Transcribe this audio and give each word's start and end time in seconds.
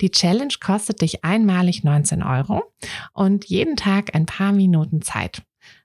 Die 0.00 0.10
Challenge 0.10 0.54
kostet 0.60 1.00
dich 1.00 1.24
einmalig 1.24 1.84
19 1.84 2.22
Euro 2.22 2.62
und 3.12 3.44
jeden 3.46 3.76
Tag 3.76 4.14
ein 4.14 4.26
paar 4.26 4.52
Minuten 4.52 5.02
Zeit. 5.02 5.42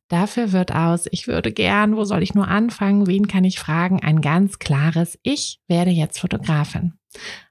Dafür 0.08 0.52
wird 0.52 0.74
aus, 0.74 1.08
ich 1.12 1.28
würde 1.28 1.54
gern, 1.54 1.96
wo 1.96 2.04
soll 2.04 2.22
ich 2.22 2.34
nur 2.34 2.50
anfangen, 2.50 3.08
wen 3.08 3.28
kann 3.28 3.46
ich 3.46 3.60
fragen, 3.60 4.02
ein 4.02 4.20
ganz 4.20 4.60
klares, 4.60 5.18
ich 5.24 5.62
werde 5.68 5.92
jetzt 5.92 6.20
Fotografin. 6.20 6.94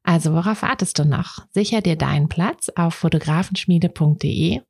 Also 0.02 0.32
worauf 0.32 0.62
wartest 0.62 0.98
du 0.98 1.05
noch? 1.05 1.46
Sicher 1.50 1.82
dir 1.82 1.96
deinen 1.96 2.28
Platz 2.28 2.70
auf 2.74 2.95
fotografenschmiede.de 2.95 4.60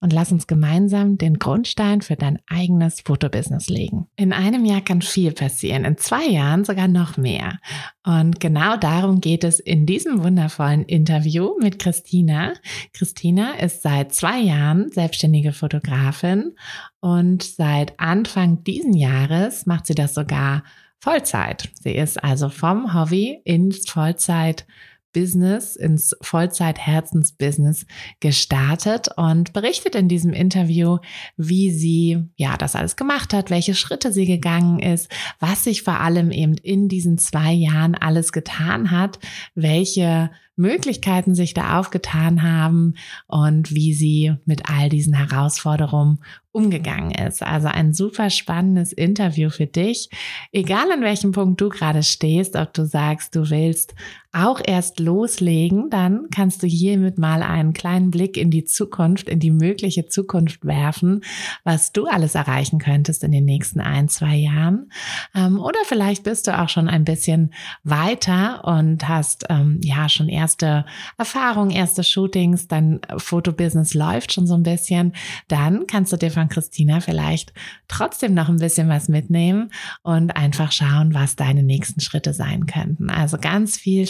und 0.00 0.12
lass 0.12 0.32
uns 0.32 0.48
gemeinsam 0.48 1.16
den 1.16 1.38
Grundstein 1.38 2.02
für 2.02 2.16
dein 2.16 2.40
eigenes 2.48 3.00
Fotobusiness 3.02 3.68
legen. 3.68 4.08
In 4.16 4.32
einem 4.32 4.64
Jahr 4.64 4.80
kann 4.80 5.00
viel 5.00 5.32
passieren, 5.32 5.84
in 5.84 5.96
zwei 5.96 6.26
Jahren 6.26 6.64
sogar 6.64 6.88
noch 6.88 7.16
mehr. 7.16 7.60
Und 8.04 8.40
genau 8.40 8.76
darum 8.76 9.20
geht 9.20 9.44
es 9.44 9.60
in 9.60 9.86
diesem 9.86 10.24
wundervollen 10.24 10.84
Interview 10.84 11.52
mit 11.60 11.78
Christina. 11.78 12.54
Christina 12.92 13.52
ist 13.52 13.82
seit 13.82 14.12
zwei 14.12 14.40
Jahren 14.40 14.90
selbstständige 14.90 15.52
Fotografin 15.52 16.56
und 16.98 17.44
seit 17.44 17.98
Anfang 18.00 18.64
diesen 18.64 18.94
Jahres 18.94 19.66
macht 19.66 19.86
sie 19.86 19.94
das 19.94 20.14
sogar 20.14 20.64
Vollzeit. 21.00 21.70
Sie 21.80 21.94
ist 21.94 22.22
also 22.22 22.50
vom 22.50 22.94
Hobby 22.94 23.40
ins 23.44 23.88
Vollzeit 23.88 24.66
Business, 25.12 25.74
ins 25.76 26.14
Vollzeit-Herzensbusiness 26.20 27.86
gestartet 28.20 29.08
und 29.16 29.52
berichtet 29.52 29.94
in 29.94 30.08
diesem 30.08 30.32
Interview, 30.32 30.98
wie 31.36 31.70
sie 31.70 32.28
ja 32.36 32.56
das 32.56 32.76
alles 32.76 32.96
gemacht 32.96 33.34
hat, 33.34 33.50
welche 33.50 33.74
Schritte 33.74 34.12
sie 34.12 34.26
gegangen 34.26 34.78
ist, 34.78 35.10
was 35.40 35.64
sich 35.64 35.82
vor 35.82 36.00
allem 36.00 36.30
eben 36.30 36.54
in 36.54 36.88
diesen 36.88 37.18
zwei 37.18 37.52
Jahren 37.52 37.94
alles 37.94 38.32
getan 38.32 38.90
hat, 38.90 39.18
welche 39.54 40.30
Möglichkeiten 40.56 41.34
sich 41.34 41.54
da 41.54 41.78
aufgetan 41.78 42.42
haben 42.42 42.94
und 43.26 43.74
wie 43.74 43.94
sie 43.94 44.34
mit 44.44 44.68
all 44.68 44.90
diesen 44.90 45.14
Herausforderungen 45.14 46.20
umgegangen 46.52 47.12
ist. 47.12 47.42
Also 47.42 47.68
ein 47.68 47.92
super 47.92 48.30
spannendes 48.30 48.92
Interview 48.92 49.50
für 49.50 49.66
dich. 49.66 50.10
Egal 50.52 50.90
an 50.90 51.02
welchem 51.02 51.32
Punkt 51.32 51.60
du 51.60 51.68
gerade 51.68 52.02
stehst, 52.02 52.56
ob 52.56 52.74
du 52.74 52.84
sagst, 52.84 53.36
du 53.36 53.48
willst 53.50 53.94
auch 54.32 54.60
erst 54.64 55.00
loslegen, 55.00 55.90
dann 55.90 56.28
kannst 56.32 56.62
du 56.62 56.68
hiermit 56.68 57.18
mal 57.18 57.42
einen 57.42 57.72
kleinen 57.72 58.12
Blick 58.12 58.36
in 58.36 58.50
die 58.50 58.64
Zukunft, 58.64 59.28
in 59.28 59.40
die 59.40 59.50
mögliche 59.50 60.06
Zukunft 60.06 60.64
werfen, 60.64 61.22
was 61.64 61.92
du 61.92 62.06
alles 62.06 62.36
erreichen 62.36 62.78
könntest 62.78 63.24
in 63.24 63.32
den 63.32 63.44
nächsten 63.44 63.80
ein, 63.80 64.08
zwei 64.08 64.36
Jahren. 64.36 64.92
Ähm, 65.34 65.58
oder 65.58 65.80
vielleicht 65.84 66.22
bist 66.22 66.46
du 66.46 66.56
auch 66.56 66.68
schon 66.68 66.88
ein 66.88 67.04
bisschen 67.04 67.52
weiter 67.82 68.64
und 68.64 69.08
hast 69.08 69.46
ähm, 69.48 69.80
ja 69.82 70.08
schon 70.08 70.28
erste 70.28 70.84
Erfahrungen, 71.18 71.70
erste 71.70 72.04
Shootings, 72.04 72.68
dein 72.68 73.00
Fotobusiness 73.16 73.94
läuft 73.94 74.32
schon 74.32 74.46
so 74.46 74.54
ein 74.54 74.62
bisschen. 74.62 75.12
Dann 75.48 75.88
kannst 75.88 76.12
du 76.12 76.16
dir 76.16 76.30
von 76.30 76.48
Christina 76.48 77.00
vielleicht 77.00 77.52
trotzdem 77.88 78.34
noch 78.34 78.48
ein 78.48 78.58
bisschen 78.58 78.88
was 78.88 79.08
mitnehmen 79.08 79.72
und 80.02 80.36
einfach 80.36 80.70
schauen, 80.70 81.14
was 81.14 81.34
deine 81.34 81.64
nächsten 81.64 82.00
Schritte 82.00 82.32
sein 82.32 82.66
könnten. 82.66 83.10
Also 83.10 83.36
ganz 83.36 83.76
viel 83.76 84.06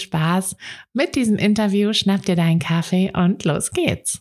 mit 0.92 1.14
diesem 1.14 1.36
Interview. 1.36 1.92
Schnapp 1.92 2.24
dir 2.26 2.36
deinen 2.36 2.58
Kaffee 2.58 3.12
und 3.14 3.44
los 3.44 3.70
geht's. 3.70 4.20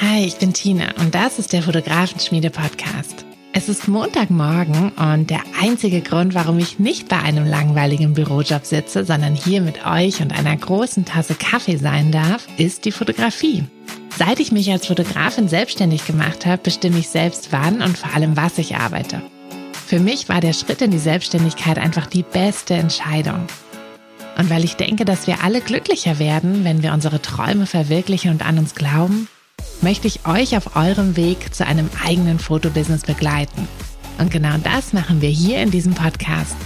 Hi, 0.00 0.24
ich 0.24 0.36
bin 0.36 0.52
Tina 0.52 0.94
und 1.00 1.14
das 1.14 1.38
ist 1.38 1.52
der 1.52 1.62
Fotografenschmiede 1.62 2.50
Podcast. 2.50 3.24
Es 3.52 3.68
ist 3.68 3.88
Montagmorgen 3.88 4.90
und 4.90 5.30
der 5.30 5.40
einzige 5.60 6.00
Grund, 6.02 6.34
warum 6.34 6.58
ich 6.58 6.78
nicht 6.78 7.08
bei 7.08 7.18
einem 7.18 7.46
langweiligen 7.46 8.14
Bürojob 8.14 8.64
sitze, 8.64 9.04
sondern 9.04 9.34
hier 9.34 9.60
mit 9.60 9.84
euch 9.84 10.20
und 10.20 10.32
einer 10.32 10.56
großen 10.56 11.04
Tasse 11.04 11.34
Kaffee 11.34 11.76
sein 11.76 12.12
darf, 12.12 12.46
ist 12.58 12.84
die 12.84 12.92
Fotografie. 12.92 13.64
Seit 14.16 14.38
ich 14.38 14.52
mich 14.52 14.70
als 14.70 14.86
Fotografin 14.86 15.48
selbstständig 15.48 16.06
gemacht 16.06 16.46
habe, 16.46 16.62
bestimme 16.62 16.98
ich 16.98 17.08
selbst 17.08 17.48
wann 17.50 17.82
und 17.82 17.98
vor 17.98 18.14
allem 18.14 18.36
was 18.36 18.58
ich 18.58 18.76
arbeite. 18.76 19.22
Für 19.86 19.98
mich 19.98 20.28
war 20.28 20.40
der 20.40 20.52
Schritt 20.52 20.82
in 20.82 20.90
die 20.90 20.98
Selbstständigkeit 20.98 21.78
einfach 21.78 22.06
die 22.06 22.22
beste 22.22 22.74
Entscheidung. 22.74 23.46
Und 24.38 24.50
weil 24.50 24.64
ich 24.64 24.76
denke, 24.76 25.04
dass 25.04 25.26
wir 25.26 25.42
alle 25.42 25.60
glücklicher 25.60 26.20
werden, 26.20 26.64
wenn 26.64 26.82
wir 26.82 26.92
unsere 26.92 27.20
Träume 27.20 27.66
verwirklichen 27.66 28.30
und 28.30 28.46
an 28.46 28.58
uns 28.58 28.76
glauben, 28.76 29.28
möchte 29.80 30.06
ich 30.06 30.26
euch 30.26 30.56
auf 30.56 30.76
eurem 30.76 31.16
Weg 31.16 31.52
zu 31.52 31.66
einem 31.66 31.90
eigenen 32.06 32.38
Fotobusiness 32.38 33.02
begleiten. 33.02 33.66
Und 34.18 34.30
genau 34.30 34.56
das 34.62 34.92
machen 34.92 35.20
wir 35.20 35.28
hier 35.28 35.60
in 35.60 35.72
diesem 35.72 35.94
Podcast. 35.94 36.56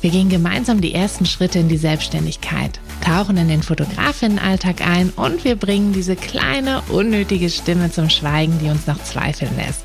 Wir 0.00 0.10
gehen 0.10 0.28
gemeinsam 0.28 0.80
die 0.80 0.92
ersten 0.92 1.24
Schritte 1.24 1.60
in 1.60 1.68
die 1.68 1.76
Selbstständigkeit, 1.76 2.80
tauchen 3.00 3.36
in 3.36 3.48
den 3.48 3.62
Fotografinnenalltag 3.62 4.86
ein 4.86 5.10
und 5.10 5.44
wir 5.44 5.54
bringen 5.54 5.92
diese 5.92 6.16
kleine, 6.16 6.82
unnötige 6.88 7.48
Stimme 7.48 7.90
zum 7.92 8.10
Schweigen, 8.10 8.58
die 8.58 8.68
uns 8.68 8.86
noch 8.86 9.02
zweifeln 9.02 9.56
lässt. 9.56 9.84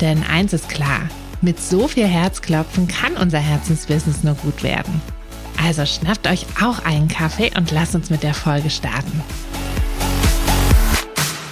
Denn 0.00 0.22
eins 0.22 0.52
ist 0.52 0.68
klar, 0.68 1.08
mit 1.40 1.58
so 1.60 1.88
viel 1.88 2.06
Herzklopfen 2.06 2.86
kann 2.86 3.16
unser 3.16 3.40
Herzensbusiness 3.40 4.22
nur 4.22 4.34
gut 4.34 4.62
werden. 4.62 5.02
Also 5.62 5.86
schnappt 5.86 6.26
euch 6.26 6.46
auch 6.62 6.84
einen 6.84 7.08
Kaffee 7.08 7.50
und 7.56 7.70
lasst 7.70 7.94
uns 7.94 8.10
mit 8.10 8.22
der 8.22 8.34
Folge 8.34 8.70
starten. 8.70 9.22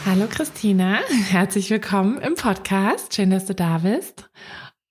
Hallo 0.05 0.27
Christina, 0.29 0.99
herzlich 1.31 1.71
willkommen 1.71 2.21
im 2.21 2.35
Podcast. 2.35 3.15
Schön, 3.15 3.31
dass 3.31 3.47
du 3.47 3.55
da 3.55 3.79
bist. 3.79 4.31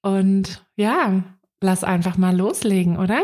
Und 0.01 0.65
ja, 0.75 1.23
lass 1.61 1.83
einfach 1.83 2.17
mal 2.17 2.35
loslegen, 2.35 2.97
oder? 2.97 3.23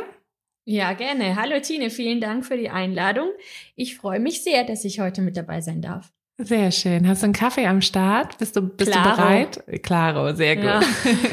Ja, 0.65 0.93
gerne. 0.93 1.35
Hallo 1.37 1.59
Tine, 1.61 1.89
vielen 1.89 2.19
Dank 2.19 2.45
für 2.45 2.57
die 2.57 2.69
Einladung. 2.69 3.29
Ich 3.75 3.95
freue 3.95 4.19
mich 4.19 4.43
sehr, 4.43 4.65
dass 4.65 4.83
ich 4.83 4.99
heute 4.99 5.21
mit 5.21 5.37
dabei 5.37 5.61
sein 5.61 5.81
darf. 5.81 6.11
Sehr 6.39 6.71
schön. 6.71 7.07
Hast 7.07 7.23
du 7.23 7.25
einen 7.25 7.33
Kaffee 7.33 7.65
am 7.65 7.81
Start? 7.81 8.37
Bist 8.37 8.55
du, 8.55 8.61
bist 8.61 8.91
Claro. 8.91 9.09
du 9.09 9.15
bereit? 9.15 9.63
Klaro, 9.81 10.35
sehr 10.35 10.55
gut. 10.55 10.65
Ja. 10.65 10.81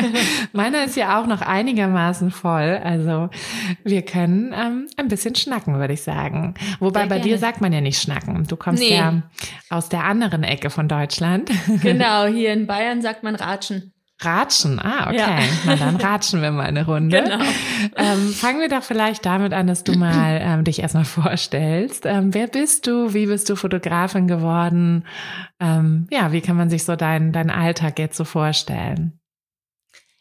Meiner 0.54 0.84
ist 0.84 0.96
ja 0.96 1.20
auch 1.20 1.26
noch 1.26 1.42
einigermaßen 1.42 2.30
voll. 2.30 2.80
Also 2.82 3.28
wir 3.84 4.00
können 4.02 4.54
ähm, 4.56 4.86
ein 4.96 5.08
bisschen 5.08 5.34
schnacken, 5.34 5.78
würde 5.78 5.92
ich 5.92 6.02
sagen. 6.02 6.54
Wobei 6.80 7.00
sehr 7.00 7.08
bei 7.10 7.16
gerne. 7.16 7.30
dir 7.30 7.38
sagt 7.38 7.60
man 7.60 7.72
ja 7.74 7.82
nicht 7.82 8.00
schnacken. 8.00 8.46
Du 8.46 8.56
kommst 8.56 8.82
nee. 8.82 8.96
ja 8.96 9.22
aus 9.68 9.90
der 9.90 10.04
anderen 10.04 10.42
Ecke 10.42 10.70
von 10.70 10.88
Deutschland. 10.88 11.50
Genau, 11.82 12.24
hier 12.32 12.54
in 12.54 12.66
Bayern 12.66 13.02
sagt 13.02 13.22
man 13.24 13.34
ratschen. 13.34 13.93
Ratschen, 14.24 14.78
ah, 14.78 15.08
okay. 15.08 15.18
Ja. 15.18 15.38
Na 15.66 15.76
dann 15.76 15.96
ratschen 15.96 16.42
wir 16.42 16.50
mal 16.50 16.66
eine 16.66 16.86
Runde. 16.86 17.22
Genau. 17.22 17.44
Ähm, 17.96 18.28
fangen 18.32 18.60
wir 18.60 18.68
doch 18.68 18.82
vielleicht 18.82 19.26
damit 19.26 19.52
an, 19.52 19.66
dass 19.66 19.84
du 19.84 19.92
mal 19.94 20.40
ähm, 20.42 20.64
dich 20.64 20.80
erstmal 20.80 21.04
vorstellst. 21.04 22.06
Ähm, 22.06 22.34
wer 22.34 22.46
bist 22.46 22.86
du? 22.86 23.14
Wie 23.14 23.26
bist 23.26 23.48
du 23.50 23.56
Fotografin 23.56 24.26
geworden? 24.26 25.04
Ähm, 25.60 26.06
ja, 26.10 26.32
wie 26.32 26.40
kann 26.40 26.56
man 26.56 26.70
sich 26.70 26.84
so 26.84 26.96
deinen 26.96 27.32
dein 27.32 27.50
Alltag 27.50 27.98
jetzt 27.98 28.16
so 28.16 28.24
vorstellen? 28.24 29.18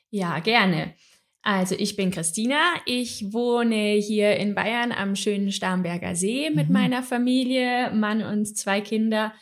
Ja, 0.09 0.39
gerne. 0.39 0.93
Also 1.41 1.75
ich 1.77 1.95
bin 1.95 2.11
Christina. 2.11 2.59
Ich 2.85 3.33
wohne 3.33 3.95
hier 3.95 4.37
in 4.37 4.55
Bayern 4.55 4.91
am 4.91 5.15
schönen 5.15 5.51
Starnberger 5.51 6.15
See 6.15 6.49
mit 6.49 6.67
mhm. 6.67 6.73
meiner 6.73 7.03
Familie, 7.03 7.91
Mann 7.91 8.23
und 8.23 8.57
zwei 8.57 8.79
Kinder 8.79 9.33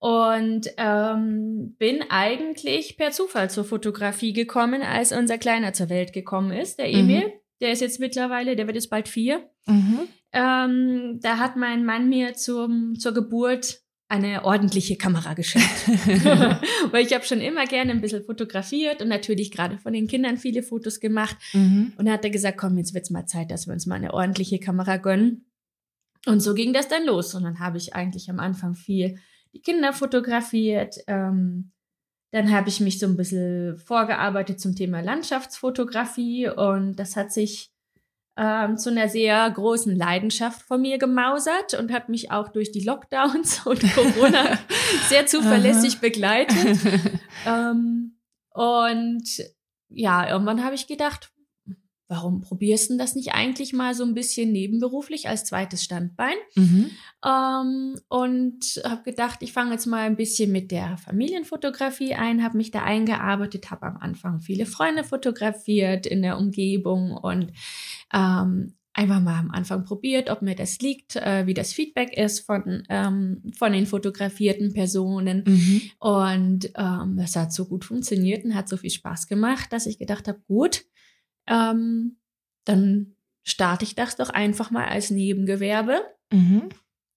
und 0.00 0.62
ähm, 0.78 1.76
bin 1.78 2.02
eigentlich 2.08 2.96
per 2.96 3.10
Zufall 3.10 3.50
zur 3.50 3.64
Fotografie 3.64 4.32
gekommen, 4.32 4.82
als 4.82 5.12
unser 5.12 5.36
Kleiner 5.36 5.74
zur 5.74 5.90
Welt 5.90 6.14
gekommen 6.14 6.52
ist, 6.52 6.78
der 6.78 6.90
Emil. 6.90 7.26
Mhm. 7.26 7.32
Der 7.60 7.72
ist 7.72 7.82
jetzt 7.82 8.00
mittlerweile, 8.00 8.56
der 8.56 8.66
wird 8.66 8.76
jetzt 8.76 8.88
bald 8.88 9.08
vier. 9.08 9.48
Mhm. 9.66 10.08
Ähm, 10.32 11.18
da 11.20 11.36
hat 11.36 11.56
mein 11.56 11.84
Mann 11.84 12.08
mir 12.08 12.32
zum, 12.32 12.98
zur 12.98 13.12
Geburt 13.12 13.80
eine 14.08 14.44
ordentliche 14.44 14.96
Kamera 14.96 15.34
geschenkt. 15.34 15.86
Weil 16.90 17.04
ich 17.04 17.12
habe 17.12 17.26
schon 17.26 17.42
immer 17.42 17.66
gerne 17.66 17.90
ein 17.90 18.00
bisschen 18.00 18.24
fotografiert 18.24 19.02
und 19.02 19.08
natürlich 19.08 19.50
gerade 19.50 19.78
von 19.78 19.92
den 19.92 20.08
Kindern 20.08 20.38
viele 20.38 20.62
Fotos 20.62 21.00
gemacht. 21.00 21.36
Mhm. 21.52 21.92
Und 21.98 22.06
da 22.06 22.12
hat 22.12 22.24
er 22.24 22.30
gesagt, 22.30 22.56
komm, 22.56 22.78
jetzt 22.78 22.94
wird's 22.94 23.10
mal 23.10 23.26
Zeit, 23.26 23.50
dass 23.50 23.66
wir 23.66 23.74
uns 23.74 23.84
mal 23.84 23.96
eine 23.96 24.14
ordentliche 24.14 24.58
Kamera 24.58 24.96
gönnen. 24.96 25.44
Und 26.26 26.40
so 26.40 26.54
ging 26.54 26.72
das 26.72 26.88
dann 26.88 27.04
los. 27.04 27.34
Und 27.34 27.44
dann 27.44 27.60
habe 27.60 27.76
ich 27.76 27.94
eigentlich 27.94 28.30
am 28.30 28.40
Anfang 28.40 28.74
viel 28.74 29.18
die 29.52 29.62
Kinder 29.62 29.92
fotografiert. 29.92 30.96
Ähm, 31.06 31.72
dann 32.32 32.52
habe 32.52 32.68
ich 32.68 32.80
mich 32.80 32.98
so 32.98 33.06
ein 33.06 33.16
bisschen 33.16 33.76
vorgearbeitet 33.76 34.60
zum 34.60 34.76
Thema 34.76 35.00
Landschaftsfotografie 35.00 36.48
und 36.48 36.96
das 36.96 37.16
hat 37.16 37.32
sich 37.32 37.72
ähm, 38.36 38.78
zu 38.78 38.90
einer 38.90 39.08
sehr 39.08 39.50
großen 39.50 39.94
Leidenschaft 39.94 40.62
von 40.62 40.80
mir 40.80 40.98
gemausert 40.98 41.74
und 41.74 41.92
hat 41.92 42.08
mich 42.08 42.30
auch 42.30 42.48
durch 42.48 42.70
die 42.70 42.84
Lockdowns 42.84 43.66
und 43.66 43.82
Corona 43.94 44.58
sehr 45.08 45.26
zuverlässig 45.26 46.00
begleitet. 46.00 46.78
ähm, 47.46 48.16
und 48.54 49.24
ja, 49.88 50.28
irgendwann 50.30 50.64
habe 50.64 50.74
ich 50.74 50.86
gedacht, 50.86 51.30
warum 52.10 52.40
probierst 52.40 52.90
du 52.90 52.96
das 52.98 53.14
nicht 53.14 53.34
eigentlich 53.34 53.72
mal 53.72 53.94
so 53.94 54.04
ein 54.04 54.14
bisschen 54.14 54.50
nebenberuflich 54.50 55.28
als 55.28 55.44
zweites 55.44 55.84
Standbein? 55.84 56.34
Mhm. 56.56 56.90
Ähm, 57.24 58.00
und 58.08 58.82
habe 58.84 59.04
gedacht, 59.04 59.38
ich 59.42 59.52
fange 59.52 59.72
jetzt 59.72 59.86
mal 59.86 60.00
ein 60.02 60.16
bisschen 60.16 60.50
mit 60.50 60.72
der 60.72 60.98
Familienfotografie 60.98 62.14
ein, 62.14 62.42
habe 62.42 62.56
mich 62.56 62.72
da 62.72 62.82
eingearbeitet, 62.82 63.70
habe 63.70 63.86
am 63.86 63.96
Anfang 63.98 64.40
viele 64.40 64.66
Freunde 64.66 65.04
fotografiert 65.04 66.04
in 66.04 66.20
der 66.20 66.36
Umgebung 66.36 67.12
und 67.12 67.52
ähm, 68.12 68.74
einfach 68.92 69.20
mal 69.20 69.38
am 69.38 69.52
Anfang 69.52 69.84
probiert, 69.84 70.30
ob 70.30 70.42
mir 70.42 70.56
das 70.56 70.80
liegt, 70.80 71.14
äh, 71.14 71.46
wie 71.46 71.54
das 71.54 71.72
Feedback 71.72 72.16
ist 72.16 72.40
von, 72.40 72.82
ähm, 72.88 73.40
von 73.56 73.72
den 73.72 73.86
fotografierten 73.86 74.72
Personen. 74.72 75.44
Mhm. 75.46 75.82
Und 76.00 76.72
ähm, 76.76 77.16
das 77.16 77.36
hat 77.36 77.52
so 77.52 77.66
gut 77.66 77.84
funktioniert 77.84 78.44
und 78.44 78.56
hat 78.56 78.68
so 78.68 78.76
viel 78.76 78.90
Spaß 78.90 79.28
gemacht, 79.28 79.72
dass 79.72 79.86
ich 79.86 79.98
gedacht 79.98 80.26
habe, 80.26 80.40
gut, 80.48 80.86
ähm, 81.46 82.16
dann 82.64 83.14
starte 83.42 83.84
ich 83.84 83.94
das 83.94 84.16
doch 84.16 84.30
einfach 84.30 84.70
mal 84.70 84.86
als 84.86 85.10
Nebengewerbe. 85.10 86.02
Mhm. 86.32 86.68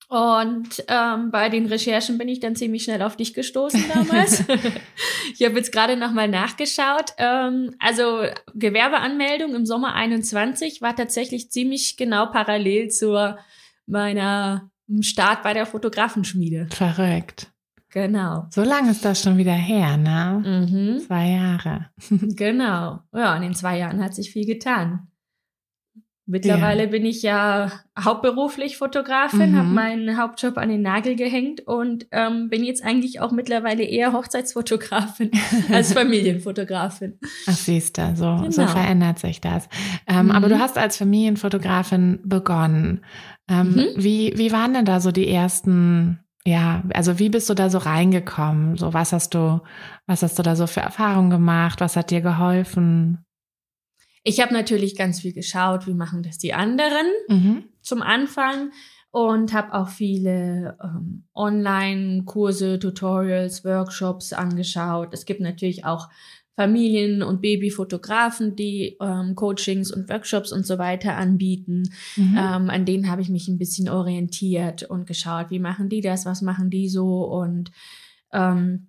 Und 0.09 0.83
ähm, 0.89 1.31
bei 1.31 1.49
den 1.49 1.65
Recherchen 1.65 2.17
bin 2.17 2.27
ich 2.27 2.39
dann 2.39 2.55
ziemlich 2.55 2.83
schnell 2.83 3.01
auf 3.01 3.15
dich 3.15 3.33
gestoßen 3.33 3.83
damals. 3.91 4.41
ich 5.33 5.43
habe 5.43 5.55
jetzt 5.55 5.71
gerade 5.71 5.97
nochmal 5.97 6.27
nachgeschaut. 6.27 7.13
Ähm, 7.17 7.75
also 7.79 8.23
Gewerbeanmeldung 8.53 9.55
im 9.55 9.65
Sommer 9.65 9.95
21 9.95 10.81
war 10.81 10.95
tatsächlich 10.95 11.51
ziemlich 11.51 11.97
genau 11.97 12.27
parallel 12.27 12.89
zu 12.89 13.35
meiner 13.87 14.69
Start 15.01 15.41
bei 15.41 15.53
der 15.53 15.65
Fotografenschmiede. 15.65 16.67
Verrückt. 16.71 17.52
Genau. 17.94 18.48
So 18.50 18.63
lange 18.63 18.90
ist 18.90 19.06
das 19.06 19.22
schon 19.22 19.38
wieder 19.38 19.54
her, 19.54 19.98
ne? 19.98 20.42
Mhm. 20.44 21.00
Zwei 21.00 21.30
Jahre. 21.30 21.92
genau. 22.10 23.01
Ja, 23.13 23.36
in 23.36 23.44
den 23.44 23.54
zwei 23.54 23.78
Jahren 23.78 24.04
hat 24.04 24.16
sich 24.16 24.31
viel 24.31 24.48
getan. 24.48 25.07
Mittlerweile 26.25 26.86
ja. 26.86 26.90
bin 26.90 27.06
ich 27.06 27.22
ja 27.22 27.69
hauptberuflich 28.00 28.78
Fotografin, 28.78 29.51
mhm. 29.51 29.57
habe 29.57 29.68
meinen 29.68 30.18
Hauptjob 30.18 30.57
an 30.57 30.69
den 30.69 30.81
Nagel 30.81 31.16
gehängt 31.16 31.68
und 31.68 32.07
ähm, 32.12 32.50
bin 32.50 32.63
jetzt 32.63 32.84
eigentlich 32.84 33.19
auch 33.19 33.31
mittlerweile 33.31 33.84
eher 33.84 34.13
Hochzeitsfotografin 34.13 35.30
als 35.72 35.94
Familienfotografin. 35.94 37.19
Ach 37.45 37.54
siehst 37.54 37.98
du, 38.00 38.16
so, 38.16 38.38
genau. 38.38 38.50
so 38.50 38.66
verändert 38.66 39.19
sich 39.19 39.40
das. 39.40 39.68
Ähm, 40.07 40.28
mhm. 40.28 40.31
Aber 40.31 40.50
du 40.50 40.57
hast 40.57 40.80
als 40.80 40.98
Familienfotografin 40.98 42.22
begonnen. 42.24 43.01
Ähm, 43.50 43.72
mhm. 43.72 43.88
wie, 43.98 44.34
wie 44.36 44.51
waren 44.51 44.74
denn 44.74 44.86
da 44.86 45.00
so 45.01 45.12
die 45.12 45.28
ersten 45.28 46.22
ja, 46.45 46.84
also 46.94 47.19
wie 47.19 47.30
bist 47.30 47.50
du 47.50 47.54
da 47.54 47.69
so 47.69 47.78
reingekommen? 47.78 48.75
So, 48.78 48.94
was 48.94 49.13
hast 49.13 49.34
du, 49.34 49.62
was 50.07 50.24
hast 50.24 50.38
du 50.38 50.44
da 50.44 50.56
so 50.56 50.68
für 50.68 50.81
Erfahrungen 50.81 51.30
gemacht? 51.30 51.80
Was 51.80 51.95
hat 51.95 52.12
dir 52.12 52.22
geholfen? 52.22 53.25
Ich 54.24 54.42
habe 54.42 54.54
natürlich 54.54 54.98
ganz 54.98 55.22
viel 55.22 55.34
geschaut, 55.34 55.88
wie 55.88 55.94
machen 55.94 56.24
das 56.24 56.38
die 56.38 56.54
anderen 56.54 57.07
mhm. 57.28 57.63
zum 57.81 58.01
Anfang 58.01 58.72
und 59.12 59.54
habe 59.54 59.74
auch 59.74 59.90
viele 59.90 60.78
ähm, 60.84 61.28
Online-Kurse, 61.36 62.80
Tutorials, 62.80 63.63
Workshops 63.63 64.34
angeschaut. 64.34 65.13
Es 65.13 65.25
gibt 65.25 65.40
natürlich 65.40 65.86
auch 65.86 66.10
Familien- 66.55 67.23
und 67.23 67.41
Babyfotografen, 67.41 68.55
die 68.55 68.97
ähm, 69.01 69.35
Coachings 69.35 69.91
und 69.91 70.07
Workshops 70.09 70.51
und 70.51 70.67
so 70.67 70.77
weiter 70.77 71.15
anbieten. 71.17 71.83
Mhm. 72.15 72.38
Ähm, 72.38 72.69
an 72.69 72.85
denen 72.85 73.09
habe 73.09 73.21
ich 73.21 73.29
mich 73.29 73.47
ein 73.47 73.57
bisschen 73.57 73.89
orientiert 73.89 74.83
und 74.83 75.07
geschaut, 75.07 75.50
wie 75.50 75.59
machen 75.59 75.89
die 75.89 76.01
das, 76.01 76.25
was 76.25 76.41
machen 76.41 76.69
die 76.69 76.89
so. 76.89 77.23
Und 77.23 77.71
ähm, 78.31 78.88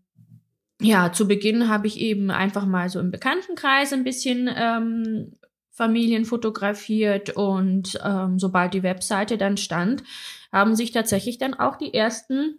ja, 0.80 1.12
zu 1.12 1.26
Beginn 1.26 1.68
habe 1.68 1.86
ich 1.86 1.98
eben 1.98 2.30
einfach 2.30 2.66
mal 2.66 2.90
so 2.90 3.00
im 3.00 3.10
Bekanntenkreis 3.10 3.94
ein 3.94 4.04
bisschen 4.04 4.50
ähm, 4.54 5.32
Familien 5.70 6.26
fotografiert 6.26 7.30
und 7.30 7.98
ähm, 8.04 8.38
sobald 8.38 8.74
die 8.74 8.82
Webseite 8.82 9.38
dann 9.38 9.56
stand, 9.56 10.04
haben 10.52 10.76
sich 10.76 10.92
tatsächlich 10.92 11.38
dann 11.38 11.54
auch 11.54 11.76
die 11.76 11.94
ersten 11.94 12.58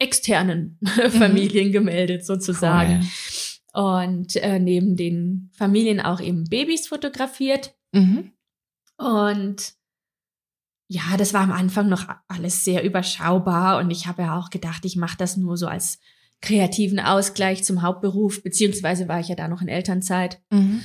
externen 0.00 0.78
mhm. 0.80 1.10
Familien 1.10 1.70
gemeldet 1.70 2.26
sozusagen. 2.26 3.02
Cool 3.02 3.39
und 3.72 4.36
äh, 4.36 4.58
neben 4.58 4.96
den 4.96 5.50
Familien 5.52 6.00
auch 6.00 6.20
eben 6.20 6.44
Babys 6.44 6.88
fotografiert. 6.88 7.74
Mhm. 7.92 8.32
Und 8.96 9.74
ja, 10.88 11.16
das 11.16 11.32
war 11.32 11.42
am 11.42 11.52
Anfang 11.52 11.88
noch 11.88 12.08
alles 12.26 12.64
sehr 12.64 12.82
überschaubar 12.84 13.78
und 13.78 13.90
ich 13.90 14.06
habe 14.06 14.22
ja 14.22 14.38
auch 14.38 14.50
gedacht, 14.50 14.84
ich 14.84 14.96
mache 14.96 15.16
das 15.16 15.36
nur 15.36 15.56
so 15.56 15.68
als 15.68 16.00
kreativen 16.42 16.98
Ausgleich 16.98 17.64
zum 17.64 17.82
Hauptberuf, 17.82 18.42
beziehungsweise 18.42 19.08
war 19.08 19.20
ich 19.20 19.28
ja 19.28 19.36
da 19.36 19.46
noch 19.46 19.62
in 19.62 19.68
Elternzeit. 19.68 20.40
Mhm. 20.50 20.82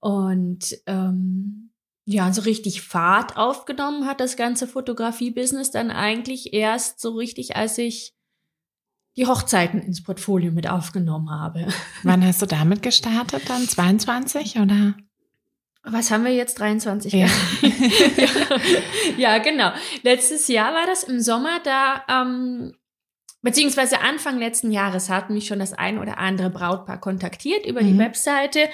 Und 0.00 0.78
ähm, 0.86 1.70
ja, 2.04 2.32
so 2.32 2.42
richtig 2.42 2.82
Fahrt 2.82 3.36
aufgenommen 3.36 4.06
hat 4.06 4.20
das 4.20 4.36
ganze 4.36 4.66
Fotografie-Business 4.66 5.70
dann 5.70 5.90
eigentlich 5.90 6.54
erst 6.54 7.00
so 7.00 7.10
richtig, 7.10 7.56
als 7.56 7.78
ich 7.78 8.14
die 9.18 9.26
Hochzeiten 9.26 9.82
ins 9.82 10.02
Portfolio 10.02 10.52
mit 10.52 10.70
aufgenommen 10.70 11.30
habe. 11.30 11.66
Wann 12.04 12.24
hast 12.24 12.40
du 12.40 12.46
damit 12.46 12.82
gestartet 12.82 13.42
dann? 13.48 13.68
22 13.68 14.58
oder? 14.60 14.94
Was 15.82 16.10
haben 16.10 16.24
wir 16.24 16.32
jetzt? 16.32 16.60
23? 16.60 17.12
Ja. 17.12 17.26
ja. 17.26 17.28
ja, 19.18 19.38
genau. 19.38 19.72
Letztes 20.02 20.46
Jahr 20.46 20.72
war 20.72 20.86
das 20.86 21.02
im 21.02 21.20
Sommer, 21.20 21.58
da, 21.64 22.04
ähm, 22.08 22.74
beziehungsweise 23.42 24.00
Anfang 24.00 24.38
letzten 24.38 24.72
Jahres 24.72 25.08
hat 25.08 25.30
mich 25.30 25.46
schon 25.46 25.58
das 25.58 25.72
ein 25.72 25.98
oder 25.98 26.18
andere 26.18 26.50
Brautpaar 26.50 27.00
kontaktiert 27.00 27.66
über 27.66 27.82
mhm. 27.82 27.86
die 27.86 27.98
Webseite 27.98 28.68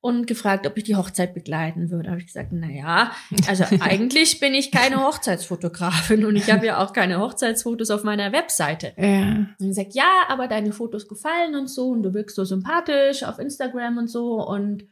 und 0.00 0.26
gefragt, 0.26 0.66
ob 0.66 0.76
ich 0.76 0.84
die 0.84 0.94
Hochzeit 0.94 1.34
begleiten 1.34 1.90
würde. 1.90 2.04
Da 2.04 2.10
habe 2.10 2.20
ich 2.20 2.26
gesagt, 2.26 2.50
na 2.52 2.70
ja, 2.70 3.10
also 3.48 3.64
eigentlich 3.80 4.38
bin 4.38 4.54
ich 4.54 4.70
keine 4.70 5.04
Hochzeitsfotografin 5.04 6.24
und 6.24 6.36
ich 6.36 6.50
habe 6.50 6.64
ja 6.66 6.78
auch 6.78 6.92
keine 6.92 7.18
Hochzeitsfotos 7.18 7.90
auf 7.90 8.04
meiner 8.04 8.32
Webseite. 8.32 8.92
Ja. 8.96 9.46
Und 9.58 9.68
gesagt, 9.68 9.94
ja, 9.94 10.22
aber 10.28 10.46
deine 10.46 10.72
Fotos 10.72 11.08
gefallen 11.08 11.56
und 11.56 11.68
so 11.68 11.88
und 11.88 12.02
du 12.02 12.14
wirkst 12.14 12.36
so 12.36 12.44
sympathisch 12.44 13.24
auf 13.24 13.38
Instagram 13.38 13.98
und 13.98 14.08
so 14.08 14.46
und 14.46 14.84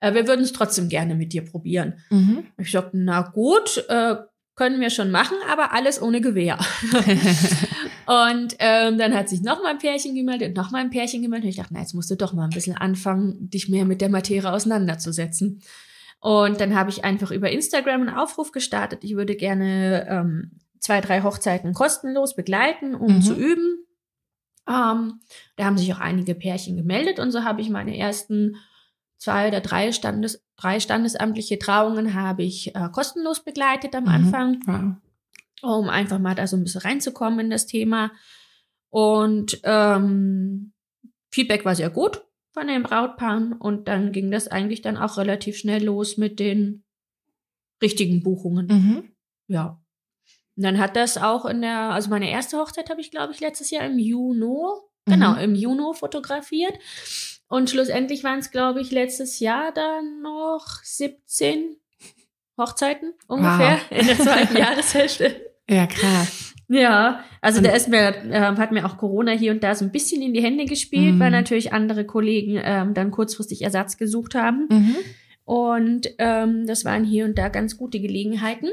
äh, 0.00 0.14
wir 0.14 0.26
würden 0.26 0.42
es 0.42 0.52
trotzdem 0.52 0.88
gerne 0.88 1.14
mit 1.14 1.32
dir 1.32 1.44
probieren. 1.44 2.00
Mhm. 2.10 2.46
Ich 2.56 2.70
sagte, 2.70 2.96
na 2.96 3.20
gut, 3.22 3.84
äh, 3.88 4.16
können 4.54 4.80
wir 4.80 4.90
schon 4.90 5.10
machen, 5.10 5.36
aber 5.50 5.72
alles 5.72 6.00
ohne 6.00 6.20
Gewehr. 6.20 6.58
und 8.06 8.56
ähm, 8.58 8.98
dann 8.98 9.14
hat 9.14 9.28
sich 9.28 9.42
noch 9.42 9.62
mal 9.62 9.70
ein 9.70 9.78
Pärchen 9.78 10.14
gemeldet 10.14 10.48
und 10.48 10.56
noch 10.56 10.70
mal 10.70 10.80
ein 10.80 10.90
Pärchen 10.90 11.22
gemeldet. 11.22 11.44
Und 11.44 11.50
ich 11.50 11.56
dachte, 11.56 11.74
na, 11.74 11.80
jetzt 11.80 11.94
musst 11.94 12.10
du 12.10 12.16
doch 12.16 12.32
mal 12.32 12.44
ein 12.44 12.50
bisschen 12.50 12.76
anfangen, 12.76 13.50
dich 13.50 13.68
mehr 13.68 13.84
mit 13.84 14.00
der 14.00 14.08
Materie 14.08 14.52
auseinanderzusetzen. 14.52 15.62
Und 16.20 16.60
dann 16.60 16.74
habe 16.74 16.90
ich 16.90 17.04
einfach 17.04 17.30
über 17.30 17.50
Instagram 17.50 18.02
einen 18.02 18.16
Aufruf 18.16 18.52
gestartet. 18.52 19.02
Ich 19.02 19.16
würde 19.16 19.34
gerne 19.34 20.06
ähm, 20.08 20.52
zwei, 20.78 21.00
drei 21.00 21.22
Hochzeiten 21.22 21.74
kostenlos 21.74 22.36
begleiten, 22.36 22.94
um 22.94 23.16
mhm. 23.16 23.22
zu 23.22 23.34
üben. 23.34 23.86
Ähm, 24.68 25.20
da 25.56 25.64
haben 25.64 25.78
sich 25.78 25.92
auch 25.92 25.98
einige 25.98 26.34
Pärchen 26.34 26.76
gemeldet 26.76 27.18
und 27.18 27.32
so 27.32 27.42
habe 27.42 27.60
ich 27.60 27.70
meine 27.70 27.96
ersten 27.96 28.56
zwei 29.18 29.48
oder 29.48 29.60
drei, 29.60 29.92
Standes, 29.92 30.44
drei 30.56 30.80
standesamtliche 30.80 31.58
Trauungen 31.58 32.14
habe 32.14 32.42
ich 32.42 32.74
äh, 32.74 32.88
kostenlos 32.92 33.44
begleitet 33.44 33.94
am 33.94 34.04
mhm. 34.04 34.10
Anfang, 34.10 34.50
mhm. 34.66 34.96
Um 35.62 35.88
einfach 35.88 36.18
mal 36.18 36.34
da 36.34 36.46
so 36.46 36.56
ein 36.56 36.64
bisschen 36.64 36.82
reinzukommen 36.82 37.40
in 37.40 37.50
das 37.50 37.66
Thema. 37.66 38.12
Und 38.90 39.60
ähm, 39.64 40.72
Feedback 41.30 41.64
war 41.64 41.74
sehr 41.74 41.90
gut 41.90 42.24
von 42.52 42.66
den 42.66 42.82
Brautpaaren 42.82 43.54
und 43.54 43.88
dann 43.88 44.12
ging 44.12 44.30
das 44.30 44.48
eigentlich 44.48 44.82
dann 44.82 44.98
auch 44.98 45.16
relativ 45.16 45.56
schnell 45.56 45.84
los 45.84 46.18
mit 46.18 46.38
den 46.38 46.84
richtigen 47.80 48.22
Buchungen. 48.22 48.66
Mhm. 48.66 49.12
Ja. 49.48 49.80
Und 50.56 50.62
dann 50.64 50.78
hat 50.78 50.96
das 50.96 51.16
auch 51.16 51.46
in 51.46 51.62
der, 51.62 51.90
also 51.90 52.10
meine 52.10 52.30
erste 52.30 52.58
Hochzeit 52.58 52.90
habe 52.90 53.00
ich, 53.00 53.10
glaube 53.10 53.32
ich, 53.32 53.40
letztes 53.40 53.70
Jahr 53.70 53.86
im 53.86 53.98
Juno, 53.98 54.90
genau, 55.06 55.32
mhm. 55.32 55.38
im 55.38 55.54
Juno 55.54 55.94
fotografiert. 55.94 56.74
Und 57.48 57.70
schlussendlich 57.70 58.22
waren 58.24 58.40
es, 58.40 58.50
glaube 58.50 58.80
ich, 58.82 58.90
letztes 58.90 59.40
Jahr 59.40 59.72
dann 59.72 60.20
noch 60.20 60.66
17 60.82 61.76
Hochzeiten 62.58 63.14
ungefähr 63.26 63.80
wow. 63.88 63.98
in 63.98 64.06
der 64.06 64.18
zweiten 64.18 64.56
Jahreshälfte. 64.58 65.51
Ja, 65.68 65.86
krass. 65.86 66.54
Ja, 66.68 67.22
also 67.40 67.58
und 67.58 67.66
da 67.66 67.72
ist 67.72 67.88
mir, 67.88 68.14
äh, 68.30 68.40
hat 68.40 68.72
mir 68.72 68.86
auch 68.86 68.96
Corona 68.96 69.32
hier 69.32 69.52
und 69.52 69.62
da 69.62 69.74
so 69.74 69.84
ein 69.84 69.92
bisschen 69.92 70.22
in 70.22 70.32
die 70.32 70.42
Hände 70.42 70.64
gespielt, 70.64 71.16
mhm. 71.16 71.20
weil 71.20 71.30
natürlich 71.30 71.72
andere 71.72 72.06
Kollegen 72.06 72.58
ähm, 72.62 72.94
dann 72.94 73.10
kurzfristig 73.10 73.62
Ersatz 73.62 73.98
gesucht 73.98 74.34
haben. 74.34 74.68
Mhm. 74.70 74.96
Und 75.44 76.08
ähm, 76.18 76.66
das 76.66 76.84
waren 76.84 77.04
hier 77.04 77.24
und 77.26 77.36
da 77.36 77.48
ganz 77.48 77.76
gute 77.76 78.00
Gelegenheiten. 78.00 78.70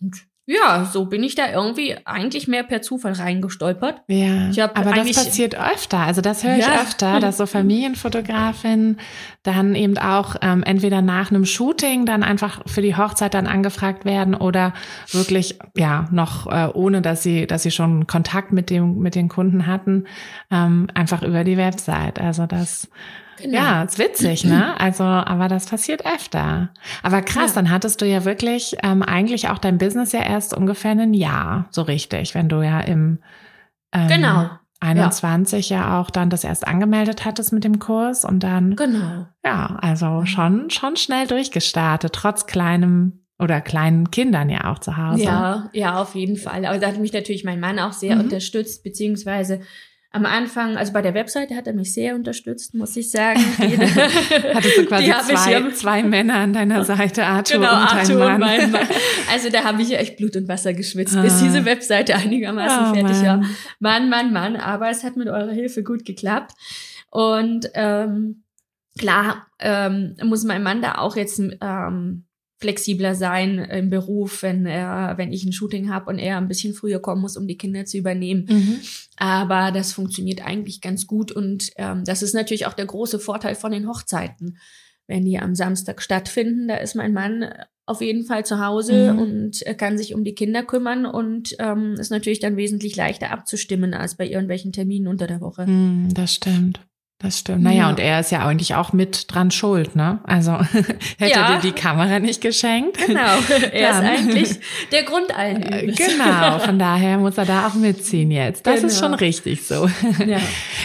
Und 0.00 0.26
ja, 0.44 0.84
so 0.84 1.04
bin 1.04 1.22
ich 1.22 1.36
da 1.36 1.52
irgendwie 1.52 1.96
eigentlich 2.04 2.48
mehr 2.48 2.64
per 2.64 2.82
Zufall 2.82 3.12
reingestolpert. 3.12 4.02
Ja, 4.08 4.70
aber 4.74 4.92
das 4.92 5.12
passiert 5.12 5.54
öfter. 5.54 5.98
Also 5.98 6.20
das 6.20 6.42
höre 6.42 6.56
ich 6.56 6.66
Ja. 6.66 6.82
öfter, 6.82 7.20
dass 7.20 7.36
so 7.36 7.46
Familienfotografinnen 7.46 8.98
dann 9.44 9.74
eben 9.76 9.96
auch 9.98 10.34
ähm, 10.42 10.64
entweder 10.64 11.00
nach 11.00 11.30
einem 11.30 11.44
Shooting 11.44 12.06
dann 12.06 12.24
einfach 12.24 12.62
für 12.66 12.82
die 12.82 12.96
Hochzeit 12.96 13.34
dann 13.34 13.46
angefragt 13.46 14.04
werden 14.04 14.34
oder 14.34 14.72
wirklich 15.12 15.58
ja 15.76 16.08
noch 16.10 16.46
äh, 16.46 16.68
ohne, 16.74 17.02
dass 17.02 17.22
sie, 17.22 17.46
dass 17.46 17.62
sie 17.62 17.70
schon 17.70 18.08
Kontakt 18.08 18.52
mit 18.52 18.68
dem 18.68 18.98
mit 18.98 19.14
den 19.14 19.28
Kunden 19.28 19.66
hatten, 19.68 20.06
ähm, 20.50 20.88
einfach 20.94 21.22
über 21.22 21.44
die 21.44 21.56
Website. 21.56 22.20
Also 22.20 22.46
das 22.46 22.88
Genau. 23.38 23.56
Ja, 23.58 23.82
ist 23.82 23.98
witzig, 23.98 24.44
ne? 24.44 24.78
Also, 24.80 25.04
aber 25.04 25.48
das 25.48 25.66
passiert 25.66 26.04
öfter. 26.06 26.70
Aber 27.02 27.22
krass, 27.22 27.50
Ja. 27.54 27.62
dann 27.62 27.70
hattest 27.70 28.00
du 28.00 28.06
ja 28.06 28.24
wirklich 28.24 28.76
ähm, 28.82 29.02
eigentlich 29.02 29.48
auch 29.48 29.58
dein 29.58 29.78
Business 29.78 30.12
ja 30.12 30.22
erst 30.22 30.54
ungefähr 30.54 30.92
ein 30.92 31.14
Jahr, 31.14 31.66
so 31.70 31.82
richtig, 31.82 32.34
wenn 32.34 32.48
du 32.48 32.62
ja 32.62 32.80
im 32.80 33.18
ähm, 33.92 34.08
Genau. 34.08 34.50
21 34.80 35.70
ja. 35.70 36.00
auch 36.00 36.10
dann 36.10 36.28
das 36.30 36.42
erst 36.44 36.66
angemeldet 36.66 37.24
hattest 37.24 37.52
mit 37.52 37.62
dem 37.64 37.78
Kurs 37.78 38.24
und 38.24 38.40
dann, 38.42 38.74
Genau. 38.76 39.26
ja, 39.44 39.76
also 39.80 40.24
schon, 40.26 40.70
schon 40.70 40.96
schnell 40.96 41.26
durchgestartet, 41.28 42.12
trotz 42.12 42.46
kleinem 42.46 43.20
oder 43.38 43.60
kleinen 43.60 44.10
Kindern 44.10 44.50
ja 44.50 44.70
auch 44.70 44.78
zu 44.78 44.96
Hause. 44.96 45.22
Ja, 45.24 45.70
ja, 45.72 46.00
auf 46.00 46.14
jeden 46.14 46.36
Fall. 46.36 46.64
Aber 46.64 46.78
da 46.78 46.88
hat 46.88 46.98
mich 46.98 47.12
natürlich 47.12 47.44
mein 47.44 47.60
Mann 47.60 47.78
auch 47.78 47.92
sehr 47.92 48.14
Mhm. 48.16 48.22
unterstützt, 48.22 48.82
beziehungsweise 48.84 49.60
am 50.14 50.26
Anfang, 50.26 50.76
also 50.76 50.92
bei 50.92 51.00
der 51.02 51.14
Webseite 51.14 51.56
hat 51.56 51.66
er 51.66 51.72
mich 51.72 51.94
sehr 51.94 52.14
unterstützt, 52.14 52.74
muss 52.74 52.94
ich 52.96 53.10
sagen. 53.10 53.40
Die- 53.58 53.78
Hattest 54.54 54.76
du 54.78 54.84
quasi 54.86 55.10
zwei, 55.26 55.70
zwei 55.70 56.02
Männer 56.02 56.34
an 56.34 56.52
deiner 56.52 56.84
Seite, 56.84 57.24
Arthur 57.24 57.60
Genau, 57.60 57.72
und 57.72 57.78
Arthur 57.94 58.18
Mann. 58.18 58.34
und 58.34 58.40
mein 58.40 58.70
Mann. 58.70 58.86
Also 59.32 59.48
da 59.48 59.64
habe 59.64 59.80
ich 59.80 59.88
ja 59.88 59.96
echt 59.98 60.18
Blut 60.18 60.36
und 60.36 60.46
Wasser 60.48 60.74
geschwitzt, 60.74 61.20
bis 61.22 61.40
Ah. 61.40 61.44
diese 61.44 61.64
Webseite 61.64 62.14
einigermaßen 62.14 62.90
Oh, 62.90 62.94
fertig 62.94 63.22
Mann. 63.22 63.40
war. 63.42 63.48
Mann, 63.80 64.10
Mann, 64.10 64.32
Mann. 64.32 64.56
Aber 64.56 64.90
es 64.90 65.02
hat 65.04 65.16
mit 65.16 65.28
eurer 65.28 65.52
Hilfe 65.52 65.82
gut 65.82 66.04
geklappt. 66.04 66.52
Und 67.10 67.70
ähm, 67.74 68.42
klar 68.98 69.46
ähm, 69.58 70.16
muss 70.22 70.44
mein 70.44 70.62
Mann 70.62 70.82
da 70.82 70.96
auch 70.96 71.16
jetzt 71.16 71.38
ähm, 71.38 72.24
flexibler 72.62 73.14
sein 73.14 73.58
im 73.58 73.90
Beruf, 73.90 74.42
wenn 74.42 74.64
er, 74.64 75.14
wenn 75.18 75.32
ich 75.32 75.44
ein 75.44 75.52
Shooting 75.52 75.90
habe 75.90 76.08
und 76.10 76.18
er 76.18 76.38
ein 76.38 76.48
bisschen 76.48 76.72
früher 76.72 77.00
kommen 77.00 77.20
muss, 77.20 77.36
um 77.36 77.46
die 77.46 77.58
Kinder 77.58 77.84
zu 77.84 77.98
übernehmen. 77.98 78.46
Mhm. 78.48 78.80
Aber 79.18 79.70
das 79.72 79.92
funktioniert 79.92 80.44
eigentlich 80.44 80.80
ganz 80.80 81.06
gut 81.06 81.30
und 81.32 81.70
ähm, 81.76 82.04
das 82.04 82.22
ist 82.22 82.34
natürlich 82.34 82.66
auch 82.66 82.72
der 82.72 82.86
große 82.86 83.18
Vorteil 83.18 83.54
von 83.54 83.72
den 83.72 83.86
Hochzeiten. 83.86 84.56
Wenn 85.06 85.24
die 85.24 85.38
am 85.38 85.54
Samstag 85.54 86.00
stattfinden, 86.00 86.68
da 86.68 86.76
ist 86.76 86.94
mein 86.94 87.12
Mann 87.12 87.52
auf 87.84 88.00
jeden 88.00 88.24
Fall 88.24 88.46
zu 88.46 88.64
Hause 88.64 89.12
Mhm. 89.12 89.18
und 89.18 89.64
kann 89.76 89.98
sich 89.98 90.14
um 90.14 90.22
die 90.24 90.34
Kinder 90.34 90.62
kümmern 90.62 91.04
und 91.04 91.56
ähm, 91.58 91.94
ist 91.98 92.10
natürlich 92.10 92.38
dann 92.38 92.56
wesentlich 92.56 92.94
leichter 92.96 93.30
abzustimmen 93.32 93.92
als 93.92 94.16
bei 94.16 94.26
irgendwelchen 94.28 94.72
Terminen 94.72 95.08
unter 95.08 95.26
der 95.26 95.40
Woche. 95.40 95.66
Hm, 95.66 96.08
das 96.14 96.34
stimmt. 96.34 96.80
Das 97.22 97.38
stimmt. 97.38 97.62
Naja, 97.62 97.82
Ja. 97.82 97.88
und 97.90 98.00
er 98.00 98.18
ist 98.18 98.32
ja 98.32 98.44
eigentlich 98.44 98.74
auch 98.74 98.92
mit 98.92 99.32
dran 99.32 99.50
schuld, 99.52 99.94
ne? 99.94 100.18
Also 100.24 100.58
hätte 101.18 101.30
Ja. 101.38 101.52
dir 101.54 101.60
die 101.60 101.72
Kamera 101.72 102.18
nicht 102.18 102.40
geschenkt. 102.40 102.98
Genau, 103.06 103.20
er 103.72 103.90
ist 103.90 103.96
eigentlich 104.00 104.60
der 104.92 105.04
Grund 105.04 105.36
allen 105.38 105.62
Äh, 105.62 105.82
Übels. 105.84 105.98
Genau, 105.98 106.58
von 106.58 106.78
daher 106.80 107.18
muss 107.18 107.38
er 107.38 107.44
da 107.44 107.68
auch 107.68 107.74
mitziehen 107.74 108.30
jetzt. 108.32 108.66
Das 108.66 108.82
ist 108.82 108.96
Genau. 108.98 109.12
schon 109.12 109.14
richtig 109.14 109.66
so. 109.66 109.88
ja. 110.26 110.38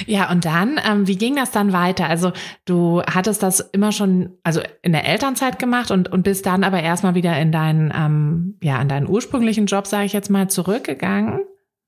Ja, 0.06 0.30
und 0.32 0.46
dann, 0.46 0.80
ähm, 0.88 1.08
wie 1.08 1.18
ging 1.18 1.36
das 1.36 1.50
dann 1.52 1.74
weiter? 1.74 2.08
Also 2.08 2.32
du 2.66 3.02
hattest 3.02 3.42
das 3.42 3.60
immer 3.60 3.92
schon, 3.92 4.30
also 4.44 4.62
in 4.84 4.92
der 4.92 5.08
Elternzeit 5.08 5.58
gemacht 5.58 5.90
und, 5.90 6.12
und 6.12 6.22
bist 6.22 6.46
dann 6.46 6.64
aber 6.64 6.82
erstmal 6.84 7.16
wieder 7.16 7.36
in 7.40 7.52
deinen, 7.52 7.92
ähm, 7.98 8.58
ja, 8.62 8.80
in 8.80 8.90
deinen 8.90 9.08
ursprünglichen 9.10 9.66
Job, 9.66 9.88
sage 9.88 10.06
ich 10.06 10.14
jetzt 10.14 10.30
mal, 10.30 10.48
zurückgegangen. 10.50 11.40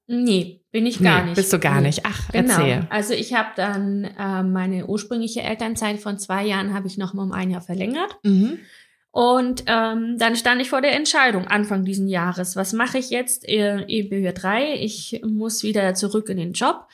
Nee, 0.08 0.59
bin 0.72 0.86
ich 0.86 1.02
gar 1.02 1.22
nee, 1.22 1.26
nicht. 1.30 1.36
Bist 1.36 1.52
du 1.52 1.60
gar 1.60 1.82
Nee. 1.82 1.88
nicht. 1.88 2.06
Ach, 2.06 2.30
Genau. 2.32 2.54
erzähl. 2.54 2.88
Also 2.90 3.14
ich 3.14 3.34
habe 3.34 3.50
dann 3.56 4.10
ähm, 4.20 4.52
meine 4.54 4.86
ursprüngliche 4.86 5.42
Elternzeit 5.42 6.00
von 6.00 6.20
zwei 6.20 6.46
Jahren 6.46 6.74
habe 6.74 6.88
ich 6.88 6.98
noch 6.98 7.14
mal 7.14 7.24
um 7.24 7.32
ein 7.32 7.50
Jahr 7.50 7.62
verlängert. 7.62 8.18
Mhm. 8.24 8.60
Und 9.12 9.64
ähm, 9.66 10.18
dann 10.20 10.36
stand 10.36 10.62
ich 10.62 10.70
vor 10.70 10.82
der 10.82 10.96
Entscheidung 10.96 11.48
Anfang 11.48 11.84
diesen 11.84 12.08
Jahres. 12.08 12.56
Was 12.56 12.74
mache 12.74 13.00
ich 13.00 13.10
jetzt? 13.10 13.48
Äh, 13.50 13.84
EBW 13.88 14.32
3, 14.34 14.76
ich 14.76 15.22
muss 15.26 15.64
wieder 15.64 15.96
zurück 15.96 16.30
in 16.30 16.38
den 16.38 16.54
Job. 16.54 16.88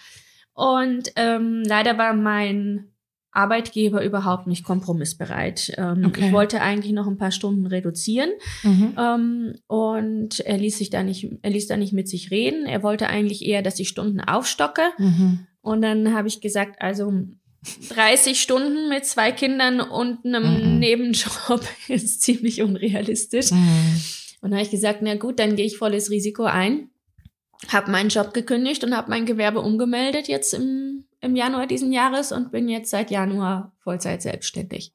Und 0.54 1.12
ähm, 1.18 1.64
leider 1.68 1.98
war 1.98 2.14
mein 2.14 2.88
Arbeitgeber 3.36 4.04
überhaupt 4.04 4.48
nicht 4.48 4.64
kompromissbereit. 4.64 5.74
Ähm, 5.78 6.06
Okay. 6.06 6.28
Ich 6.28 6.32
wollte 6.34 6.62
eigentlich 6.62 6.94
noch 6.94 7.08
ein 7.08 7.18
paar 7.18 7.32
Stunden 7.32 7.66
reduzieren. 7.66 8.30
Mhm. 8.64 8.94
Ähm, 8.98 9.56
und 9.68 10.40
er 10.40 10.58
ließ 10.58 10.78
sich 10.78 10.90
da 10.90 11.04
nicht, 11.04 11.28
er 11.42 11.50
ließ 11.52 11.68
da 11.68 11.78
nicht 11.78 11.94
mit 11.94 12.08
sich 12.08 12.32
reden. 12.32 12.66
Er 12.66 12.84
wollte 12.84 13.08
eigentlich 13.08 13.46
eher, 13.46 13.62
dass 13.62 13.80
ich 13.80 13.90
Stunden 13.90 14.20
aufstocke. 14.22 14.82
Mhm. 14.98 15.48
Und 15.62 15.82
dann 15.82 16.14
habe 16.14 16.28
ich 16.28 16.42
gesagt, 16.42 16.82
also 16.82 17.12
30 17.90 18.40
Stunden 18.40 18.90
mit 18.90 19.06
zwei 19.06 19.32
Kindern 19.32 19.80
und 19.80 20.24
einem 20.26 20.74
Mhm. 20.74 20.80
Nebenjob 20.80 21.62
ist 21.88 22.22
ziemlich 22.22 22.62
unrealistisch. 22.62 23.52
Mhm. 23.52 24.02
Und 24.42 24.52
dann 24.52 24.60
habe 24.60 24.66
ich 24.66 24.70
gesagt, 24.72 25.00
na 25.02 25.16
gut, 25.16 25.40
dann 25.40 25.56
gehe 25.56 25.66
ich 25.66 25.78
volles 25.78 26.12
Risiko 26.12 26.44
ein. 26.44 26.90
Habe 27.70 27.90
meinen 27.90 28.10
Job 28.10 28.34
gekündigt 28.34 28.84
und 28.84 28.96
habe 28.96 29.10
mein 29.10 29.26
Gewerbe 29.26 29.62
umgemeldet 29.62 30.28
jetzt 30.28 30.54
im, 30.54 31.06
im 31.26 31.36
Januar 31.36 31.68
diesen 31.68 31.92
Jahres 31.92 32.32
und 32.32 32.52
bin 32.52 32.70
jetzt 32.70 32.90
seit 32.90 33.12
Januar 33.12 33.74
Vollzeit 33.80 34.22
selbstständig. 34.22 34.94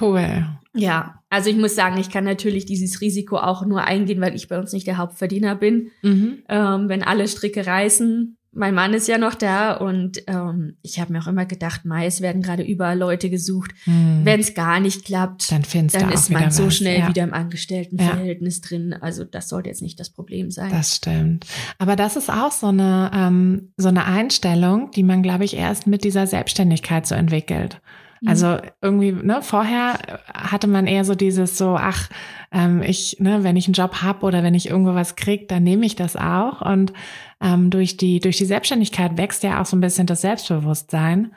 Cool. 0.00 0.46
Ja, 0.72 1.20
also 1.30 1.50
ich 1.50 1.56
muss 1.56 1.74
sagen, 1.74 1.98
ich 1.98 2.10
kann 2.10 2.24
natürlich 2.24 2.64
dieses 2.64 3.00
Risiko 3.00 3.36
auch 3.38 3.66
nur 3.66 3.84
eingehen, 3.84 4.20
weil 4.20 4.36
ich 4.36 4.48
bei 4.48 4.58
uns 4.58 4.72
nicht 4.72 4.86
der 4.86 4.98
Hauptverdiener 4.98 5.56
bin. 5.56 5.90
Mhm. 6.02 6.42
ähm, 6.48 6.88
wenn 6.88 7.02
alle 7.02 7.26
Stricke 7.26 7.66
reißen. 7.66 8.36
Mein 8.52 8.74
Mann 8.74 8.94
ist 8.94 9.06
ja 9.06 9.16
noch 9.16 9.34
da 9.34 9.74
und 9.74 10.22
ähm, 10.26 10.76
ich 10.82 10.98
habe 10.98 11.12
mir 11.12 11.20
auch 11.20 11.28
immer 11.28 11.46
gedacht, 11.46 11.84
Mai, 11.84 12.06
es 12.06 12.20
werden 12.20 12.42
gerade 12.42 12.64
überall 12.64 12.98
Leute 12.98 13.30
gesucht. 13.30 13.70
Mhm. 13.86 14.22
Wenn 14.24 14.40
es 14.40 14.54
gar 14.54 14.80
nicht 14.80 15.04
klappt, 15.04 15.52
dann 15.52 15.62
dann 15.88 16.10
ist 16.10 16.30
man 16.30 16.50
so 16.50 16.66
was. 16.66 16.76
schnell 16.76 17.00
ja. 17.00 17.08
wieder 17.08 17.22
im 17.22 17.32
Angestelltenverhältnis 17.32 18.60
drin. 18.60 18.92
Also 18.92 19.24
das 19.24 19.48
sollte 19.48 19.68
jetzt 19.68 19.82
nicht 19.82 20.00
das 20.00 20.10
Problem 20.10 20.50
sein. 20.50 20.70
Das 20.70 20.96
stimmt. 20.96 21.46
Aber 21.78 21.94
das 21.94 22.16
ist 22.16 22.28
auch 22.28 22.50
so 22.50 22.66
eine, 22.66 23.10
ähm, 23.14 23.72
so 23.76 23.88
eine 23.88 24.04
Einstellung, 24.04 24.90
die 24.90 25.04
man, 25.04 25.22
glaube 25.22 25.44
ich, 25.44 25.56
erst 25.56 25.86
mit 25.86 26.02
dieser 26.02 26.26
Selbstständigkeit 26.26 27.06
so 27.06 27.14
entwickelt. 27.14 27.80
Mhm. 28.20 28.28
Also 28.28 28.58
irgendwie, 28.82 29.12
ne, 29.12 29.42
vorher 29.42 29.98
hatte 30.32 30.66
man 30.66 30.86
eher 30.86 31.04
so 31.04 31.14
dieses 31.14 31.56
so, 31.56 31.76
ach, 31.76 32.10
ähm, 32.52 32.82
ich, 32.82 33.18
ne, 33.20 33.44
wenn 33.44 33.56
ich 33.56 33.66
einen 33.66 33.74
Job 33.74 34.02
hab 34.02 34.22
oder 34.22 34.42
wenn 34.42 34.54
ich 34.54 34.68
irgendwo 34.68 34.94
was 34.94 35.16
krieg, 35.16 35.48
dann 35.48 35.62
nehme 35.62 35.86
ich 35.86 35.96
das 35.96 36.16
auch. 36.16 36.60
Und 36.60 36.92
ähm, 37.40 37.70
durch 37.70 37.96
die, 37.96 38.20
durch 38.20 38.36
die 38.38 38.44
Selbstständigkeit 38.44 39.16
wächst 39.16 39.42
ja 39.42 39.60
auch 39.60 39.66
so 39.66 39.76
ein 39.76 39.80
bisschen 39.80 40.06
das 40.06 40.20
Selbstbewusstsein, 40.20 41.32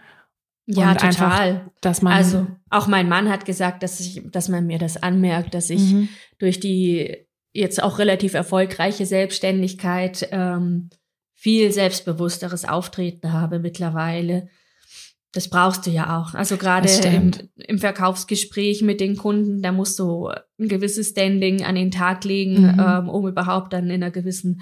ja, 0.65 0.91
und 0.91 1.03
einfach 1.03 1.37
total. 1.37 1.71
dass 1.81 2.01
man 2.01 2.13
Also 2.13 2.47
auch 2.69 2.87
mein 2.87 3.09
Mann 3.09 3.29
hat 3.29 3.45
gesagt, 3.45 3.83
dass 3.83 3.99
ich, 3.99 4.21
dass 4.31 4.47
man 4.47 4.65
mir 4.65 4.79
das 4.79 4.95
anmerkt, 5.01 5.53
dass 5.53 5.69
ich 5.69 5.91
Mhm. 5.91 6.09
durch 6.39 6.59
die 6.59 7.17
jetzt 7.51 7.83
auch 7.83 7.99
relativ 7.99 8.33
erfolgreiche 8.33 9.05
Selbstständigkeit 9.05 10.27
ähm, 10.31 10.89
viel 11.35 11.71
selbstbewussteres 11.71 12.63
Auftreten 12.65 13.33
habe 13.33 13.59
mittlerweile. 13.59 14.47
Das 15.33 15.49
brauchst 15.49 15.85
du 15.85 15.89
ja 15.91 16.19
auch. 16.21 16.33
Also 16.33 16.57
gerade 16.57 16.87
im, 16.89 17.31
im 17.57 17.79
Verkaufsgespräch 17.79 18.81
mit 18.83 19.01
den 19.01 19.17
Kunden, 19.17 19.61
da 19.61 19.71
musst 19.71 19.99
du 19.99 20.29
ein 20.59 20.67
gewisses 20.69 21.09
Standing 21.09 21.63
an 21.65 21.75
den 21.75 21.91
Tag 21.91 22.23
legen, 22.23 22.61
Mhm. 22.73 22.79
ähm, 22.79 23.09
um 23.09 23.27
überhaupt 23.27 23.73
dann 23.73 23.85
in 23.85 24.01
einer 24.03 24.11
gewissen 24.11 24.61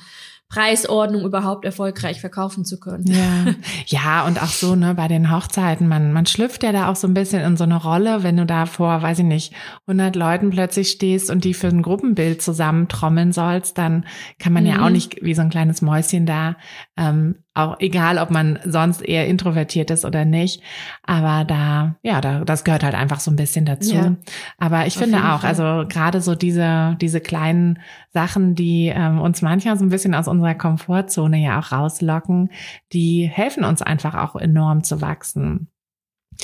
Preisordnung 0.53 1.24
überhaupt 1.24 1.63
erfolgreich 1.63 2.20
verkaufen 2.20 2.65
zu 2.65 2.79
können. 2.79 3.05
Ja, 3.08 3.53
ja, 3.88 4.25
und 4.25 4.41
auch 4.41 4.48
so, 4.50 4.75
ne, 4.75 4.93
bei 4.96 5.08
den 5.08 5.31
Hochzeiten, 5.31 5.88
man, 5.88 6.12
man 6.12 6.25
schlüpft 6.25 6.63
ja 6.63 6.72
da 6.74 6.89
auch 6.89 6.96
so 6.98 7.08
ein 7.08 7.13
bisschen 7.13 7.41
in 7.41 7.55
so 7.55 7.63
eine 7.63 7.77
Rolle, 7.81 8.24
wenn 8.24 8.36
du 8.38 8.46
da 8.46 8.65
vor, 8.65 9.01
weiß 9.01 9.20
ich 9.20 9.25
nicht, 9.25 9.53
100 9.88 10.15
Leuten 10.15 10.50
plötzlich 10.50 10.89
stehst 10.89 11.29
und 11.29 11.46
die 11.46 11.53
für 11.53 11.67
ein 11.67 11.81
Gruppenbild 11.81 12.41
zusammentrommeln 12.41 13.31
sollst, 13.31 13.77
dann 13.77 14.05
kann 14.39 14.51
man 14.53 14.65
ja 14.65 14.77
Mhm. 14.77 14.84
auch 14.84 14.89
nicht 14.89 15.24
wie 15.24 15.34
so 15.34 15.41
ein 15.41 15.50
kleines 15.50 15.81
Mäuschen 15.81 16.25
da, 16.25 16.55
ähm, 16.98 17.36
auch 17.53 17.81
egal, 17.81 18.17
ob 18.17 18.31
man 18.31 18.60
sonst 18.63 19.01
eher 19.01 19.27
introvertiert 19.27 19.91
ist 19.91 20.05
oder 20.05 20.24
nicht, 20.24 20.62
aber 21.03 21.43
da, 21.43 21.96
ja, 22.01 22.22
da, 22.22 22.46
das 22.46 22.63
gehört 22.63 22.81
halt 22.81 22.96
einfach 22.96 23.20
so 23.20 23.29
ein 23.29 23.36
bisschen 23.36 23.65
dazu. 23.65 23.93
Ja. 23.93 24.15
Aber 24.58 24.88
ich 24.88 24.96
Auf 24.96 25.03
finde 25.03 25.17
auch, 25.17 25.41
Fall. 25.41 25.50
also 25.50 25.86
gerade 25.89 26.22
so 26.22 26.34
diese, 26.34 26.96
diese 27.01 27.20
kleinen 27.20 27.79
Sachen, 28.13 28.55
die 28.55 28.88
ähm, 28.96 29.20
uns 29.20 29.41
manchmal 29.41 29.77
so 29.77 29.84
ein 29.84 29.89
bisschen 29.89 30.15
aus 30.15 30.29
unserer 30.41 30.55
Komfortzone 30.55 31.38
ja 31.38 31.60
auch 31.60 31.71
rauslocken, 31.71 32.51
die 32.93 33.29
helfen 33.31 33.63
uns 33.63 33.81
einfach 33.81 34.15
auch 34.15 34.36
enorm 34.36 34.83
zu 34.83 35.01
wachsen. 35.01 35.67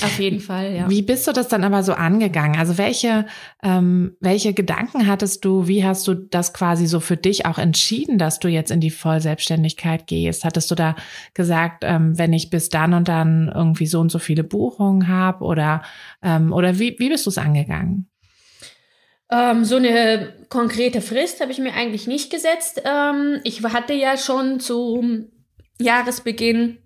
Auf 0.02 0.20
jeden 0.20 0.38
Fall, 0.38 0.74
ja. 0.74 0.88
Wie 0.88 1.02
bist 1.02 1.26
du 1.26 1.32
das 1.32 1.48
dann 1.48 1.64
aber 1.64 1.82
so 1.82 1.92
angegangen? 1.92 2.56
Also 2.56 2.78
welche, 2.78 3.26
ähm, 3.64 4.12
welche 4.20 4.52
Gedanken 4.52 5.08
hattest 5.08 5.44
du? 5.44 5.66
Wie 5.66 5.84
hast 5.84 6.06
du 6.06 6.14
das 6.14 6.52
quasi 6.52 6.86
so 6.86 7.00
für 7.00 7.16
dich 7.16 7.46
auch 7.46 7.58
entschieden, 7.58 8.16
dass 8.16 8.38
du 8.38 8.46
jetzt 8.46 8.70
in 8.70 8.80
die 8.80 8.90
Vollselbstständigkeit 8.90 10.06
gehst? 10.06 10.44
Hattest 10.44 10.70
du 10.70 10.76
da 10.76 10.94
gesagt, 11.34 11.82
ähm, 11.84 12.16
wenn 12.16 12.32
ich 12.32 12.50
bis 12.50 12.68
dann 12.68 12.94
und 12.94 13.08
dann 13.08 13.50
irgendwie 13.52 13.86
so 13.86 13.98
und 13.98 14.12
so 14.12 14.20
viele 14.20 14.44
Buchungen 14.44 15.08
habe 15.08 15.44
oder 15.44 15.82
ähm, 16.22 16.52
oder 16.52 16.78
wie, 16.78 16.94
wie 16.98 17.08
bist 17.08 17.26
du 17.26 17.30
es 17.30 17.38
angegangen? 17.38 18.08
Ähm, 19.30 19.64
so 19.64 19.76
eine 19.76 20.32
konkrete 20.48 21.00
Frist 21.00 21.40
habe 21.40 21.52
ich 21.52 21.58
mir 21.58 21.74
eigentlich 21.74 22.06
nicht 22.06 22.30
gesetzt. 22.30 22.82
Ähm, 22.84 23.40
ich 23.44 23.62
hatte 23.62 23.92
ja 23.92 24.16
schon 24.16 24.60
zum 24.60 25.26
Jahresbeginn 25.78 26.78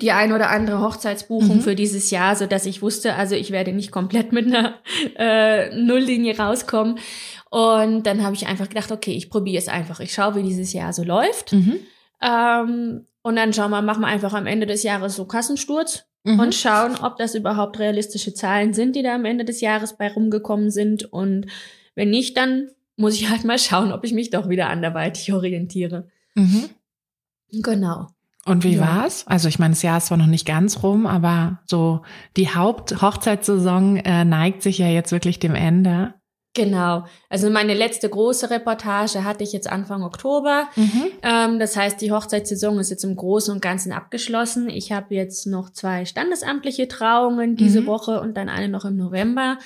die 0.00 0.12
ein 0.12 0.32
oder 0.32 0.50
andere 0.50 0.80
Hochzeitsbuchung 0.80 1.56
mhm. 1.56 1.60
für 1.60 1.74
dieses 1.74 2.10
Jahr, 2.10 2.36
so 2.36 2.46
dass 2.46 2.66
ich 2.66 2.82
wusste, 2.82 3.14
also 3.14 3.34
ich 3.34 3.50
werde 3.50 3.72
nicht 3.72 3.92
komplett 3.92 4.32
mit 4.32 4.46
einer 4.46 4.74
äh, 5.16 5.74
Nulllinie 5.74 6.36
rauskommen. 6.36 6.98
Und 7.50 8.04
dann 8.04 8.24
habe 8.24 8.34
ich 8.34 8.46
einfach 8.46 8.68
gedacht, 8.68 8.90
okay, 8.90 9.12
ich 9.12 9.30
probiere 9.30 9.58
es 9.58 9.68
einfach. 9.68 10.00
Ich 10.00 10.12
schaue, 10.12 10.34
wie 10.36 10.42
dieses 10.42 10.72
Jahr 10.72 10.92
so 10.92 11.04
läuft. 11.04 11.52
Mhm. 11.52 11.78
Ähm, 12.20 13.06
und 13.22 13.36
dann 13.36 13.52
schauen 13.52 13.70
wir, 13.70 13.82
machen 13.82 14.02
wir 14.02 14.08
einfach 14.08 14.34
am 14.34 14.46
Ende 14.46 14.66
des 14.66 14.82
Jahres 14.82 15.16
so 15.16 15.24
Kassensturz 15.24 16.04
mhm. 16.26 16.40
und 16.40 16.54
schauen, 16.54 16.96
ob 16.96 17.16
das 17.16 17.34
überhaupt 17.34 17.78
realistische 17.78 18.34
Zahlen 18.34 18.74
sind, 18.74 18.96
die 18.96 19.02
da 19.02 19.14
am 19.14 19.24
Ende 19.24 19.44
des 19.44 19.60
Jahres 19.60 19.96
bei 19.96 20.12
rumgekommen 20.12 20.70
sind. 20.70 21.04
Und 21.04 21.46
wenn 21.94 22.10
nicht, 22.10 22.36
dann 22.36 22.68
muss 22.96 23.14
ich 23.14 23.30
halt 23.30 23.44
mal 23.44 23.58
schauen, 23.58 23.92
ob 23.92 24.04
ich 24.04 24.12
mich 24.12 24.30
doch 24.30 24.48
wieder 24.48 24.68
anderweitig 24.68 25.32
orientiere. 25.32 26.08
Mhm. 26.34 26.64
Genau. 27.52 28.08
Und 28.44 28.62
wie 28.62 28.76
ja. 28.76 28.80
war's? 28.80 29.26
Also 29.26 29.48
ich 29.48 29.58
meine, 29.58 29.72
das 29.72 29.82
Jahr 29.82 29.98
ist 29.98 30.06
zwar 30.06 30.18
noch 30.18 30.26
nicht 30.26 30.46
ganz 30.46 30.82
rum, 30.82 31.06
aber 31.06 31.60
so 31.66 32.02
die 32.36 32.48
Haupthochzeitssaison 32.48 33.96
äh, 33.96 34.24
neigt 34.24 34.62
sich 34.62 34.78
ja 34.78 34.88
jetzt 34.88 35.10
wirklich 35.10 35.40
dem 35.40 35.54
Ende. 35.54 36.14
Genau. 36.56 37.04
Also 37.28 37.50
meine 37.50 37.74
letzte 37.74 38.08
große 38.08 38.48
Reportage 38.48 39.24
hatte 39.24 39.44
ich 39.44 39.52
jetzt 39.52 39.70
Anfang 39.70 40.02
Oktober. 40.02 40.68
Mhm. 40.74 41.04
Ähm, 41.22 41.58
das 41.58 41.76
heißt, 41.76 42.00
die 42.00 42.10
Hochzeitssaison 42.10 42.78
ist 42.78 42.88
jetzt 42.88 43.04
im 43.04 43.14
Großen 43.14 43.52
und 43.52 43.60
Ganzen 43.60 43.92
abgeschlossen. 43.92 44.70
Ich 44.70 44.90
habe 44.90 45.14
jetzt 45.14 45.46
noch 45.46 45.68
zwei 45.68 46.06
standesamtliche 46.06 46.88
Trauungen 46.88 47.56
diese 47.56 47.82
mhm. 47.82 47.86
Woche 47.86 48.22
und 48.22 48.38
dann 48.38 48.48
eine 48.48 48.70
noch 48.70 48.86
im 48.86 48.96
November. 48.96 49.58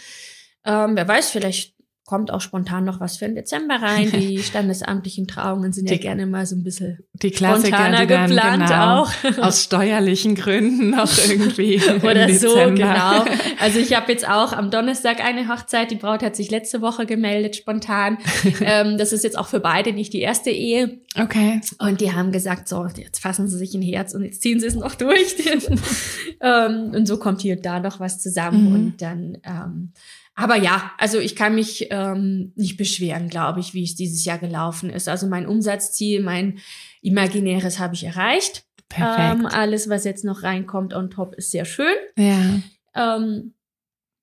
Ähm, 0.65 0.97
wer 0.97 1.07
weiß, 1.07 1.31
vielleicht 1.31 1.75
kommt 2.11 2.33
auch 2.33 2.41
spontan 2.41 2.85
noch 2.85 2.99
was 2.99 3.19
für 3.19 3.27
den 3.27 3.37
Dezember 3.37 3.77
rein. 3.81 4.11
Die 4.11 4.39
standesamtlichen 4.43 5.29
Trauungen 5.29 5.73
sind 5.73 5.89
die, 5.89 5.95
ja 5.95 6.01
gerne 6.01 6.27
mal 6.27 6.45
so 6.45 6.57
ein 6.57 6.65
bisschen 6.65 6.99
die 7.13 7.31
Klassiker, 7.31 7.89
die 7.89 8.09
dann, 8.09 8.29
geplant 8.29 8.67
genau, 8.67 9.03
auch. 9.03 9.39
Aus 9.47 9.63
steuerlichen 9.63 10.35
Gründen 10.35 10.91
noch 10.91 11.09
irgendwie. 11.29 11.81
Oder 12.03 12.29
so, 12.35 12.53
genau. 12.75 13.25
Also 13.61 13.79
ich 13.79 13.95
habe 13.95 14.11
jetzt 14.11 14.29
auch 14.29 14.53
am 14.53 14.73
Donnerstag 14.73 15.25
eine 15.25 15.47
Hochzeit. 15.47 15.93
Die 15.93 15.95
Braut 15.95 16.25
hat 16.25 16.35
sich 16.35 16.51
letzte 16.51 16.81
Woche 16.81 17.07
gemeldet, 17.07 17.55
spontan. 17.55 18.19
ähm, 18.61 18.99
das 18.99 19.13
ist 19.13 19.23
jetzt 19.23 19.39
auch 19.39 19.47
für 19.47 19.61
beide 19.61 19.93
nicht 19.93 20.13
die 20.13 20.21
erste 20.21 20.51
Ehe. 20.51 20.99
Okay. 21.17 21.61
Und 21.79 22.01
die 22.01 22.13
haben 22.13 22.31
gesagt, 22.31 22.69
so, 22.69 22.87
jetzt 22.87 23.21
fassen 23.21 23.49
sie 23.49 23.59
sich 23.59 23.75
ein 23.75 23.83
Herz 23.83 24.15
und 24.15 24.23
jetzt 24.25 24.43
ziehen 24.43 24.61
sie 24.61 24.67
es 24.67 24.77
noch 24.77 24.95
durch. 24.95 25.35
ähm, 26.41 26.93
und 26.95 27.07
so 27.07 27.19
kommt 27.19 27.41
hier 27.41 27.57
und 27.57 27.67
da 27.67 27.81
noch 27.81 27.99
was 27.99 28.21
zusammen. 28.21 28.69
Mhm. 28.69 28.75
Und 28.75 29.03
dann 29.03 29.39
ähm, 29.45 29.93
aber 30.41 30.57
ja, 30.57 30.93
also 30.97 31.19
ich 31.19 31.37
kann 31.37 31.55
mich 31.55 31.89
ähm, 31.91 32.53
nicht 32.57 32.79
beschweren, 32.79 33.29
glaube 33.29 33.61
ich, 33.61 33.75
wie 33.75 33.85
es 33.85 33.95
dieses 33.95 34.25
Jahr 34.25 34.39
gelaufen 34.39 34.89
ist. 34.89 35.07
Also 35.07 35.27
mein 35.27 35.47
Umsatzziel, 35.47 36.23
mein 36.23 36.61
imaginäres 37.03 37.79
habe 37.79 37.95
ich 37.95 38.05
erreicht. 38.05 38.65
Perfekt. 38.89 39.41
Ähm, 39.41 39.47
alles, 39.47 39.91
was 39.91 40.05
jetzt 40.05 40.25
noch 40.25 40.43
reinkommt 40.43 40.95
on 40.95 41.11
top, 41.11 41.35
ist 41.35 41.51
sehr 41.51 41.67
schön. 41.67 41.95
Ja. 42.17 42.61
Ähm, 42.95 43.53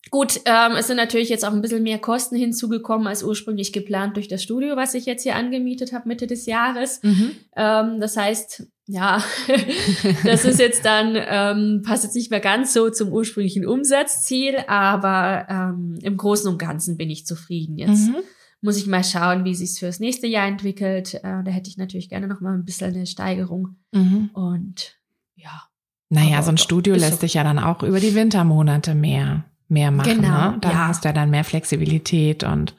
Gut, 0.09 0.41
ähm, 0.45 0.73
es 0.77 0.87
sind 0.87 0.97
natürlich 0.97 1.29
jetzt 1.29 1.45
auch 1.45 1.53
ein 1.53 1.61
bisschen 1.61 1.83
mehr 1.83 1.99
Kosten 1.99 2.35
hinzugekommen 2.35 3.07
als 3.07 3.23
ursprünglich 3.23 3.73
geplant 3.73 4.15
durch 4.15 4.27
das 4.27 4.43
Studio, 4.43 4.75
was 4.75 4.93
ich 4.93 5.05
jetzt 5.05 5.23
hier 5.23 5.35
angemietet 5.35 5.93
habe 5.93 6.07
Mitte 6.07 6.27
des 6.27 6.45
Jahres. 6.45 7.01
Mhm. 7.03 7.31
Ähm, 7.55 7.99
das 7.99 8.15
heißt, 8.17 8.67
ja, 8.87 9.21
das 10.23 10.45
ist 10.45 10.59
jetzt 10.59 10.85
dann, 10.85 11.17
ähm, 11.17 11.81
passt 11.85 12.05
jetzt 12.05 12.15
nicht 12.15 12.31
mehr 12.31 12.39
ganz 12.39 12.73
so 12.73 12.89
zum 12.89 13.11
ursprünglichen 13.11 13.65
Umsatzziel, 13.65 14.57
aber 14.67 15.45
ähm, 15.49 15.99
im 16.01 16.15
Großen 16.15 16.49
und 16.49 16.57
Ganzen 16.57 16.97
bin 16.97 17.09
ich 17.09 17.25
zufrieden. 17.25 17.77
Jetzt 17.77 18.07
mhm. 18.07 18.17
muss 18.61 18.77
ich 18.77 18.87
mal 18.87 19.03
schauen, 19.03 19.43
wie 19.43 19.55
sich 19.55 19.77
fürs 19.77 19.99
nächste 19.99 20.27
Jahr 20.27 20.47
entwickelt. 20.47 21.15
Äh, 21.15 21.43
da 21.43 21.51
hätte 21.51 21.69
ich 21.69 21.77
natürlich 21.77 22.09
gerne 22.09 22.27
noch 22.27 22.39
mal 22.39 22.53
ein 22.53 22.63
bisschen 22.63 22.93
eine 22.93 23.05
Steigerung. 23.05 23.75
Mhm. 23.91 24.29
Und 24.33 24.95
ja. 25.35 25.63
Naja, 26.09 26.41
so 26.41 26.51
ein 26.51 26.57
Studio 26.57 26.95
lässt 26.95 27.19
sich 27.19 27.33
ja 27.33 27.43
dann 27.43 27.59
auch 27.59 27.83
über 27.83 27.99
die 27.99 28.15
Wintermonate 28.15 28.95
mehr, 28.95 29.43
mehr 29.69 29.91
machen. 29.91 30.21
Genau, 30.21 30.51
ne? 30.51 30.57
Da 30.61 30.69
ja. 30.69 30.87
hast 30.87 31.03
du 31.03 31.09
ja 31.09 31.13
dann 31.13 31.29
mehr 31.29 31.43
Flexibilität 31.43 32.43
und 32.43 32.75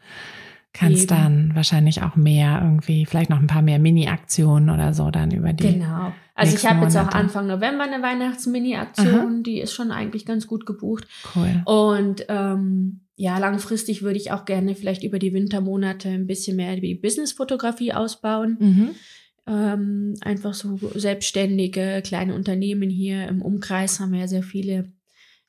kannst 0.72 1.05
Eben. 1.05 1.09
dann 1.09 1.51
wahrscheinlich 1.55 2.03
auch 2.03 2.16
mehr 2.16 2.61
irgendwie, 2.62 3.07
vielleicht 3.07 3.31
noch 3.31 3.40
ein 3.40 3.46
paar 3.46 3.62
mehr 3.62 3.79
Mini-Aktionen 3.79 4.70
oder 4.70 4.94
so 4.94 5.11
dann 5.11 5.31
über 5.31 5.53
die. 5.53 5.74
Genau. 5.74 6.12
Also 6.35 6.55
ich 6.55 6.66
habe 6.66 6.85
jetzt 6.85 6.96
auch 6.96 7.09
Anfang 7.09 7.48
November 7.48 7.85
eine 7.85 8.01
Weihnachts-Mini-Aktion, 8.01 9.42
die 9.42 9.61
ist 9.61 9.72
schon 9.72 9.90
eigentlich 9.90 10.24
ganz 10.24 10.46
gut 10.46 10.66
gebucht. 10.66 11.09
Cool. 11.35 11.62
Und 11.64 12.27
ähm, 12.29 13.01
ja, 13.16 13.38
langfristig 13.38 14.03
würde 14.03 14.18
ich 14.18 14.31
auch 14.31 14.44
gerne 14.44 14.77
vielleicht 14.77 15.03
über 15.03 15.18
die 15.18 15.33
Wintermonate 15.33 16.09
ein 16.09 16.29
bisschen 16.29 16.57
mehr 16.57 16.77
die 16.77 16.94
Business-Fotografie 16.94 17.92
ausbauen. 17.92 18.57
Mhm. 18.61 18.90
Ähm, 19.48 20.14
einfach 20.20 20.55
so 20.55 20.79
selbstständige 20.94 22.03
kleine 22.05 22.35
Unternehmen 22.35 22.90
hier 22.90 23.27
im 23.27 23.42
Umkreis 23.42 23.98
haben 23.98 24.12
wir 24.12 24.20
ja 24.20 24.29
sehr 24.29 24.44
viele, 24.44 24.92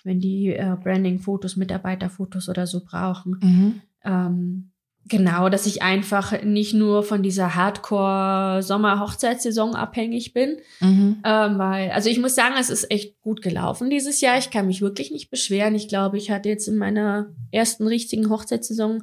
wenn 0.03 0.19
die 0.19 0.53
äh, 0.53 0.75
Branding-Fotos, 0.81 1.55
Mitarbeiterfotos 1.55 2.49
oder 2.49 2.67
so 2.67 2.81
brauchen. 2.83 3.39
Mhm. 3.41 3.81
Ähm, 4.03 4.71
Genau, 5.09 5.49
dass 5.49 5.65
ich 5.65 5.81
einfach 5.81 6.43
nicht 6.43 6.75
nur 6.75 7.03
von 7.03 7.23
dieser 7.23 7.55
Hardcore-Sommer-Hochzeitssaison 7.55 9.73
abhängig 9.73 10.33
bin. 10.33 10.57
Mhm. 10.81 11.21
Ähm, 11.25 11.57
weil, 11.57 11.89
also 11.91 12.09
ich 12.09 12.19
muss 12.19 12.35
sagen, 12.35 12.55
es 12.59 12.69
ist 12.69 12.91
echt 12.91 13.19
gut 13.21 13.41
gelaufen 13.41 13.89
dieses 13.89 14.19
Jahr. 14.21 14.37
Ich 14.37 14.51
kann 14.51 14.67
mich 14.67 14.81
wirklich 14.81 15.09
nicht 15.11 15.31
beschweren. 15.31 15.73
Ich 15.73 15.87
glaube, 15.87 16.17
ich 16.17 16.29
hatte 16.29 16.49
jetzt 16.49 16.67
in 16.67 16.77
meiner 16.77 17.33
ersten 17.51 17.87
richtigen 17.87 18.29
Hochzeitssaison 18.29 19.01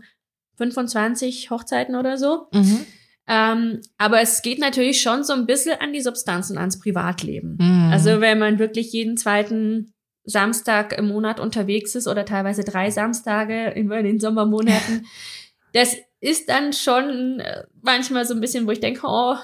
25 0.56 1.50
Hochzeiten 1.50 1.96
oder 1.96 2.18
so. 2.18 2.46
Mhm. 2.52 2.86
Ähm, 3.26 3.80
aber 3.98 4.20
es 4.20 4.42
geht 4.42 4.60
natürlich 4.60 5.02
schon 5.02 5.24
so 5.24 5.32
ein 5.32 5.46
bisschen 5.46 5.80
an 5.80 5.92
die 5.92 6.02
Substanz 6.02 6.50
und 6.50 6.58
ans 6.58 6.78
Privatleben. 6.78 7.58
Mhm. 7.60 7.90
Also 7.92 8.20
wenn 8.20 8.38
man 8.38 8.60
wirklich 8.60 8.92
jeden 8.92 9.16
zweiten 9.16 9.92
Samstag 10.26 10.96
im 10.98 11.08
Monat 11.08 11.40
unterwegs 11.40 11.94
ist 11.94 12.06
oder 12.06 12.24
teilweise 12.24 12.64
drei 12.64 12.90
Samstage 12.90 13.70
in 13.70 13.88
den 13.88 14.20
Sommermonaten, 14.20 15.06
das 15.72 15.96
ist 16.20 16.48
dann 16.48 16.72
schon 16.72 17.40
äh, 17.40 17.64
manchmal 17.82 18.24
so 18.26 18.34
ein 18.34 18.40
bisschen, 18.40 18.66
wo 18.66 18.72
ich 18.72 18.80
denke, 18.80 19.02
oh, 19.04 19.36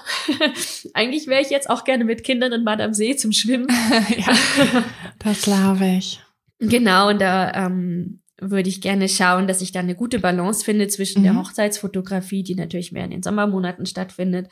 eigentlich 0.93 1.27
wäre 1.27 1.41
ich 1.41 1.49
jetzt 1.49 1.69
auch 1.69 1.83
gerne 1.83 2.03
mit 2.03 2.23
Kindern 2.23 2.51
in 2.51 2.65
Bad 2.65 2.81
am 2.81 2.93
See 2.93 3.15
zum 3.15 3.31
Schwimmen. 3.31 3.67
ja, 4.17 4.83
das 5.19 5.43
glaube 5.43 5.85
ich. 5.85 6.19
Genau, 6.59 7.09
und 7.09 7.21
da 7.21 7.67
ähm, 7.67 8.19
würde 8.39 8.69
ich 8.69 8.81
gerne 8.81 9.07
schauen, 9.07 9.47
dass 9.47 9.61
ich 9.61 9.71
da 9.71 9.79
eine 9.79 9.95
gute 9.95 10.19
Balance 10.19 10.65
finde 10.65 10.87
zwischen 10.87 11.21
mhm. 11.21 11.25
der 11.25 11.35
Hochzeitsfotografie, 11.37 12.43
die 12.43 12.55
natürlich 12.55 12.91
mehr 12.91 13.05
in 13.05 13.11
den 13.11 13.23
Sommermonaten 13.23 13.85
stattfindet, 13.85 14.49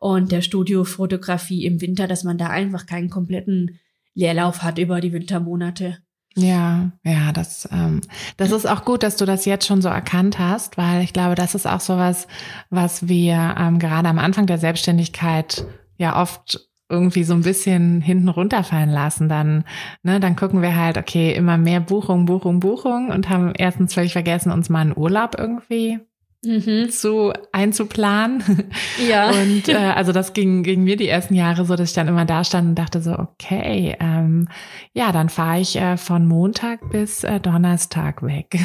und 0.00 0.32
der 0.32 0.40
Studiofotografie 0.40 1.64
im 1.64 1.80
Winter, 1.80 2.06
dass 2.06 2.24
man 2.24 2.38
da 2.38 2.48
einfach 2.48 2.86
keinen 2.86 3.10
kompletten 3.10 3.78
Leerlauf 4.18 4.62
hat 4.62 4.78
über 4.78 5.00
die 5.00 5.12
Wintermonate. 5.12 5.98
Ja, 6.34 6.90
ja, 7.04 7.32
das, 7.32 7.68
ähm, 7.72 8.00
das 8.36 8.50
ist 8.50 8.66
auch 8.66 8.84
gut, 8.84 9.02
dass 9.02 9.16
du 9.16 9.24
das 9.24 9.44
jetzt 9.44 9.66
schon 9.66 9.80
so 9.80 9.88
erkannt 9.88 10.38
hast, 10.38 10.76
weil 10.76 11.02
ich 11.02 11.12
glaube, 11.12 11.34
das 11.34 11.54
ist 11.54 11.66
auch 11.66 11.80
so 11.80 11.96
was, 11.96 12.26
was 12.68 13.08
wir 13.08 13.54
ähm, 13.58 13.78
gerade 13.78 14.08
am 14.08 14.18
Anfang 14.18 14.46
der 14.46 14.58
Selbstständigkeit 14.58 15.64
ja 15.96 16.20
oft 16.20 16.68
irgendwie 16.88 17.24
so 17.24 17.34
ein 17.34 17.42
bisschen 17.42 18.00
hinten 18.00 18.28
runterfallen 18.28 18.90
lassen, 18.90 19.28
dann, 19.28 19.64
ne, 20.02 20.20
dann 20.20 20.36
gucken 20.36 20.62
wir 20.62 20.74
halt, 20.74 20.96
okay, 20.96 21.32
immer 21.34 21.58
mehr 21.58 21.80
Buchung, 21.80 22.24
Buchung, 22.24 22.60
Buchung 22.60 23.10
und 23.10 23.28
haben 23.28 23.52
erstens 23.56 23.94
völlig 23.94 24.12
vergessen, 24.12 24.50
uns 24.50 24.68
mal 24.68 24.80
einen 24.80 24.96
Urlaub 24.96 25.36
irgendwie 25.38 26.00
mhm. 26.44 26.90
zu 26.90 27.32
einzuplanen. 27.52 28.42
Ja. 29.08 29.30
Und 29.30 29.68
äh, 29.68 29.74
also 29.74 30.12
das 30.12 30.32
ging, 30.32 30.62
ging 30.62 30.84
mir 30.84 30.96
die 30.96 31.08
ersten 31.08 31.34
Jahre 31.34 31.64
so, 31.64 31.76
dass 31.76 31.90
ich 31.90 31.94
dann 31.94 32.08
immer 32.08 32.24
da 32.24 32.44
stand 32.44 32.68
und 32.68 32.74
dachte 32.76 33.00
so, 33.00 33.12
okay, 33.12 33.96
ähm, 34.00 34.48
ja, 34.92 35.12
dann 35.12 35.28
fahre 35.28 35.60
ich 35.60 35.76
äh, 35.76 35.96
von 35.96 36.26
Montag 36.26 36.90
bis 36.90 37.24
äh, 37.24 37.40
Donnerstag 37.40 38.22
weg. 38.22 38.46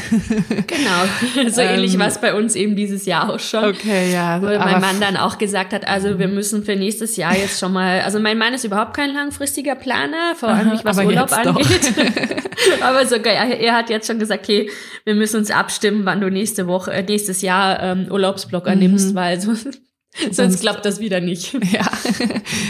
genau, 0.67 1.49
so 1.49 1.61
ähnlich 1.61 1.95
ähm, 1.95 1.99
war 1.99 2.07
es 2.07 2.19
bei 2.19 2.33
uns 2.33 2.55
eben 2.55 2.75
dieses 2.75 3.05
Jahr 3.05 3.33
auch 3.33 3.39
schon. 3.39 3.63
Okay, 3.63 4.11
ja. 4.11 4.41
Wo 4.41 4.45
mein 4.45 4.81
Mann 4.81 4.99
dann 4.99 5.17
auch 5.17 5.37
gesagt 5.37 5.73
hat, 5.73 5.87
also 5.87 6.19
wir 6.19 6.27
müssen 6.27 6.63
für 6.63 6.75
nächstes 6.75 7.15
Jahr 7.15 7.35
jetzt 7.35 7.59
schon 7.59 7.73
mal, 7.73 8.01
also 8.01 8.19
mein 8.19 8.37
Mann 8.37 8.53
ist 8.53 8.63
überhaupt 8.63 8.95
kein 8.95 9.13
langfristiger 9.13 9.75
Planer, 9.75 10.35
vor 10.35 10.49
allem 10.49 10.69
nicht 10.69 10.85
was 10.85 10.97
Urlaub 10.99 11.31
angeht. 11.31 11.93
aber 12.81 13.05
sogar 13.05 13.33
er, 13.33 13.59
er 13.59 13.75
hat 13.75 13.89
jetzt 13.89 14.07
schon 14.07 14.19
gesagt, 14.19 14.43
okay, 14.43 14.69
wir 15.05 15.15
müssen 15.15 15.37
uns 15.37 15.51
abstimmen, 15.51 16.05
wann 16.05 16.21
du 16.21 16.29
nächste 16.29 16.67
Woche, 16.67 16.91
äh, 16.91 17.03
nächstes 17.03 17.41
Jahr 17.41 17.62
ähm, 17.71 18.11
Urlaubsblock 18.11 18.67
annimmst, 18.67 19.11
mhm. 19.11 19.15
weil 19.15 19.39
so 19.39 19.53
Sonst 20.31 20.61
klappt 20.61 20.85
das 20.85 20.99
wieder 20.99 21.19
nicht. 21.19 21.57
Ja, 21.73 21.89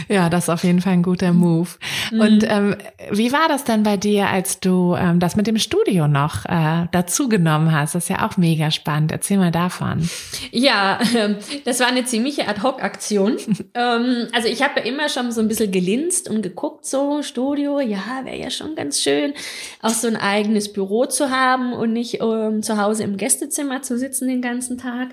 ja, 0.08 0.29
das 0.29 0.45
ist 0.45 0.49
auf 0.49 0.63
jeden 0.63 0.79
Fall 0.79 0.93
ein 0.93 1.03
guter 1.03 1.34
Move. 1.34 1.67
Mhm. 2.12 2.19
Und 2.19 2.43
ähm, 2.47 2.75
wie 3.12 3.34
war 3.34 3.49
das 3.49 3.65
denn 3.65 3.84
bei 3.84 3.97
dir, 3.97 4.29
als 4.29 4.62
du 4.62 4.95
ähm, 4.95 5.19
das 5.19 5.36
mit 5.36 5.45
dem 5.47 5.58
Studio 5.58 6.08
noch 6.08 6.45
äh, 6.45 6.88
dazu 6.91 7.27
genommen 7.27 7.73
hast? 7.73 7.95
Das 7.95 8.06
ist 8.06 8.10
ja 8.10 8.25
auch 8.25 8.38
mega 8.38 8.71
spannend. 8.71 9.12
Erzähl 9.12 9.38
mal 9.38 9.51
davon. 9.51 10.08
Ja, 10.51 10.99
ähm, 11.17 11.36
das 11.65 11.82
war 11.82 11.88
eine 11.88 12.06
ziemliche 12.06 12.47
Ad-Hoc-Aktion. 12.47 13.38
ähm, 13.73 14.27
also 14.32 14.47
ich 14.47 14.62
habe 14.63 14.79
ja 14.79 14.86
immer 14.86 15.10
schon 15.10 15.34
so 15.34 15.41
ein 15.41 15.49
bisschen 15.49 15.71
gelinst 15.71 16.29
und 16.29 16.43
geguckt, 16.43 16.86
so 16.86 17.23
Studio, 17.23 17.79
ja, 17.79 18.21
wäre 18.23 18.38
ja 18.38 18.51
schon 18.51 18.75
ganz 18.75 19.01
schön, 19.01 19.34
auch 19.82 19.89
so 19.89 20.08
ein 20.08 20.15
eigenes 20.15 20.71
Büro 20.71 21.08
zu 21.08 21.29
haben 21.29 21.73
und 21.73 21.91
nicht 21.91 22.21
um, 22.21 22.62
zu 22.63 22.77
Hause 22.77 23.03
im 23.03 23.17
Gästezimmer 23.17 23.82
zu 23.82 23.97
sitzen 23.97 24.27
den 24.27 24.41
ganzen 24.41 24.77
Tag. 24.77 25.10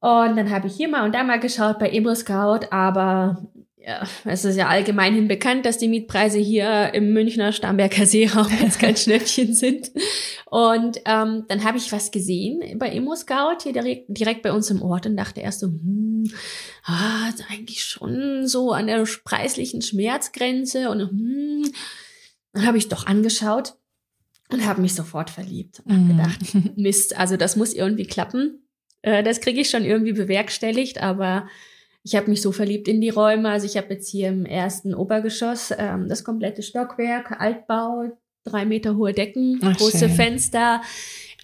Und 0.00 0.36
dann 0.36 0.50
habe 0.50 0.66
ich 0.66 0.74
hier 0.74 0.88
mal 0.88 1.04
und 1.04 1.14
da 1.14 1.22
mal 1.22 1.40
geschaut 1.40 1.78
bei 1.78 1.90
Emo 1.90 2.14
Scout, 2.14 2.66
aber 2.70 3.50
ja, 3.76 4.06
es 4.24 4.44
ist 4.44 4.56
ja 4.56 4.68
allgemeinhin 4.68 5.26
bekannt, 5.26 5.64
dass 5.64 5.78
die 5.78 5.88
Mietpreise 5.88 6.38
hier 6.38 6.92
im 6.92 7.12
Münchner 7.12 7.52
Starnberger 7.52 8.04
Seeraum 8.06 8.48
jetzt 8.62 8.78
kein 8.78 8.96
Schnäppchen 8.96 9.54
sind. 9.54 9.90
Und 10.46 10.98
ähm, 11.06 11.44
dann 11.48 11.64
habe 11.64 11.78
ich 11.78 11.90
was 11.92 12.10
gesehen 12.10 12.78
bei 12.78 12.90
Emo 12.90 13.14
Scout 13.14 13.62
hier 13.62 13.72
direkt, 13.72 14.04
direkt 14.08 14.42
bei 14.42 14.52
uns 14.52 14.70
im 14.70 14.82
Ort 14.82 15.06
und 15.06 15.16
dachte 15.16 15.40
erst 15.40 15.60
so, 15.60 15.68
hm, 15.68 16.30
ah, 16.84 17.28
ist 17.28 17.44
eigentlich 17.50 17.82
schon 17.84 18.46
so 18.46 18.72
an 18.72 18.86
der 18.86 19.06
preislichen 19.24 19.80
Schmerzgrenze 19.80 20.90
und 20.90 21.00
hm, 21.00 21.72
dann 22.52 22.66
habe 22.66 22.78
ich 22.78 22.88
doch 22.88 23.06
angeschaut 23.06 23.74
und 24.50 24.66
habe 24.66 24.82
mich 24.82 24.94
sofort 24.94 25.30
verliebt 25.30 25.80
und 25.84 25.92
habe 25.92 26.02
mhm. 26.02 26.16
gedacht, 26.16 26.76
Mist, 26.76 27.16
also 27.16 27.36
das 27.36 27.56
muss 27.56 27.72
irgendwie 27.72 28.06
klappen. 28.06 28.66
Äh, 29.02 29.22
das 29.22 29.40
kriege 29.40 29.60
ich 29.60 29.70
schon 29.70 29.84
irgendwie 29.84 30.12
bewerkstelligt, 30.12 31.02
aber 31.02 31.48
ich 32.02 32.16
habe 32.16 32.30
mich 32.30 32.42
so 32.42 32.52
verliebt 32.52 32.88
in 32.88 33.00
die 33.00 33.10
Räume. 33.10 33.50
Also 33.50 33.66
ich 33.66 33.76
habe 33.76 33.94
jetzt 33.94 34.08
hier 34.08 34.28
im 34.28 34.46
ersten 34.46 34.94
Obergeschoss 34.94 35.72
ähm, 35.76 36.08
das 36.08 36.24
komplette 36.24 36.62
Stockwerk, 36.62 37.40
Altbau, 37.40 38.16
drei 38.44 38.64
Meter 38.64 38.96
hohe 38.96 39.12
Decken, 39.12 39.60
Ach, 39.62 39.76
große 39.76 39.98
schön. 39.98 40.10
Fenster, 40.10 40.80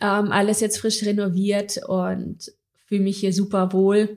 ähm, 0.00 0.32
alles 0.32 0.60
jetzt 0.60 0.78
frisch 0.78 1.04
renoviert 1.04 1.78
und 1.86 2.52
fühle 2.86 3.02
mich 3.02 3.18
hier 3.18 3.32
super 3.32 3.72
wohl. 3.72 4.16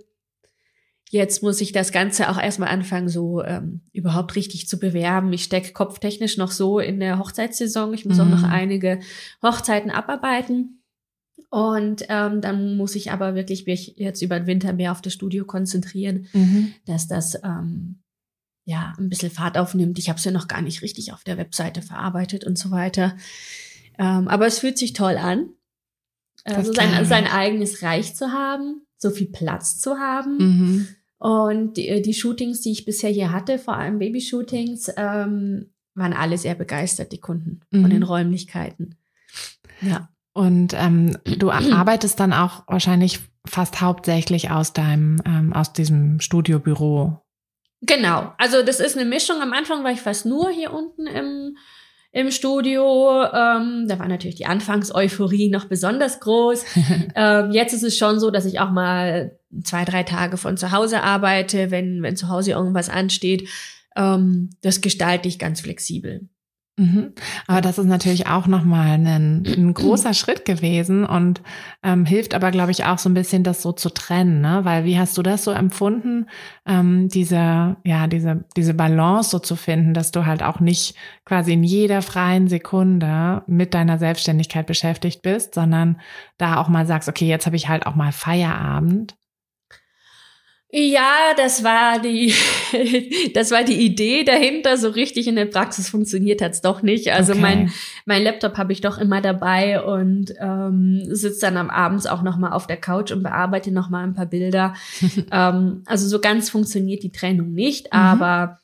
Jetzt 1.11 1.41
muss 1.41 1.59
ich 1.59 1.71
das 1.71 1.91
Ganze 1.91 2.29
auch 2.29 2.39
erstmal 2.39 2.69
anfangen, 2.69 3.09
so 3.09 3.43
ähm, 3.43 3.81
überhaupt 3.93 4.35
richtig 4.35 4.67
zu 4.67 4.77
bewerben. 4.77 5.33
Ich 5.33 5.43
stecke 5.43 5.73
kopftechnisch 5.73 6.37
noch 6.37 6.51
so 6.51 6.79
in 6.79 6.99
der 6.99 7.17
Hochzeitssaison. 7.17 7.93
Ich 7.95 8.05
muss 8.05 8.17
mhm. 8.17 8.21
auch 8.21 8.29
noch 8.29 8.43
mhm. 8.43 8.53
einige 8.53 8.99
Hochzeiten 9.41 9.89
abarbeiten. 9.89 10.78
Und 11.49 12.05
ähm, 12.09 12.41
dann 12.41 12.77
muss 12.77 12.95
ich 12.95 13.11
aber 13.11 13.35
wirklich 13.35 13.65
mich 13.65 13.95
jetzt 13.97 14.21
über 14.21 14.39
den 14.39 14.47
Winter 14.47 14.73
mehr 14.73 14.91
auf 14.91 15.01
das 15.01 15.13
Studio 15.13 15.45
konzentrieren, 15.45 16.27
mhm. 16.33 16.73
dass 16.85 17.07
das 17.07 17.35
ähm, 17.43 17.99
ja 18.65 18.93
ein 18.97 19.09
bisschen 19.09 19.31
Fahrt 19.31 19.57
aufnimmt. 19.57 19.97
Ich 19.99 20.09
habe 20.09 20.17
es 20.17 20.25
ja 20.25 20.31
noch 20.31 20.47
gar 20.47 20.61
nicht 20.61 20.81
richtig 20.81 21.11
auf 21.13 21.23
der 21.23 21.37
Webseite 21.37 21.81
verarbeitet 21.81 22.45
und 22.45 22.57
so 22.57 22.71
weiter. 22.71 23.15
Ähm, 23.97 24.27
aber 24.27 24.47
es 24.47 24.59
fühlt 24.59 24.77
sich 24.77 24.93
toll 24.93 25.17
an, 25.17 25.49
also 26.45 26.71
sein, 26.71 27.05
sein 27.05 27.27
eigenes 27.27 27.81
Reich 27.83 28.15
zu 28.15 28.31
haben, 28.31 28.85
so 28.97 29.09
viel 29.09 29.27
Platz 29.27 29.79
zu 29.79 29.97
haben. 29.97 30.37
Mhm. 30.37 30.87
Und 31.17 31.77
die, 31.77 32.01
die 32.01 32.13
Shootings, 32.13 32.61
die 32.61 32.71
ich 32.71 32.85
bisher 32.85 33.09
hier 33.09 33.31
hatte, 33.31 33.59
vor 33.59 33.75
allem 33.75 33.99
Babyshootings, 33.99 34.89
ähm, 34.95 35.71
waren 35.95 36.13
alle 36.13 36.37
sehr 36.37 36.55
begeistert, 36.55 37.11
die 37.11 37.19
Kunden 37.19 37.59
mhm. 37.71 37.81
von 37.81 37.89
den 37.89 38.03
Räumlichkeiten. 38.03 38.95
Ja. 39.81 40.09
Und 40.33 40.73
ähm, 40.73 41.17
du 41.23 41.51
arbeitest 41.51 42.19
dann 42.19 42.33
auch 42.33 42.63
wahrscheinlich 42.67 43.19
fast 43.45 43.81
hauptsächlich 43.81 44.51
aus 44.51 44.73
deinem, 44.73 45.21
ähm, 45.25 45.53
aus 45.53 45.73
diesem 45.73 46.19
Studiobüro. 46.19 47.21
Genau. 47.81 48.33
Also 48.37 48.61
das 48.63 48.79
ist 48.79 48.97
eine 48.97 49.09
Mischung. 49.09 49.41
Am 49.41 49.53
Anfang 49.53 49.83
war 49.83 49.91
ich 49.91 50.01
fast 50.01 50.25
nur 50.25 50.49
hier 50.49 50.73
unten 50.73 51.07
im, 51.07 51.57
im 52.11 52.31
Studio. 52.31 53.23
Ähm, 53.23 53.85
da 53.87 53.99
war 53.99 54.07
natürlich 54.07 54.35
die 54.35 54.45
Anfangseuphorie 54.45 55.49
noch 55.49 55.65
besonders 55.65 56.19
groß. 56.19 56.65
ähm, 57.15 57.51
jetzt 57.51 57.73
ist 57.73 57.83
es 57.83 57.97
schon 57.97 58.19
so, 58.19 58.31
dass 58.31 58.45
ich 58.45 58.59
auch 58.59 58.71
mal 58.71 59.39
zwei, 59.63 59.85
drei 59.85 60.03
Tage 60.03 60.37
von 60.37 60.57
zu 60.57 60.71
Hause 60.71 61.01
arbeite, 61.01 61.71
wenn, 61.71 62.03
wenn 62.03 62.17
zu 62.17 62.27
Hause 62.27 62.51
irgendwas 62.51 62.89
ansteht. 62.89 63.47
Ähm, 63.95 64.49
das 64.61 64.81
gestalte 64.81 65.27
ich 65.27 65.39
ganz 65.39 65.61
flexibel. 65.61 66.27
Mhm. 66.79 67.11
Aber 67.45 67.59
das 67.59 67.77
ist 67.77 67.87
natürlich 67.87 68.27
auch 68.27 68.47
nochmal 68.47 68.91
ein, 68.91 69.05
ein 69.45 69.73
großer 69.73 70.13
Schritt 70.13 70.45
gewesen 70.45 71.03
und 71.05 71.41
ähm, 71.83 72.05
hilft 72.05 72.33
aber, 72.33 72.51
glaube 72.51 72.71
ich, 72.71 72.85
auch 72.85 72.97
so 72.97 73.09
ein 73.09 73.13
bisschen, 73.13 73.43
das 73.43 73.61
so 73.61 73.73
zu 73.73 73.89
trennen, 73.89 74.39
ne? 74.39 74.61
Weil 74.63 74.85
wie 74.85 74.97
hast 74.97 75.17
du 75.17 75.21
das 75.21 75.43
so 75.43 75.51
empfunden, 75.51 76.27
ähm, 76.65 77.09
diese, 77.09 77.75
ja, 77.83 78.07
diese, 78.07 78.45
diese 78.55 78.73
Balance 78.73 79.29
so 79.29 79.39
zu 79.39 79.57
finden, 79.57 79.93
dass 79.93 80.11
du 80.11 80.25
halt 80.25 80.41
auch 80.41 80.61
nicht 80.61 80.95
quasi 81.25 81.51
in 81.51 81.65
jeder 81.65 82.01
freien 82.01 82.47
Sekunde 82.47 83.43
mit 83.45 83.73
deiner 83.73 83.97
Selbstständigkeit 83.97 84.65
beschäftigt 84.65 85.21
bist, 85.21 85.55
sondern 85.55 85.99
da 86.37 86.61
auch 86.61 86.69
mal 86.69 86.85
sagst, 86.85 87.09
okay, 87.09 87.27
jetzt 87.27 87.45
habe 87.45 87.57
ich 87.57 87.67
halt 87.67 87.87
auch 87.87 87.95
mal 87.95 88.13
Feierabend. 88.13 89.18
Ja, 90.71 91.33
das 91.35 91.63
war 91.63 91.99
die, 91.99 92.31
das 93.33 93.49
war 93.49 93.63
die 93.63 93.83
Idee 93.83 94.23
dahinter. 94.23 94.77
So 94.77 94.89
richtig 94.89 95.27
in 95.27 95.35
der 95.35 95.45
Praxis 95.45 95.89
funktioniert 95.89 96.43
hat's 96.43 96.61
doch 96.61 96.83
nicht. 96.83 97.11
Also 97.11 97.31
okay. 97.31 97.41
mein, 97.41 97.71
mein 98.05 98.21
Laptop 98.21 98.55
habe 98.57 98.71
ich 98.71 98.81
doch 98.81 98.99
immer 98.99 99.19
dabei 99.19 99.81
und 99.83 100.31
ähm, 100.39 101.03
sitze 101.09 101.41
dann 101.41 101.57
am 101.57 101.71
Abends 101.71 102.05
auch 102.05 102.21
noch 102.21 102.37
mal 102.37 102.51
auf 102.51 102.67
der 102.67 102.77
Couch 102.77 103.11
und 103.11 103.23
bearbeite 103.23 103.71
noch 103.71 103.89
mal 103.89 104.03
ein 104.03 104.13
paar 104.13 104.27
Bilder. 104.27 104.75
ähm, 105.31 105.81
also 105.87 106.07
so 106.07 106.19
ganz 106.19 106.51
funktioniert 106.51 107.01
die 107.01 107.11
Trennung 107.11 107.51
nicht, 107.51 107.85
mhm. 107.85 107.99
aber 107.99 108.59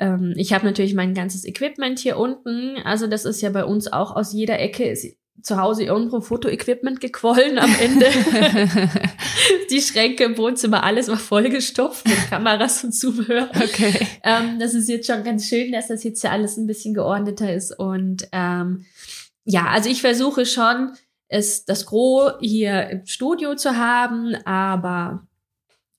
ähm, 0.00 0.34
ich 0.36 0.52
habe 0.52 0.66
natürlich 0.66 0.94
mein 0.94 1.14
ganzes 1.14 1.44
Equipment 1.44 2.00
hier 2.00 2.16
unten. 2.16 2.78
Also 2.84 3.06
das 3.06 3.24
ist 3.24 3.40
ja 3.42 3.50
bei 3.50 3.64
uns 3.64 3.92
auch 3.92 4.16
aus 4.16 4.32
jeder 4.32 4.58
Ecke 4.58 4.96
zu 5.42 5.60
Hause 5.60 5.84
irgendwo 5.84 6.20
Fotoequipment 6.20 7.00
gequollen 7.00 7.58
am 7.58 7.74
Ende. 7.80 8.06
die 9.70 9.80
Schränke 9.80 10.24
im 10.24 10.38
Wohnzimmer, 10.38 10.84
alles 10.84 11.08
war 11.08 11.18
vollgestopft 11.18 12.06
mit 12.08 12.30
Kameras 12.30 12.84
und 12.84 12.92
Zubehör. 12.92 13.50
Okay. 13.54 14.06
Ähm, 14.22 14.58
das 14.58 14.74
ist 14.74 14.88
jetzt 14.88 15.06
schon 15.06 15.22
ganz 15.22 15.48
schön, 15.48 15.72
dass 15.72 15.88
das 15.88 16.02
jetzt 16.04 16.22
ja 16.22 16.30
alles 16.30 16.56
ein 16.56 16.66
bisschen 16.66 16.94
geordneter 16.94 17.52
ist. 17.52 17.78
Und 17.78 18.28
ähm, 18.32 18.86
ja, 19.44 19.66
also 19.66 19.90
ich 19.90 20.00
versuche 20.00 20.46
schon, 20.46 20.92
es 21.28 21.64
das 21.64 21.86
Gros 21.86 22.32
hier 22.40 22.88
im 22.90 23.06
Studio 23.06 23.54
zu 23.54 23.76
haben, 23.76 24.34
aber 24.44 25.26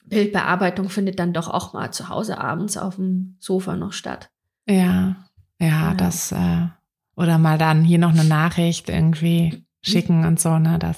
Bildbearbeitung 0.05 0.89
findet 0.89 1.19
dann 1.19 1.33
doch 1.33 1.49
auch 1.49 1.73
mal 1.73 1.91
zu 1.91 2.09
Hause 2.09 2.37
abends 2.39 2.77
auf 2.77 2.95
dem 2.95 3.35
Sofa 3.39 3.75
noch 3.75 3.93
statt. 3.93 4.29
Ja, 4.67 5.27
ja, 5.59 5.67
ja. 5.67 5.93
das 5.93 6.31
äh, 6.31 6.67
oder 7.15 7.38
mal 7.38 7.58
dann 7.58 7.84
hier 7.84 7.99
noch 7.99 8.12
eine 8.12 8.23
Nachricht 8.23 8.89
irgendwie 8.89 9.63
schicken 9.82 10.25
und 10.25 10.39
so, 10.39 10.58
ne? 10.58 10.78
Das, 10.80 10.97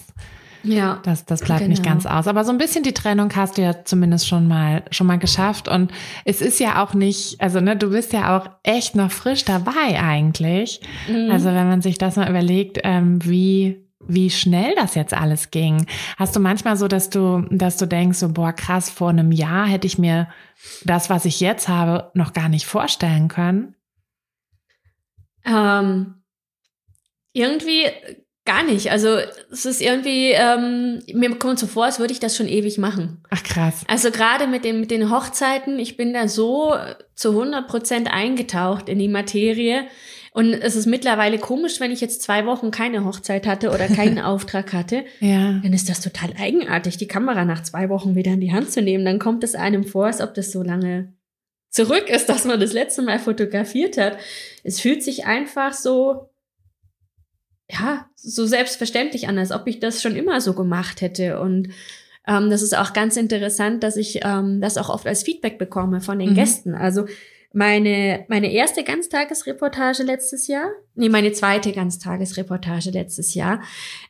ja, 0.64 1.00
das, 1.04 1.26
das 1.26 1.42
bleibt 1.42 1.62
genau. 1.62 1.72
nicht 1.72 1.84
ganz 1.84 2.06
aus. 2.06 2.28
Aber 2.28 2.44
so 2.44 2.52
ein 2.52 2.58
bisschen 2.58 2.84
die 2.84 2.94
Trennung 2.94 3.34
hast 3.36 3.58
du 3.58 3.62
ja 3.62 3.86
zumindest 3.86 4.28
schon 4.28 4.48
mal, 4.48 4.84
schon 4.92 5.08
mal 5.08 5.20
geschafft. 5.20 5.68
Und 5.68 5.92
es 6.26 6.42
ist 6.42 6.60
ja 6.60 6.84
auch 6.84 6.94
nicht, 6.94 7.40
also 7.42 7.60
ne, 7.60 7.76
du 7.76 7.92
bist 7.92 8.14
ja 8.14 8.38
auch 8.38 8.50
echt 8.64 8.96
noch 8.96 9.12
frisch 9.12 9.46
dabei 9.46 10.00
eigentlich. 10.02 10.82
Mhm. 11.08 11.32
Also 11.32 11.48
wenn 11.48 11.68
man 11.68 11.82
sich 11.82 11.98
das 11.98 12.16
mal 12.16 12.30
überlegt, 12.30 12.80
ähm, 12.84 13.24
wie, 13.24 13.86
wie 14.06 14.30
schnell 14.30 14.74
das 14.76 14.96
jetzt 14.96 15.14
alles 15.14 15.52
ging. 15.52 15.86
Hast 16.18 16.36
du 16.36 16.40
manchmal 16.40 16.78
so, 16.78 16.88
dass 16.88 17.10
du, 17.10 17.46
dass 17.50 17.78
du 17.78 17.86
denkst, 17.86 18.18
so, 18.18 18.30
boah, 18.30 18.54
krass, 18.54 18.90
vor 18.90 19.10
einem 19.10 19.32
Jahr 19.32 19.68
hätte 19.68 19.88
ich 19.88 19.98
mir 19.98 20.28
das, 20.84 21.10
was 21.10 21.26
ich 21.26 21.40
jetzt 21.40 21.68
habe, 21.68 22.12
noch 22.14 22.34
gar 22.34 22.50
nicht 22.50 22.66
vorstellen 22.66 23.28
können? 23.28 23.76
Ähm, 25.48 26.16
irgendwie 27.34 27.86
gar 28.48 28.64
nicht. 28.64 28.92
Also 28.92 29.20
es 29.52 29.66
ist 29.66 29.82
irgendwie, 29.82 30.32
ähm, 30.32 31.04
mir 31.14 31.38
kommt 31.38 31.60
so 31.60 31.68
vor, 31.68 31.86
als 31.86 32.00
würde 32.00 32.14
ich 32.14 32.20
das 32.20 32.36
schon 32.36 32.48
ewig 32.48 32.78
machen. 32.78 33.22
Ach 33.30 33.44
krass. 33.44 33.84
Also 33.88 34.10
gerade 34.10 34.48
mit, 34.48 34.64
den 34.64 34.80
mit 34.80 34.90
den 34.90 35.12
Hochzeiten, 35.12 35.78
ich 35.78 35.98
bin 35.98 36.14
da 36.14 36.28
so 36.28 36.74
zu 37.14 37.32
100 37.32 37.68
Prozent 37.68 38.12
eingetaucht 38.12 38.90
in 38.90 39.00
die 39.00 39.10
Materie. 39.10 39.84
Und 40.32 40.54
es 40.54 40.76
ist 40.76 40.86
mittlerweile 40.86 41.40
komisch, 41.40 41.80
wenn 41.80 41.92
ich 41.92 42.00
jetzt 42.00 42.22
zwei 42.22 42.46
Wochen 42.46 42.72
keine 42.72 43.04
Hochzeit 43.04 43.46
hatte 43.46 43.70
oder 43.70 43.88
keinen 43.88 44.20
Auftrag 44.24 44.72
hatte. 44.72 45.04
Ja. 45.20 45.60
Dann 45.64 45.74
ist 45.74 45.90
das 45.90 46.00
total 46.00 46.30
eigenartig, 46.40 46.98
die 46.98 47.08
Kamera 47.08 47.44
nach 47.44 47.64
zwei 47.64 47.90
Wochen 47.90 48.16
wieder 48.16 48.32
in 48.32 48.42
die 48.42 48.54
Hand 48.54 48.72
zu 48.72 48.82
nehmen. 48.82 49.04
Dann 49.04 49.20
kommt 49.20 49.44
es 49.44 49.56
einem 49.56 49.84
vor, 49.84 50.06
als 50.06 50.22
ob 50.22 50.34
das 50.36 50.52
so 50.52 50.64
lange 50.64 51.17
zurück 51.70 52.10
ist, 52.10 52.28
dass 52.28 52.46
man 52.46 52.60
das 52.60 52.74
letzte 52.74 53.02
Mal 53.02 53.20
fotografiert 53.20 53.98
hat. 53.98 54.18
Es 54.64 54.80
fühlt 54.80 55.04
sich 55.04 55.26
einfach 55.26 55.74
so, 55.74 56.30
ja, 57.70 58.10
so 58.16 58.46
selbstverständlich 58.46 59.28
an, 59.28 59.38
als 59.38 59.52
ob 59.52 59.68
ich 59.68 59.80
das 59.80 60.02
schon 60.02 60.16
immer 60.16 60.42
so 60.42 60.54
gemacht 60.54 61.02
hätte. 61.02 61.40
Und 61.40 61.70
ähm, 62.28 62.50
das 62.50 62.62
ist 62.62 62.78
auch 62.78 62.94
ganz 62.94 63.18
interessant, 63.18 63.84
dass 63.84 63.98
ich 63.98 64.20
ähm, 64.24 64.62
das 64.62 64.78
auch 64.78 64.90
oft 64.90 65.08
als 65.08 65.24
Feedback 65.24 65.58
bekomme 65.58 66.02
von 66.02 66.20
den 66.20 66.32
mhm. 66.32 66.36
Gästen. 66.36 66.76
Also 66.76 67.06
meine, 67.54 68.26
meine 68.28 68.52
erste 68.52 68.84
Ganztagesreportage 68.84 70.04
letztes 70.04 70.48
Jahr, 70.48 70.70
nee, 70.96 71.10
meine 71.10 71.32
zweite 71.32 71.72
Ganztagesreportage 71.72 72.92
letztes 72.92 73.34
Jahr, 73.34 73.62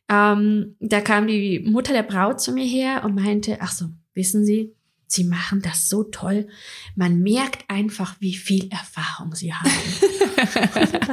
ähm, 0.09 0.75
da 0.79 1.01
kam 1.01 1.27
die 1.27 1.59
Mutter 1.59 1.93
der 1.93 2.03
Braut 2.03 2.41
zu 2.41 2.51
mir 2.51 2.65
her 2.65 3.03
und 3.05 3.15
meinte, 3.15 3.57
ach 3.61 3.71
so, 3.71 3.85
wissen 4.13 4.43
Sie, 4.43 4.75
Sie 5.07 5.23
machen 5.23 5.61
das 5.61 5.87
so 5.87 6.03
toll. 6.03 6.47
Man 6.95 7.19
merkt 7.21 7.69
einfach, 7.69 8.15
wie 8.19 8.35
viel 8.35 8.69
Erfahrung 8.69 9.33
Sie 9.35 9.53
haben. 9.53 9.71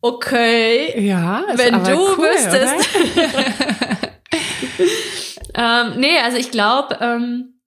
okay. 0.00 1.00
Ja, 1.06 1.44
wenn 1.54 1.82
du 1.82 1.96
cool, 1.96 2.18
wüsstest. 2.18 2.88
ähm, 5.54 5.94
nee, 5.98 6.18
also 6.22 6.36
ich 6.36 6.50
glaube, 6.50 6.98
ähm, 7.00 7.60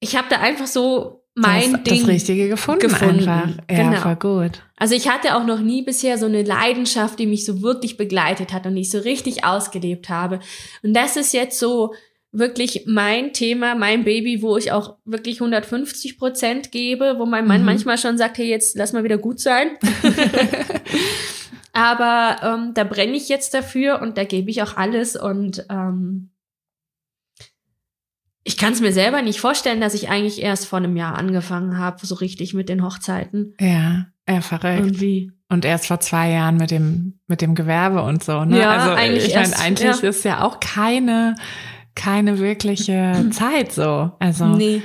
ich 0.00 0.16
habe 0.16 0.28
da 0.30 0.38
einfach 0.38 0.66
so 0.66 1.24
mein 1.34 1.72
das, 1.72 1.82
Ding. 1.84 2.00
das 2.00 2.08
Richtige 2.08 2.48
gefunden, 2.48 2.80
gefunden. 2.88 3.28
einfach. 3.28 3.56
Ja, 3.70 3.76
Genau. 3.90 4.00
voll 4.00 4.16
gut. 4.16 4.62
Also 4.76 4.94
ich 4.94 5.08
hatte 5.08 5.36
auch 5.36 5.44
noch 5.44 5.60
nie 5.60 5.82
bisher 5.82 6.18
so 6.18 6.26
eine 6.26 6.42
Leidenschaft, 6.42 7.18
die 7.18 7.26
mich 7.26 7.44
so 7.44 7.62
wirklich 7.62 7.96
begleitet 7.96 8.52
hat 8.52 8.66
und 8.66 8.74
die 8.74 8.82
ich 8.82 8.90
so 8.90 8.98
richtig 8.98 9.44
ausgelebt 9.44 10.08
habe. 10.08 10.40
Und 10.82 10.94
das 10.94 11.16
ist 11.16 11.32
jetzt 11.32 11.58
so 11.58 11.94
wirklich 12.32 12.84
mein 12.86 13.32
Thema, 13.34 13.74
mein 13.74 14.04
Baby, 14.04 14.40
wo 14.42 14.56
ich 14.56 14.72
auch 14.72 14.96
wirklich 15.04 15.36
150 15.40 16.18
Prozent 16.18 16.72
gebe, 16.72 17.16
wo 17.18 17.26
mein 17.26 17.46
Mann 17.46 17.60
Mhm. 17.60 17.66
manchmal 17.66 17.98
schon 17.98 18.16
sagt, 18.18 18.38
hey, 18.38 18.48
jetzt 18.48 18.76
lass 18.76 18.92
mal 18.94 19.04
wieder 19.04 19.18
gut 19.18 19.38
sein. 19.38 19.68
Aber 21.74 22.36
ähm, 22.42 22.74
da 22.74 22.84
brenne 22.84 23.12
ich 23.12 23.28
jetzt 23.28 23.54
dafür 23.54 24.00
und 24.02 24.18
da 24.18 24.24
gebe 24.24 24.50
ich 24.50 24.62
auch 24.62 24.76
alles 24.76 25.16
und 25.16 25.64
ähm, 25.70 26.30
ich 28.44 28.56
kann 28.56 28.72
es 28.72 28.80
mir 28.80 28.92
selber 28.92 29.22
nicht 29.22 29.40
vorstellen, 29.40 29.80
dass 29.80 29.94
ich 29.94 30.08
eigentlich 30.08 30.42
erst 30.42 30.66
vor 30.66 30.78
einem 30.78 30.96
Jahr 30.96 31.16
angefangen 31.16 31.78
habe, 31.78 32.04
so 32.04 32.16
richtig 32.16 32.54
mit 32.54 32.68
den 32.68 32.82
Hochzeiten. 32.84 33.54
Ja, 33.60 34.06
ja, 34.28 34.40
verrückt. 34.40 34.80
Irgendwie. 34.80 35.32
Und 35.48 35.64
erst 35.64 35.86
vor 35.86 36.00
zwei 36.00 36.30
Jahren 36.30 36.56
mit 36.56 36.70
dem, 36.70 37.20
mit 37.26 37.40
dem 37.40 37.54
Gewerbe 37.54 38.02
und 38.02 38.24
so, 38.24 38.44
ne? 38.44 38.58
Ja, 38.58 38.70
also 38.70 38.90
eigentlich 38.94 39.28
ich 39.28 39.34
meine, 39.34 39.56
eigentlich 39.58 40.02
ja. 40.02 40.08
ist 40.08 40.24
ja 40.24 40.42
auch 40.42 40.60
keine, 40.60 41.36
keine 41.94 42.38
wirkliche 42.38 43.26
Zeit 43.32 43.72
so. 43.72 44.12
Also 44.18 44.46
Nee. 44.46 44.82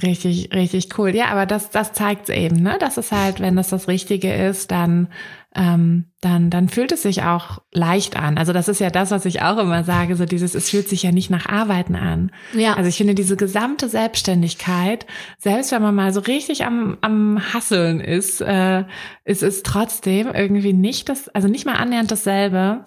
Richtig, 0.00 0.50
richtig 0.54 0.96
cool. 0.98 1.16
Ja, 1.16 1.26
aber 1.26 1.46
das, 1.46 1.70
das 1.70 1.92
zeigt 1.92 2.30
eben, 2.30 2.62
ne? 2.62 2.76
Das 2.78 2.96
ist 2.96 3.10
halt, 3.10 3.40
wenn 3.40 3.56
das 3.56 3.70
das 3.70 3.88
Richtige 3.88 4.32
ist, 4.32 4.70
dann, 4.70 5.08
ähm, 5.56 6.04
dann, 6.20 6.48
dann 6.48 6.68
fühlt 6.68 6.92
es 6.92 7.02
sich 7.02 7.24
auch 7.24 7.60
leicht 7.72 8.16
an. 8.16 8.38
Also 8.38 8.52
das 8.52 8.68
ist 8.68 8.78
ja 8.78 8.88
das, 8.88 9.10
was 9.10 9.24
ich 9.24 9.42
auch 9.42 9.58
immer 9.58 9.82
sage, 9.82 10.14
so 10.14 10.26
dieses, 10.26 10.54
es 10.54 10.70
fühlt 10.70 10.88
sich 10.88 11.02
ja 11.02 11.10
nicht 11.10 11.28
nach 11.28 11.46
Arbeiten 11.46 11.96
an. 11.96 12.30
Ja. 12.54 12.74
Also 12.74 12.88
ich 12.88 12.96
finde 12.96 13.16
diese 13.16 13.36
gesamte 13.36 13.88
Selbstständigkeit, 13.88 15.06
selbst 15.38 15.72
wenn 15.72 15.82
man 15.82 15.96
mal 15.96 16.12
so 16.12 16.20
richtig 16.20 16.64
am, 16.64 16.98
am 17.00 17.40
Hasseln 17.52 17.98
ist, 17.98 18.40
äh, 18.42 18.84
ist 19.24 19.42
es 19.42 19.64
trotzdem 19.64 20.28
irgendwie 20.32 20.72
nicht 20.72 21.08
das, 21.08 21.28
also 21.30 21.48
nicht 21.48 21.66
mal 21.66 21.74
annähernd 21.74 22.12
dasselbe, 22.12 22.84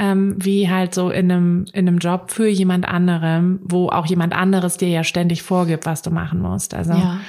ähm, 0.00 0.34
wie 0.38 0.70
halt 0.70 0.94
so 0.94 1.10
in 1.10 1.30
einem, 1.30 1.66
in 1.74 1.86
einem 1.86 1.98
Job 1.98 2.30
für 2.30 2.48
jemand 2.48 2.88
anderem, 2.88 3.60
wo 3.62 3.90
auch 3.90 4.06
jemand 4.06 4.32
anderes 4.34 4.78
dir 4.78 4.88
ja 4.88 5.04
ständig 5.04 5.42
vorgibt, 5.42 5.84
was 5.84 6.00
du 6.00 6.10
machen 6.10 6.40
musst. 6.40 6.72
Also 6.72 6.94
ja. 6.94 7.20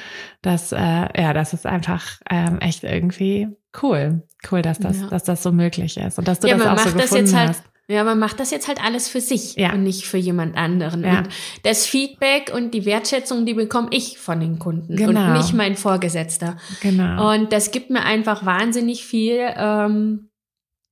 das, 0.41 0.71
äh, 0.71 0.77
ja, 1.21 1.33
das 1.33 1.51
ist 1.53 1.65
einfach 1.65 2.05
ähm, 2.29 2.59
echt 2.59 2.85
irgendwie 2.85 3.49
cool. 3.83 4.23
Cool, 4.49 4.61
dass 4.61 4.79
das, 4.79 5.01
Ja. 5.01 5.07
dass 5.07 5.23
das 5.25 5.43
so 5.43 5.51
möglich 5.51 5.97
ist 5.97 6.17
und 6.17 6.27
dass 6.27 6.39
du 6.39 6.47
ja, 6.47 6.55
das 6.55 6.65
man 6.65 6.73
auch 6.73 6.79
so 6.79 6.85
macht 6.85 6.95
das 6.95 7.03
gefunden 7.09 7.25
jetzt 7.25 7.35
halt. 7.35 7.49
hast. 7.49 7.63
Ja, 7.87 8.05
man 8.05 8.19
macht 8.19 8.39
das 8.39 8.51
jetzt 8.51 8.69
halt 8.69 8.81
alles 8.81 9.09
für 9.09 9.19
sich 9.19 9.55
Ja. 9.57 9.73
und 9.73 9.83
nicht 9.83 10.05
für 10.05 10.17
jemand 10.17 10.55
anderen. 10.55 11.03
Ja. 11.03 11.17
Und 11.19 11.29
das 11.63 11.85
Feedback 11.85 12.53
und 12.55 12.73
die 12.73 12.85
Wertschätzung, 12.85 13.45
die 13.45 13.53
bekomme 13.53 13.89
ich 13.91 14.17
von 14.17 14.39
den 14.39 14.59
Kunden 14.59 14.95
Genau. 14.95 15.25
und 15.25 15.33
nicht 15.33 15.53
mein 15.53 15.75
Vorgesetzter. 15.75 16.55
Genau. 16.81 17.33
Und 17.33 17.51
das 17.51 17.71
gibt 17.71 17.89
mir 17.89 18.03
einfach 18.05 18.45
wahnsinnig 18.45 19.03
viel. 19.05 19.39
Ähm, 19.57 20.29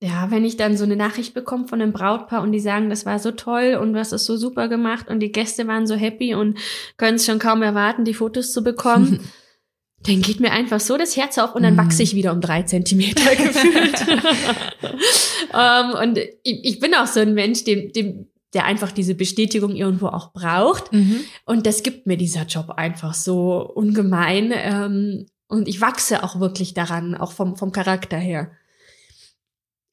ja, 0.02 0.32
wenn 0.32 0.46
ich 0.46 0.56
dann 0.56 0.78
so 0.78 0.86
eine 0.86 0.96
Nachricht 0.96 1.34
bekomme 1.34 1.68
von 1.68 1.82
einem 1.82 1.92
Brautpaar 1.92 2.42
und 2.42 2.54
die 2.54 2.60
sagen, 2.62 2.90
das 2.90 3.06
war 3.06 3.20
so 3.20 3.32
toll 3.32 3.78
und 3.82 3.94
du 3.94 4.00
hast 4.00 4.14
es 4.14 4.26
so 4.26 4.38
super 4.38 4.70
gemacht 4.70 5.10
und 5.10 5.20
die 5.20 5.32
Gäste 5.32 5.68
waren 5.68 5.88
so 5.88 5.96
happy 5.96 6.36
und 6.36 6.58
können 6.98 7.16
es 7.16 7.26
schon 7.26 7.40
kaum 7.40 7.62
erwarten, 7.62 8.06
die 8.06 8.14
Fotos 8.14 8.54
zu 8.54 8.64
bekommen. 8.64 9.20
dann 10.04 10.22
geht 10.22 10.40
mir 10.40 10.52
einfach 10.52 10.80
so 10.80 10.98
das 10.98 11.18
Herz 11.18 11.38
auf 11.38 11.54
und 11.56 11.64
dann 11.64 11.74
Mhm. 11.74 11.80
wachse 11.80 12.04
ich 12.04 12.16
wieder 12.16 12.32
um 12.32 12.40
drei 12.40 12.64
Zentimeter 12.64 13.36
gefühlt. 13.36 14.06
ähm, 15.54 15.92
und 16.02 16.18
ich, 16.18 16.66
ich 16.66 16.80
bin 16.80 16.94
auch 16.96 17.08
so 17.08 17.20
ein 17.20 17.34
Mensch, 17.34 17.64
dem, 17.66 17.92
dem, 17.92 18.28
der 18.54 18.66
einfach 18.66 18.92
diese 18.92 19.16
Bestätigung 19.16 19.76
irgendwo 19.76 20.08
auch 20.08 20.32
braucht. 20.32 20.94
Mhm. 20.94 21.20
Und 21.46 21.66
das 21.66 21.84
gibt 21.84 22.08
mir 22.08 22.16
dieser 22.18 22.44
Job 22.44 22.70
einfach 22.78 23.14
so 23.14 23.62
ungemein. 23.76 24.54
Ähm, 24.56 25.26
und 25.48 25.68
ich 25.68 25.82
wachse 25.82 26.24
auch 26.24 26.40
wirklich 26.40 26.74
daran, 26.74 27.16
auch 27.16 27.32
vom, 27.34 27.58
vom 27.58 27.72
Charakter 27.72 28.18
her. 28.18 28.52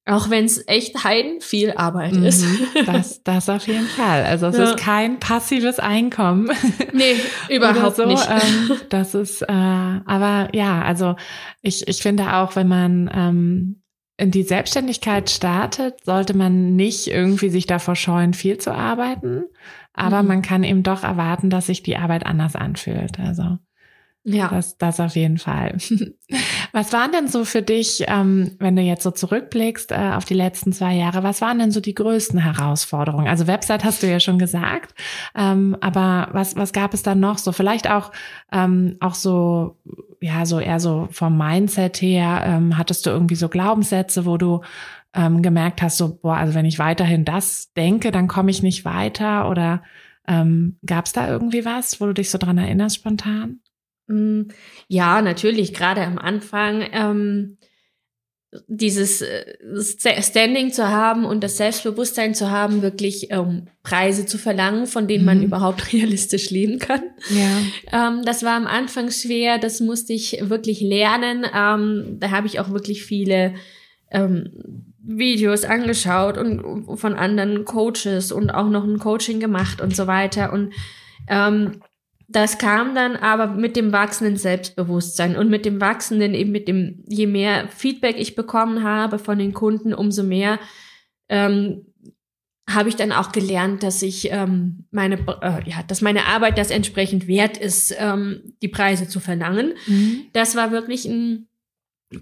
Auch 0.08 0.30
wenn 0.30 0.44
es 0.44 0.62
echt 0.68 1.02
heiden 1.02 1.40
viel 1.40 1.72
Arbeit 1.72 2.16
ist. 2.16 2.42
Mhm. 2.44 2.58
Das, 2.86 3.22
das 3.24 3.48
auf 3.48 3.66
jeden 3.66 3.86
Fall. 3.88 4.22
Also 4.24 4.46
es 4.46 4.56
Ja. 4.56 4.64
ist 4.64 4.76
kein 4.78 5.18
passives 5.18 5.80
Einkommen. 5.80 6.48
nee, 6.92 7.16
überhaupt 7.48 7.96
so. 7.96 8.06
nicht. 8.06 8.26
Ähm, 8.30 8.76
das 8.88 9.14
ist, 9.16 9.42
äh, 9.42 9.46
aber 9.52 10.48
ja, 10.54 10.80
also 10.82 11.16
ich, 11.62 11.88
ich 11.88 12.02
finde 12.02 12.34
auch, 12.34 12.54
wenn 12.54 12.68
man 12.68 13.10
ähm, 13.12 13.82
in 14.16 14.30
die 14.30 14.44
Selbstständigkeit 14.44 15.28
startet, 15.28 16.04
sollte 16.04 16.36
man 16.36 16.76
nicht 16.76 17.08
irgendwie 17.08 17.50
sich 17.50 17.66
davor 17.66 17.96
scheuen, 17.96 18.32
viel 18.32 18.58
zu 18.58 18.72
arbeiten. 18.72 19.44
Aber 19.92 20.22
Mhm. 20.22 20.28
man 20.28 20.42
kann 20.42 20.62
eben 20.62 20.82
doch 20.84 21.02
erwarten, 21.02 21.50
dass 21.50 21.66
sich 21.66 21.82
die 21.82 21.96
Arbeit 21.96 22.24
anders 22.26 22.54
anfühlt. 22.54 23.18
Also 23.18 23.58
ja. 24.24 24.48
das, 24.48 24.78
das 24.78 25.00
auf 25.00 25.16
jeden 25.16 25.38
Fall. 25.38 25.76
Was 26.76 26.92
waren 26.92 27.10
denn 27.10 27.26
so 27.26 27.46
für 27.46 27.62
dich, 27.62 28.04
ähm, 28.06 28.54
wenn 28.58 28.76
du 28.76 28.82
jetzt 28.82 29.02
so 29.02 29.10
zurückblickst 29.10 29.92
äh, 29.92 30.12
auf 30.14 30.26
die 30.26 30.34
letzten 30.34 30.74
zwei 30.74 30.92
Jahre, 30.92 31.22
was 31.22 31.40
waren 31.40 31.58
denn 31.58 31.70
so 31.70 31.80
die 31.80 31.94
größten 31.94 32.38
Herausforderungen? 32.38 33.28
Also 33.28 33.46
Website 33.46 33.82
hast 33.82 34.02
du 34.02 34.06
ja 34.06 34.20
schon 34.20 34.38
gesagt, 34.38 34.94
ähm, 35.34 35.74
aber 35.80 36.28
was, 36.32 36.54
was 36.54 36.74
gab 36.74 36.92
es 36.92 37.02
dann 37.02 37.18
noch 37.18 37.38
so? 37.38 37.52
Vielleicht 37.52 37.88
auch, 37.88 38.12
ähm, 38.52 38.98
auch 39.00 39.14
so, 39.14 39.78
ja, 40.20 40.44
so 40.44 40.60
eher 40.60 40.78
so 40.78 41.08
vom 41.12 41.38
Mindset 41.38 42.02
her, 42.02 42.42
ähm, 42.44 42.76
hattest 42.76 43.06
du 43.06 43.10
irgendwie 43.10 43.36
so 43.36 43.48
Glaubenssätze, 43.48 44.26
wo 44.26 44.36
du 44.36 44.60
ähm, 45.14 45.40
gemerkt 45.40 45.80
hast, 45.80 45.96
so, 45.96 46.18
boah, 46.20 46.36
also 46.36 46.52
wenn 46.52 46.66
ich 46.66 46.78
weiterhin 46.78 47.24
das 47.24 47.72
denke, 47.72 48.10
dann 48.12 48.28
komme 48.28 48.50
ich 48.50 48.62
nicht 48.62 48.84
weiter 48.84 49.48
oder 49.48 49.82
ähm, 50.28 50.76
gab 50.84 51.06
es 51.06 51.14
da 51.14 51.26
irgendwie 51.26 51.64
was, 51.64 52.02
wo 52.02 52.04
du 52.06 52.12
dich 52.12 52.30
so 52.30 52.36
dran 52.36 52.58
erinnerst 52.58 52.96
spontan? 52.96 53.60
Mm, 54.08 54.42
Ja, 54.88 55.22
natürlich, 55.22 55.74
gerade 55.74 56.02
am 56.02 56.18
Anfang 56.18 56.84
ähm, 56.92 57.58
dieses 58.68 59.20
äh, 59.20 59.44
Sta- 59.82 60.22
Standing 60.22 60.72
zu 60.72 60.88
haben 60.88 61.24
und 61.24 61.42
das 61.44 61.56
Selbstbewusstsein 61.58 62.34
zu 62.34 62.50
haben, 62.50 62.80
wirklich 62.80 63.30
ähm, 63.30 63.66
Preise 63.82 64.24
zu 64.24 64.38
verlangen, 64.38 64.86
von 64.86 65.08
denen 65.08 65.24
man 65.24 65.38
Mhm. 65.38 65.44
überhaupt 65.44 65.80
realistisch 65.92 66.50
leben 66.50 66.78
kann. 66.78 67.02
Ja. 67.28 68.08
Ähm, 68.08 68.22
das 68.24 68.44
war 68.44 68.56
am 68.56 68.66
Anfang 68.66 69.10
schwer, 69.10 69.58
das 69.58 69.80
musste 69.80 70.12
ich 70.12 70.38
wirklich 70.48 70.80
lernen. 70.80 71.44
Ähm, 71.54 72.16
da 72.20 72.30
habe 72.30 72.46
ich 72.46 72.60
auch 72.60 72.70
wirklich 72.70 73.04
viele 73.04 73.54
ähm, 74.10 74.92
Videos 75.02 75.64
angeschaut 75.64 76.38
und 76.38 76.98
von 76.98 77.14
anderen 77.14 77.64
Coaches 77.64 78.32
und 78.32 78.50
auch 78.50 78.68
noch 78.70 78.84
ein 78.84 78.98
Coaching 78.98 79.38
gemacht 79.40 79.80
und 79.80 79.94
so 79.94 80.06
weiter. 80.06 80.52
Und 80.52 80.72
ähm, 81.28 81.82
das 82.28 82.58
kam 82.58 82.94
dann 82.94 83.16
aber 83.16 83.48
mit 83.48 83.76
dem 83.76 83.92
wachsenden 83.92 84.36
Selbstbewusstsein 84.36 85.36
und 85.36 85.48
mit 85.48 85.64
dem 85.64 85.80
wachsenden, 85.80 86.34
eben 86.34 86.50
mit 86.50 86.66
dem, 86.66 87.04
je 87.06 87.26
mehr 87.26 87.68
Feedback 87.68 88.16
ich 88.18 88.34
bekommen 88.34 88.82
habe 88.82 89.18
von 89.18 89.38
den 89.38 89.52
Kunden, 89.54 89.94
umso 89.94 90.22
mehr 90.22 90.58
ähm, 91.28 91.86
habe 92.68 92.88
ich 92.88 92.96
dann 92.96 93.12
auch 93.12 93.30
gelernt, 93.30 93.84
dass 93.84 94.02
ich 94.02 94.28
ähm, 94.32 94.86
meine, 94.90 95.16
äh, 95.40 95.70
ja, 95.70 95.84
dass 95.86 96.00
meine 96.00 96.26
Arbeit 96.26 96.58
das 96.58 96.70
entsprechend 96.70 97.28
wert 97.28 97.56
ist, 97.58 97.94
ähm, 97.96 98.54
die 98.60 98.68
Preise 98.68 99.06
zu 99.06 99.20
verlangen. 99.20 99.74
Mhm. 99.86 100.22
Das 100.32 100.56
war 100.56 100.72
wirklich 100.72 101.04
ein 101.04 101.46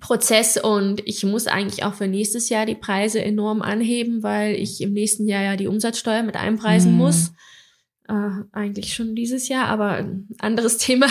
Prozess 0.00 0.58
und 0.58 1.00
ich 1.06 1.24
muss 1.24 1.46
eigentlich 1.46 1.84
auch 1.84 1.94
für 1.94 2.08
nächstes 2.08 2.50
Jahr 2.50 2.66
die 2.66 2.74
Preise 2.74 3.22
enorm 3.22 3.62
anheben, 3.62 4.22
weil 4.22 4.54
ich 4.54 4.82
im 4.82 4.92
nächsten 4.92 5.26
Jahr 5.26 5.42
ja 5.42 5.56
die 5.56 5.66
Umsatzsteuer 5.66 6.22
mit 6.22 6.36
einpreisen 6.36 6.92
Mhm. 6.92 6.98
muss. 6.98 7.32
Äh, 8.08 8.30
eigentlich 8.52 8.92
schon 8.94 9.14
dieses 9.14 9.48
Jahr, 9.48 9.66
aber 9.68 9.92
ein 9.92 10.28
anderes 10.38 10.76
Thema. 10.78 11.06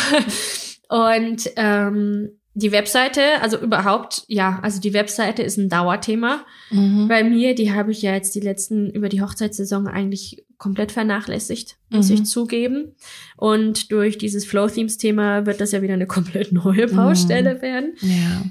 Und 0.89 1.49
ähm, 1.55 2.29
die 2.55 2.71
Webseite, 2.71 3.21
also 3.41 3.57
überhaupt, 3.59 4.25
ja, 4.27 4.59
also 4.61 4.79
die 4.79 4.93
Webseite 4.93 5.41
ist 5.41 5.57
ein 5.57 5.69
Dauerthema 5.69 6.45
Mhm. 6.69 7.07
bei 7.07 7.23
mir. 7.23 7.55
Die 7.55 7.73
habe 7.73 7.91
ich 7.91 8.03
ja 8.03 8.13
jetzt 8.13 8.35
die 8.35 8.41
letzten, 8.41 8.91
über 8.91 9.09
die 9.09 9.21
Hochzeitssaison 9.23 9.87
eigentlich 9.87 10.45
komplett 10.59 10.91
vernachlässigt, 10.91 11.77
muss 11.89 12.09
Mhm. 12.09 12.13
ich 12.15 12.25
zugeben. 12.25 12.95
Und 13.37 13.91
durch 13.91 14.19
dieses 14.19 14.45
Flow-Themes-Thema 14.45 15.47
wird 15.47 15.61
das 15.61 15.71
ja 15.71 15.81
wieder 15.81 15.95
eine 15.95 16.05
komplett 16.07 16.51
neue 16.51 16.87
Baustelle 16.87 17.59
werden. 17.63 17.95
Ja. 18.01 18.43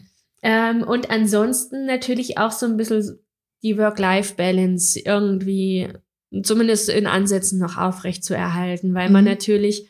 Ähm, 0.43 0.83
und 0.83 1.11
ansonsten 1.11 1.87
natürlich 1.87 2.39
auch 2.39 2.51
so 2.51 2.67
ein 2.67 2.77
bisschen 2.77 3.21
die 3.63 3.79
Work-Life-Balance 3.79 4.99
irgendwie 5.05 5.89
zumindest 6.43 6.89
in 6.89 7.07
Ansätzen 7.07 7.59
noch 7.59 7.77
aufrecht 7.77 8.25
zu 8.25 8.35
erhalten, 8.35 8.95
weil 8.95 9.11
man 9.11 9.25
Mhm. 9.25 9.31
natürlich 9.31 9.89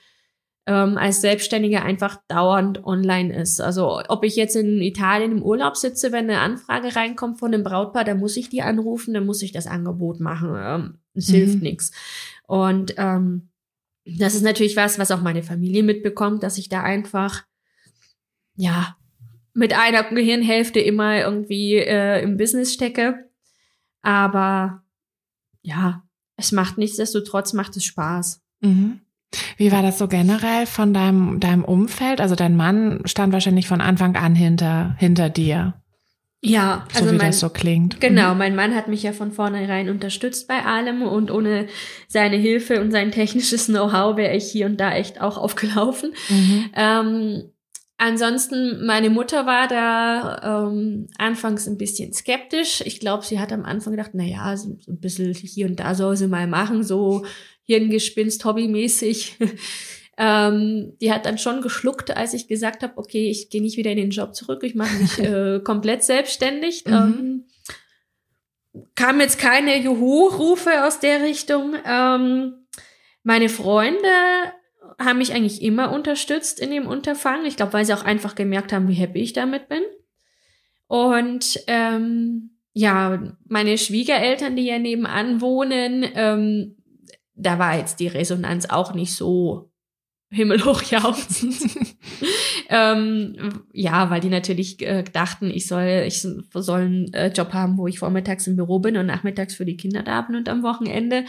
ähm, 0.66 0.96
als 0.96 1.20
Selbstständiger 1.20 1.83
einfach 1.83 2.20
dauernd 2.28 2.85
online 2.85 3.35
ist. 3.35 3.61
Also 3.61 4.00
ob 4.09 4.22
ich 4.24 4.37
jetzt 4.37 4.55
in 4.55 4.81
Italien 4.81 5.33
im 5.33 5.42
Urlaub 5.42 5.76
sitze, 5.76 6.12
wenn 6.12 6.31
eine 6.31 6.38
Anfrage 6.38 6.94
reinkommt 6.94 7.40
von 7.40 7.52
einem 7.52 7.64
Brautpaar, 7.64 8.05
dann 8.05 8.20
muss 8.20 8.37
ich 8.37 8.48
die 8.48 8.62
anrufen, 8.62 9.12
dann 9.12 9.26
muss 9.26 9.42
ich 9.42 9.50
das 9.50 9.66
Angebot 9.66 10.20
machen. 10.20 10.55
Ähm, 10.57 10.98
es 11.14 11.28
Mhm. 11.28 11.33
hilft 11.33 11.62
nichts. 11.62 11.90
Und 12.46 12.94
ähm, 12.96 13.48
das 14.05 14.35
ist 14.35 14.42
natürlich 14.42 14.76
was, 14.76 14.98
was 15.00 15.11
auch 15.11 15.20
meine 15.20 15.42
Familie 15.42 15.83
mitbekommt, 15.83 16.42
dass 16.44 16.59
ich 16.59 16.68
da 16.68 16.83
einfach, 16.83 17.42
ja, 18.57 18.96
mit 19.55 19.76
einer 19.76 20.05
Gehirnhälfte 20.05 20.78
immer 20.81 21.18
irgendwie 21.18 21.74
äh, 21.76 22.22
im 22.22 22.37
Business 22.37 22.72
stecke. 22.72 23.28
Aber 24.02 24.83
ja, 25.62 26.02
es 26.37 26.53
macht 26.53 26.79
nichtsdestotrotz, 26.79 27.53
macht 27.53 27.77
es 27.77 27.85
Spaß. 27.85 28.40
Mhm. 28.61 29.01
Wie 29.57 29.73
war 29.73 29.83
das 29.83 29.99
so 29.99 30.09
generell 30.09 30.66
von 30.66 30.92
deinem, 30.92 31.40
deinem 31.40 31.64
Umfeld? 31.64 32.21
Also 32.21 32.35
dein 32.35 32.57
Mann 32.57 33.01
stand 33.05 33.33
wahrscheinlich 33.33 33.66
von 33.66 33.81
Anfang 33.81 34.16
an 34.16 34.35
hinter, 34.35 34.95
hinter 34.99 35.31
dir. 35.31 35.75
Ja, 36.45 36.87
also 36.92 37.07
so 37.07 37.12
wie 37.12 37.18
mein, 37.18 37.29
das 37.29 37.38
so 37.38 37.49
klingt. 37.51 38.01
Genau, 38.01 38.33
mhm. 38.33 38.38
mein 38.38 38.57
Mann 38.57 38.75
hat 38.75 38.88
mich 38.88 39.05
ja 39.05 39.12
von 39.12 39.31
vornherein 39.31 39.88
unterstützt 39.88 40.49
bei 40.49 40.64
allem 40.64 41.03
und 41.03 41.31
ohne 41.31 41.68
seine 42.09 42.37
Hilfe 42.37 42.81
und 42.81 42.90
sein 42.90 43.12
technisches 43.12 43.66
Know-how 43.66 44.16
wäre 44.16 44.35
ich 44.35 44.51
hier 44.51 44.66
und 44.66 44.79
da 44.79 44.92
echt 44.92 45.21
auch 45.21 45.38
aufgelaufen. 45.38 46.12
Mhm. 46.29 46.71
Ähm, 46.75 47.42
ansonsten, 48.02 48.84
meine 48.84 49.10
Mutter 49.10 49.46
war 49.46 49.68
da 49.68 50.66
ähm, 50.68 51.06
anfangs 51.18 51.68
ein 51.68 51.78
bisschen 51.78 52.12
skeptisch. 52.12 52.82
Ich 52.84 52.98
glaube, 52.98 53.24
sie 53.24 53.38
hat 53.38 53.52
am 53.52 53.64
Anfang 53.64 53.92
gedacht, 53.92 54.10
na 54.14 54.24
ja, 54.24 54.56
so, 54.56 54.76
ein 54.88 55.00
bisschen 55.00 55.32
hier 55.32 55.66
und 55.66 55.78
da 55.78 55.94
soll 55.94 56.16
sie 56.16 56.26
mal 56.26 56.48
machen, 56.48 56.82
so 56.82 57.24
Hirngespinst 57.64 58.44
hobbymäßig. 58.44 59.38
ähm, 60.18 60.96
die 61.00 61.12
hat 61.12 61.26
dann 61.26 61.38
schon 61.38 61.62
geschluckt, 61.62 62.14
als 62.16 62.34
ich 62.34 62.48
gesagt 62.48 62.82
habe, 62.82 62.94
okay, 62.96 63.30
ich 63.30 63.50
gehe 63.50 63.62
nicht 63.62 63.76
wieder 63.76 63.92
in 63.92 63.98
den 63.98 64.10
Job 64.10 64.34
zurück, 64.34 64.64
ich 64.64 64.74
mache 64.74 64.96
mich 64.96 65.18
äh, 65.20 65.60
komplett 65.62 66.02
selbstständig. 66.02 66.84
Mhm. 66.84 66.92
Ähm, 66.92 67.44
kam 68.96 69.20
jetzt 69.20 69.38
keine 69.38 69.78
Juhu-Rufe 69.80 70.86
aus 70.86 70.98
der 70.98 71.22
Richtung. 71.22 71.76
Ähm, 71.86 72.66
meine 73.22 73.48
Freunde 73.48 74.08
haben 74.99 75.18
mich 75.18 75.33
eigentlich 75.33 75.62
immer 75.62 75.92
unterstützt 75.92 76.61
in 76.61 76.71
dem 76.71 76.87
Unterfangen. 76.87 77.47
Ich 77.47 77.57
glaube, 77.57 77.73
weil 77.73 77.85
sie 77.85 77.95
auch 77.95 78.05
einfach 78.05 78.35
gemerkt 78.35 78.73
haben, 78.73 78.88
wie 78.88 78.95
happy 78.95 79.21
ich 79.21 79.33
damit 79.33 79.68
bin. 79.68 79.83
Und 80.87 81.61
ähm, 81.66 82.51
ja, 82.75 83.37
meine 83.47 83.79
Schwiegereltern, 83.79 84.57
die 84.57 84.64
ja 84.64 84.79
nebenan 84.79 85.40
wohnen, 85.40 86.05
ähm, 86.14 86.77
da 87.35 87.59
war 87.59 87.77
jetzt 87.77 88.01
die 88.01 88.09
Resonanz 88.09 88.66
auch 88.66 88.95
nicht 88.95 89.14
so 89.14 89.71
himmelhoch 90.31 90.83
jauchzend. 90.83 91.57
ähm, 92.74 93.64
ja, 93.74 94.08
weil 94.08 94.22
die 94.22 94.30
natürlich 94.30 94.80
äh, 94.80 95.02
dachten, 95.02 95.50
ich 95.50 95.66
soll, 95.66 96.04
ich 96.06 96.22
soll 96.22 96.80
einen 96.80 97.12
äh, 97.12 97.28
Job 97.28 97.52
haben, 97.52 97.76
wo 97.76 97.87
ich 97.87 97.98
vormittags 97.98 98.46
im 98.46 98.56
Büro 98.56 98.78
bin 98.78 98.96
und 98.96 99.04
nachmittags 99.04 99.54
für 99.54 99.66
die 99.66 99.76
Kinder 99.76 100.02
da 100.02 100.22
bin 100.22 100.37
und 100.37 100.48
am 100.48 100.62
Wochenende. 100.62 101.26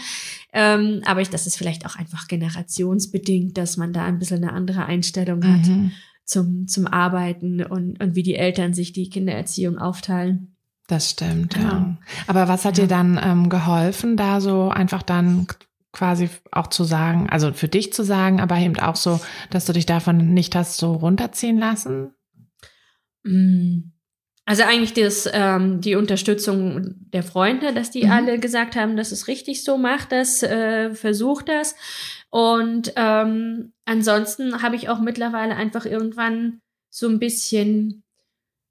Ähm, 0.53 1.01
aber 1.05 1.19
ich, 1.19 1.29
das 1.29 1.45
ist 1.45 1.57
vielleicht 1.57 1.85
auch 1.85 1.97
einfach 1.97 2.29
generationsbedingt, 2.29 3.57
dass 3.57 3.75
man 3.75 3.91
da 3.91 4.05
ein 4.05 4.19
bisschen 4.19 4.41
eine 4.41 4.53
andere 4.53 4.85
Einstellung 4.85 5.43
hat 5.43 5.67
mhm. 5.67 5.91
zum, 6.23 6.67
zum 6.69 6.87
Arbeiten 6.87 7.61
und, 7.61 8.01
und 8.01 8.15
wie 8.15 8.23
die 8.23 8.35
Eltern 8.35 8.73
sich 8.73 8.93
die 8.93 9.09
Kindererziehung 9.09 9.77
aufteilen. 9.77 10.55
Das 10.87 11.09
stimmt, 11.09 11.57
ja. 11.57 11.61
ja. 11.61 11.97
Aber 12.27 12.47
was 12.47 12.63
hat 12.63 12.77
ja. 12.77 12.85
dir 12.85 12.87
dann 12.87 13.19
ähm, 13.21 13.49
geholfen, 13.49 14.15
da 14.15 14.39
so 14.39 14.69
einfach 14.69 15.01
dann 15.01 15.47
quasi 15.93 16.29
auch 16.51 16.67
zu 16.67 16.83
sagen, 16.83 17.29
also 17.29 17.53
für 17.53 17.69
dich 17.69 17.93
zu 17.93 18.03
sagen, 18.03 18.41
aber 18.41 18.57
eben 18.57 18.77
auch 18.79 18.95
so, 18.95 19.21
dass 19.51 19.65
du 19.65 19.73
dich 19.73 19.85
davon 19.85 20.33
nicht 20.33 20.55
hast 20.55 20.77
so 20.77 20.93
runterziehen 20.93 21.57
lassen? 21.57 22.13
Mm. 23.23 23.93
Also 24.45 24.63
eigentlich 24.63 24.93
das, 24.93 25.29
ähm, 25.31 25.79
die 25.79 25.95
Unterstützung 25.95 26.95
der 27.13 27.23
Freunde, 27.23 27.73
dass 27.73 27.91
die 27.91 28.03
mhm. 28.03 28.11
alle 28.11 28.39
gesagt 28.39 28.75
haben, 28.75 28.97
dass 28.97 29.13
es 29.13 29.29
richtig 29.29 29.63
so 29.63 29.77
macht, 29.77 30.11
das, 30.11 30.43
äh, 30.43 30.93
versucht 30.93 31.47
das. 31.47 31.75
Und 32.29 32.91
ähm, 32.97 33.71
ansonsten 33.85 34.61
habe 34.61 34.75
ich 34.75 34.89
auch 34.89 34.99
mittlerweile 34.99 35.55
einfach 35.55 35.85
irgendwann 35.85 36.59
so 36.89 37.07
ein 37.07 37.19
bisschen 37.19 38.03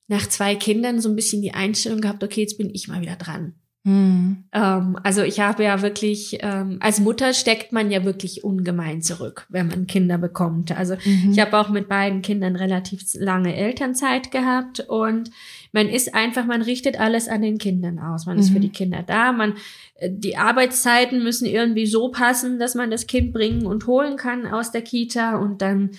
nach 0.09 0.29
zwei 0.29 0.57
Kindern 0.57 1.01
so 1.01 1.09
ein 1.09 1.17
bisschen 1.17 1.41
die 1.41 1.55
Einstellung 1.55 2.03
gehabt, 2.03 2.23
okay, 2.23 2.43
jetzt 2.43 2.59
bin 2.59 2.69
ich 2.69 2.89
mal 2.89 3.01
wieder 3.01 3.17
dran. 3.17 3.55
Mhm. 3.85 4.45
Ähm, 4.53 4.97
also 5.03 5.23
ich 5.23 5.41
habe 5.41 5.65
ja 5.65 5.83
wirklich, 5.83 6.39
ähm, 6.41 6.79
als 6.81 7.01
Mutter 7.01 7.35
steckt 7.35 7.73
man 7.73 7.91
ja 7.91 8.05
wirklich 8.05 8.45
ungemein 8.45 9.03
zurück, 9.03 9.47
wenn 9.49 9.67
man 9.67 9.89
Kinder 9.89 10.19
bekommt. 10.19 10.77
Also 10.77 10.95
mhm. 11.05 11.33
ich 11.33 11.41
habe 11.41 11.59
auch 11.59 11.69
mit 11.69 11.89
beiden 11.89 12.23
Kindern 12.23 12.55
relativ 12.55 13.03
lange 13.15 13.57
Elternzeit 13.57 14.31
gehabt 14.31 14.81
und 14.81 15.31
man 15.73 15.89
ist 15.89 16.15
einfach, 16.15 16.45
man 16.47 16.63
richtet 16.63 17.01
alles 17.01 17.29
an 17.29 17.43
den 17.43 17.59
Kindern 17.59 17.99
aus. 17.99 18.27
Man 18.27 18.37
mhm. 18.37 18.43
ist 18.43 18.51
für 18.51 18.59
mhm. 18.59 18.63
die 18.63 18.69
Kinder 18.73 19.03
da. 19.05 19.33
Man, 19.33 19.55
äh, 19.97 20.11
die 20.13 20.37
Arbeitszeiten 20.37 21.25
müssen 21.25 21.47
irgendwie 21.47 21.87
so 21.87 22.11
passen, 22.11 22.61
dass 22.61 22.77
man 22.77 22.91
das 22.91 23.09
Kind 23.09 23.33
bringen 23.33 23.67
und 23.67 23.89
holen 23.89 24.17
kann 24.17 24.47
aus 24.47 24.71
der 24.71 24.83
Kita 24.83 25.37
und 25.39 25.61
dann 25.61 25.91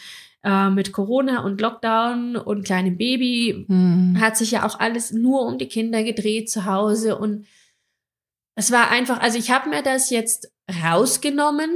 äh, 0.45 0.69
mit 0.69 0.93
Corona 0.93 1.43
und 1.43 1.59
Lockdown 1.59 2.37
und 2.37 2.63
kleinem 2.63 2.95
Baby 2.95 3.65
mhm. 3.67 4.21
hat 4.21 4.37
sich 4.37 4.51
ja 4.51 4.65
auch 4.65 4.79
alles 4.79 5.11
nur 5.11 5.45
um 5.45 5.57
die 5.57 5.67
Kinder 5.67 6.01
gedreht 6.03 6.49
zu 6.49 6.63
Hause 6.65 7.17
und 7.17 7.45
es 8.55 8.71
war 8.71 8.89
einfach, 8.89 9.19
also 9.19 9.37
ich 9.37 9.51
habe 9.51 9.69
mir 9.69 9.81
das 9.81 10.09
jetzt 10.09 10.51
rausgenommen, 10.83 11.69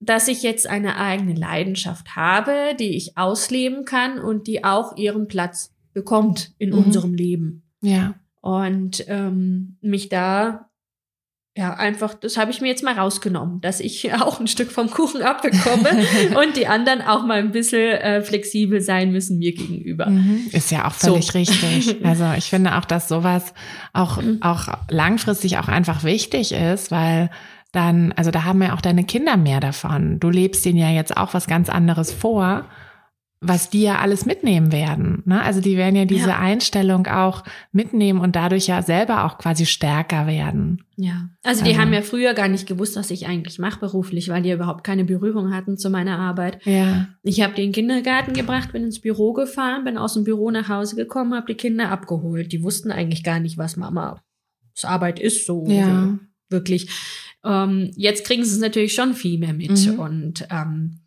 dass 0.00 0.28
ich 0.28 0.42
jetzt 0.42 0.66
eine 0.66 0.96
eigene 0.96 1.34
Leidenschaft 1.34 2.16
habe, 2.16 2.74
die 2.78 2.96
ich 2.96 3.18
ausleben 3.18 3.84
kann 3.84 4.18
und 4.18 4.46
die 4.46 4.64
auch 4.64 4.96
ihren 4.96 5.28
Platz 5.28 5.74
bekommt 5.92 6.54
in 6.58 6.70
mhm. 6.70 6.78
unserem 6.78 7.14
Leben. 7.14 7.70
Ja. 7.82 8.14
Und 8.40 9.04
ähm, 9.08 9.76
mich 9.82 10.08
da 10.08 10.69
ja, 11.56 11.74
einfach, 11.74 12.14
das 12.14 12.36
habe 12.36 12.52
ich 12.52 12.60
mir 12.60 12.68
jetzt 12.68 12.84
mal 12.84 12.94
rausgenommen, 12.94 13.60
dass 13.60 13.80
ich 13.80 14.12
auch 14.22 14.40
ein 14.40 14.46
Stück 14.46 14.70
vom 14.70 14.90
Kuchen 14.90 15.22
abbekomme 15.22 15.88
und 16.42 16.56
die 16.56 16.66
anderen 16.66 17.02
auch 17.02 17.24
mal 17.24 17.38
ein 17.38 17.50
bisschen 17.50 17.96
äh, 17.98 18.22
flexibel 18.22 18.80
sein 18.80 19.10
müssen 19.10 19.38
mir 19.38 19.52
gegenüber. 19.52 20.06
Mhm. 20.06 20.46
Ist 20.52 20.70
ja 20.70 20.86
auch 20.86 20.92
völlig 20.92 21.26
so. 21.26 21.38
richtig. 21.38 21.96
Also 22.10 22.24
ich 22.36 22.44
finde 22.44 22.76
auch, 22.76 22.84
dass 22.84 23.08
sowas 23.08 23.52
auch, 23.92 24.20
mhm. 24.20 24.38
auch 24.40 24.68
langfristig 24.88 25.58
auch 25.58 25.68
einfach 25.68 26.02
wichtig 26.02 26.52
ist, 26.52 26.90
weil 26.90 27.30
dann, 27.72 28.12
also 28.12 28.30
da 28.30 28.44
haben 28.44 28.62
ja 28.62 28.74
auch 28.74 28.80
deine 28.80 29.04
Kinder 29.04 29.36
mehr 29.36 29.60
davon. 29.60 30.18
Du 30.18 30.30
lebst 30.30 30.64
denen 30.64 30.78
ja 30.78 30.90
jetzt 30.90 31.16
auch 31.16 31.34
was 31.34 31.46
ganz 31.46 31.68
anderes 31.68 32.12
vor 32.12 32.64
was 33.42 33.70
die 33.70 33.82
ja 33.82 33.98
alles 34.00 34.26
mitnehmen 34.26 34.70
werden. 34.70 35.22
Ne? 35.24 35.42
Also 35.42 35.62
die 35.62 35.78
werden 35.78 35.96
ja 35.96 36.04
diese 36.04 36.28
ja. 36.28 36.38
Einstellung 36.38 37.06
auch 37.06 37.42
mitnehmen 37.72 38.20
und 38.20 38.36
dadurch 38.36 38.66
ja 38.66 38.82
selber 38.82 39.24
auch 39.24 39.38
quasi 39.38 39.64
stärker 39.64 40.26
werden. 40.26 40.84
Ja, 40.96 41.30
also 41.42 41.64
die 41.64 41.70
also. 41.70 41.80
haben 41.80 41.92
ja 41.94 42.02
früher 42.02 42.34
gar 42.34 42.48
nicht 42.48 42.66
gewusst, 42.66 42.96
was 42.96 43.10
ich 43.10 43.26
eigentlich 43.26 43.58
mache 43.58 43.80
beruflich, 43.80 44.28
weil 44.28 44.42
die 44.42 44.52
überhaupt 44.52 44.84
keine 44.84 45.06
Berührung 45.06 45.54
hatten 45.54 45.78
zu 45.78 45.88
meiner 45.88 46.18
Arbeit. 46.18 46.58
Ja. 46.66 47.08
Ich 47.22 47.40
habe 47.40 47.54
die 47.54 47.62
in 47.62 47.68
den 47.68 47.74
Kindergarten 47.74 48.34
gebracht, 48.34 48.72
bin 48.72 48.84
ins 48.84 49.00
Büro 49.00 49.32
gefahren, 49.32 49.84
bin 49.84 49.96
aus 49.96 50.12
dem 50.12 50.24
Büro 50.24 50.50
nach 50.50 50.68
Hause 50.68 50.96
gekommen, 50.96 51.34
habe 51.34 51.46
die 51.46 51.56
Kinder 51.56 51.90
abgeholt. 51.90 52.52
Die 52.52 52.62
wussten 52.62 52.90
eigentlich 52.90 53.24
gar 53.24 53.40
nicht, 53.40 53.56
was 53.56 53.78
Mama 53.78 54.20
Arbeit 54.82 55.18
ist 55.18 55.46
so. 55.46 55.66
Ja. 55.66 56.18
Wirklich. 56.50 56.88
Ähm, 57.44 57.90
jetzt 57.96 58.26
kriegen 58.26 58.44
sie 58.44 58.54
es 58.54 58.60
natürlich 58.60 58.92
schon 58.92 59.14
viel 59.14 59.38
mehr 59.38 59.54
mit 59.54 59.86
mhm. 59.86 59.98
und 59.98 60.46
ähm, 60.50 60.99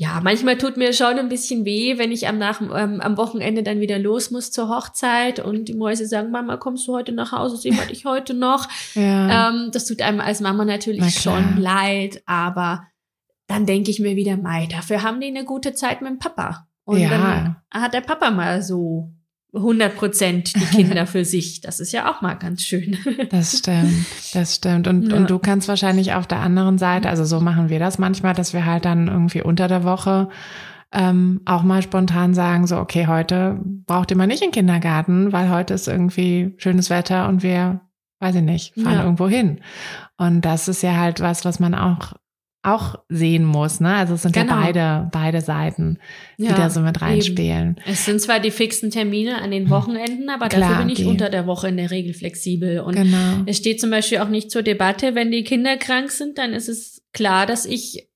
ja, 0.00 0.18
manchmal 0.22 0.56
tut 0.56 0.78
mir 0.78 0.94
schon 0.94 1.18
ein 1.18 1.28
bisschen 1.28 1.66
weh, 1.66 1.98
wenn 1.98 2.10
ich 2.10 2.26
am, 2.26 2.38
nach, 2.38 2.62
ähm, 2.62 3.02
am 3.02 3.18
Wochenende 3.18 3.62
dann 3.62 3.80
wieder 3.80 3.98
los 3.98 4.30
muss 4.30 4.50
zur 4.50 4.70
Hochzeit 4.70 5.40
und 5.40 5.66
die 5.66 5.74
Mäuse 5.74 6.06
sagen, 6.06 6.30
Mama, 6.30 6.56
kommst 6.56 6.88
du 6.88 6.94
heute 6.94 7.12
nach 7.12 7.32
Hause? 7.32 7.58
Sehen 7.58 7.76
wir 7.76 7.84
dich 7.84 8.06
heute 8.06 8.32
noch? 8.32 8.66
Ja. 8.94 9.50
Ähm, 9.50 9.68
das 9.72 9.84
tut 9.84 10.00
einem 10.00 10.20
als 10.20 10.40
Mama 10.40 10.64
natürlich 10.64 11.20
schon 11.20 11.58
leid, 11.58 12.22
aber 12.24 12.86
dann 13.46 13.66
denke 13.66 13.90
ich 13.90 14.00
mir 14.00 14.16
wieder, 14.16 14.38
Mai, 14.38 14.68
dafür 14.70 15.02
haben 15.02 15.20
die 15.20 15.26
eine 15.26 15.44
gute 15.44 15.74
Zeit 15.74 16.00
mit 16.00 16.10
dem 16.10 16.18
Papa. 16.18 16.66
Und 16.84 17.00
ja. 17.00 17.10
dann 17.10 17.56
hat 17.70 17.92
der 17.92 18.00
Papa 18.00 18.30
mal 18.30 18.62
so 18.62 19.12
100 19.54 19.96
Prozent 19.96 20.54
die 20.54 20.60
Kinder 20.76 21.06
für 21.06 21.24
sich. 21.24 21.60
Das 21.60 21.80
ist 21.80 21.92
ja 21.92 22.10
auch 22.10 22.20
mal 22.20 22.34
ganz 22.34 22.62
schön. 22.62 22.96
Das 23.30 23.58
stimmt, 23.58 24.06
das 24.34 24.56
stimmt. 24.56 24.88
Und, 24.88 25.10
ja. 25.10 25.16
und 25.16 25.30
du 25.30 25.38
kannst 25.38 25.68
wahrscheinlich 25.68 26.14
auf 26.14 26.26
der 26.26 26.40
anderen 26.40 26.78
Seite, 26.78 27.08
also 27.08 27.24
so 27.24 27.40
machen 27.40 27.68
wir 27.68 27.78
das 27.78 27.98
manchmal, 27.98 28.34
dass 28.34 28.52
wir 28.54 28.66
halt 28.66 28.84
dann 28.84 29.08
irgendwie 29.08 29.42
unter 29.42 29.68
der 29.68 29.84
Woche 29.84 30.28
ähm, 30.92 31.40
auch 31.44 31.62
mal 31.62 31.82
spontan 31.82 32.34
sagen, 32.34 32.66
so, 32.66 32.76
okay, 32.78 33.06
heute 33.06 33.60
braucht 33.62 34.10
ihr 34.10 34.16
mal 34.16 34.26
nicht 34.26 34.42
in 34.42 34.48
den 34.48 34.54
Kindergarten, 34.54 35.32
weil 35.32 35.50
heute 35.50 35.74
ist 35.74 35.86
irgendwie 35.86 36.54
schönes 36.56 36.90
Wetter 36.90 37.28
und 37.28 37.42
wir, 37.42 37.80
weiß 38.18 38.34
ich 38.36 38.42
nicht, 38.42 38.74
fahren 38.74 38.94
ja. 38.94 39.04
irgendwo 39.04 39.28
hin. 39.28 39.60
Und 40.16 40.44
das 40.44 40.68
ist 40.68 40.82
ja 40.82 40.96
halt 40.96 41.20
was, 41.20 41.44
was 41.44 41.60
man 41.60 41.74
auch 41.74 42.14
auch 42.62 42.96
sehen 43.08 43.44
muss, 43.44 43.80
ne? 43.80 43.94
Also 43.94 44.14
es 44.14 44.22
sind 44.22 44.34
genau. 44.34 44.54
ja 44.54 44.60
beide, 44.60 45.08
beide 45.12 45.40
Seiten, 45.40 45.98
die 46.36 46.44
ja, 46.44 46.54
da 46.54 46.68
so 46.68 46.80
mit 46.80 47.00
reinspielen. 47.00 47.78
Eben. 47.78 47.90
Es 47.90 48.04
sind 48.04 48.20
zwar 48.20 48.38
die 48.38 48.50
fixen 48.50 48.90
Termine 48.90 49.40
an 49.40 49.50
den. 49.50 49.70
Wochenenden, 49.70 50.28
aber 50.28 50.48
Klar, 50.48 50.62
dafür 50.62 50.78
bin 50.78 50.88
ich 50.88 50.98
die. 50.98 51.04
unter 51.04 51.30
der 51.30 51.46
Woche 51.46 51.68
in 51.68 51.76
der 51.76 51.90
Regel 51.90 52.12
flexibel. 52.12 52.80
Und 52.80 52.96
genau. 52.96 53.42
es 53.46 53.58
steht 53.58 53.80
zum 53.80 53.90
Beispiel 53.90 54.18
auch 54.18 54.28
nicht 54.28 54.50
zur 54.50 54.62
Debatte, 54.62 55.14
wenn 55.14 55.30
die 55.30 55.44
Kinder 55.44 55.76
krank 55.76 56.10
sind, 56.10 56.38
dann 56.38 56.52
ist 56.52 56.68
es 56.68 57.02
klar, 57.12 57.46
dass 57.46 57.66
ich 57.66 58.08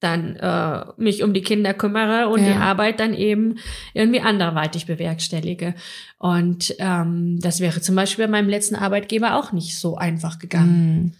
dann 0.00 0.36
äh, 0.36 0.84
mich 0.96 1.22
um 1.22 1.32
die 1.32 1.42
Kinder 1.42 1.74
kümmere 1.74 2.28
und 2.28 2.40
ja. 2.40 2.52
die 2.52 2.58
Arbeit 2.58 3.00
dann 3.00 3.14
eben 3.14 3.58
irgendwie 3.94 4.20
anderweitig 4.20 4.86
bewerkstellige. 4.86 5.74
Und 6.18 6.74
ähm, 6.78 7.38
das 7.40 7.60
wäre 7.60 7.80
zum 7.80 7.94
Beispiel 7.94 8.26
bei 8.26 8.30
meinem 8.30 8.48
letzten 8.48 8.74
Arbeitgeber 8.74 9.36
auch 9.36 9.52
nicht 9.52 9.78
so 9.78 9.96
einfach 9.96 10.38
gegangen. 10.38 11.14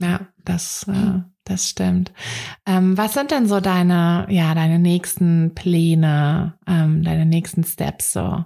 Hm. 0.00 0.08
Ja, 0.08 0.28
das 0.44 0.86
äh, 0.88 1.20
das 1.48 1.68
stimmt. 1.68 2.12
Ähm, 2.66 2.96
was 2.96 3.14
sind 3.14 3.30
denn 3.30 3.46
so 3.46 3.60
deine, 3.60 4.26
ja, 4.30 4.54
deine 4.54 4.78
nächsten 4.78 5.54
Pläne, 5.54 6.58
ähm, 6.66 7.02
deine 7.02 7.26
nächsten 7.26 7.64
Steps 7.64 8.12
so? 8.12 8.44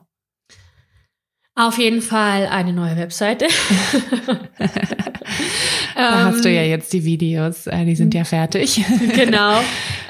Auf 1.54 1.76
jeden 1.76 2.00
Fall 2.00 2.46
eine 2.46 2.72
neue 2.72 2.96
Webseite. 2.96 3.46
da 5.94 6.24
hast 6.24 6.44
du 6.44 6.50
ja 6.50 6.62
ähm, 6.62 6.70
jetzt 6.70 6.92
die 6.92 7.04
Videos, 7.04 7.66
äh, 7.66 7.84
die 7.84 7.94
sind 7.94 8.14
ja 8.14 8.24
fertig. 8.24 8.84
genau. 9.14 9.60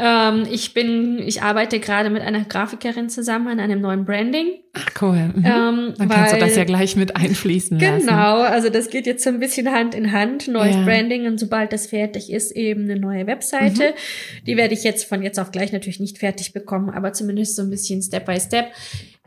Ähm, 0.00 0.46
ich 0.50 0.74
bin, 0.74 1.18
ich 1.18 1.42
arbeite 1.42 1.80
gerade 1.80 2.10
mit 2.10 2.22
einer 2.22 2.44
Grafikerin 2.44 3.08
zusammen 3.08 3.48
an 3.48 3.60
einem 3.60 3.80
neuen 3.80 4.04
Branding. 4.04 4.62
Ach 4.74 4.88
cool. 5.02 5.30
Mhm. 5.34 5.44
Ähm, 5.44 5.94
Dann 5.98 6.08
kannst 6.08 6.32
weil, 6.32 6.40
du 6.40 6.46
das 6.46 6.56
ja 6.56 6.64
gleich 6.64 6.96
mit 6.96 7.14
einfließen 7.16 7.78
genau, 7.78 7.92
lassen. 7.92 8.06
Genau, 8.06 8.40
also 8.40 8.70
das 8.70 8.88
geht 8.88 9.06
jetzt 9.06 9.22
so 9.22 9.30
ein 9.30 9.38
bisschen 9.38 9.70
Hand 9.70 9.94
in 9.94 10.12
Hand, 10.12 10.48
neues 10.48 10.76
ja. 10.76 10.84
Branding 10.84 11.26
und 11.26 11.38
sobald 11.38 11.72
das 11.72 11.86
fertig 11.86 12.32
ist, 12.32 12.52
eben 12.52 12.84
eine 12.84 12.98
neue 12.98 13.26
Webseite. 13.26 13.90
Mhm. 13.90 14.44
Die 14.46 14.56
werde 14.56 14.74
ich 14.74 14.84
jetzt 14.84 15.04
von 15.04 15.22
jetzt 15.22 15.38
auf 15.38 15.50
gleich 15.50 15.72
natürlich 15.72 16.00
nicht 16.00 16.18
fertig 16.18 16.52
bekommen, 16.52 16.88
aber 16.90 17.12
zumindest 17.12 17.56
so 17.56 17.62
ein 17.62 17.70
bisschen 17.70 18.00
Step 18.02 18.24
by 18.24 18.40
Step. 18.40 18.66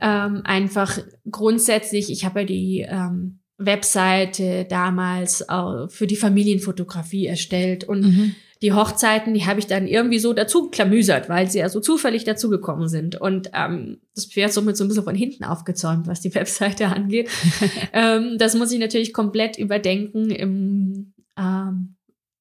Ähm, 0.01 0.41
einfach 0.43 0.97
grundsätzlich, 1.29 2.11
ich 2.11 2.25
habe 2.25 2.41
ja 2.41 2.45
die 2.45 2.85
ähm, 2.89 3.39
Webseite 3.57 4.65
damals 4.69 5.41
äh, 5.41 5.87
für 5.87 6.07
die 6.07 6.15
Familienfotografie 6.15 7.25
erstellt 7.25 7.85
und 7.85 8.01
mhm. 8.01 8.35
die 8.61 8.73
Hochzeiten, 8.73 9.33
die 9.33 9.45
habe 9.45 9.59
ich 9.59 9.67
dann 9.67 9.87
irgendwie 9.87 10.19
so 10.19 10.33
dazu 10.33 10.69
klamüsert, 10.69 11.29
weil 11.29 11.49
sie 11.49 11.59
ja 11.59 11.69
so 11.69 11.79
zufällig 11.79 12.25
dazugekommen 12.25 12.89
sind. 12.89 13.19
Und 13.19 13.51
ähm, 13.53 13.99
das 14.13 14.25
Pferd 14.25 14.51
somit 14.51 14.75
so 14.75 14.83
ein 14.83 14.89
bisschen 14.89 15.03
von 15.03 15.15
hinten 15.15 15.45
aufgezäumt, 15.45 16.07
was 16.07 16.21
die 16.21 16.35
Webseite 16.35 16.87
angeht. 16.87 17.29
ähm, 17.93 18.37
das 18.37 18.55
muss 18.55 18.71
ich 18.71 18.79
natürlich 18.79 19.13
komplett 19.13 19.57
überdenken 19.57 20.31
im, 20.31 21.13
ähm, 21.37 21.95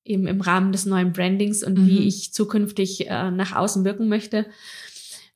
eben 0.04 0.26
im 0.26 0.40
Rahmen 0.40 0.72
des 0.72 0.84
neuen 0.84 1.12
Brandings 1.12 1.62
und 1.62 1.78
mhm. 1.78 1.86
wie 1.86 2.08
ich 2.08 2.32
zukünftig 2.32 3.08
äh, 3.08 3.30
nach 3.30 3.54
außen 3.54 3.84
wirken 3.84 4.08
möchte. 4.08 4.46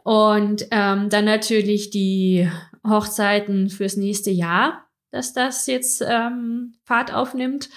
Und 0.02 0.66
ähm, 0.70 1.08
dann 1.08 1.24
natürlich 1.24 1.90
die 1.90 2.48
Hochzeiten 2.84 3.68
fürs 3.68 3.96
nächste 3.96 4.30
Jahr 4.30 4.87
dass 5.10 5.32
das 5.32 5.66
jetzt 5.66 6.04
ähm, 6.06 6.74
Fahrt 6.84 7.12
aufnimmt. 7.12 7.68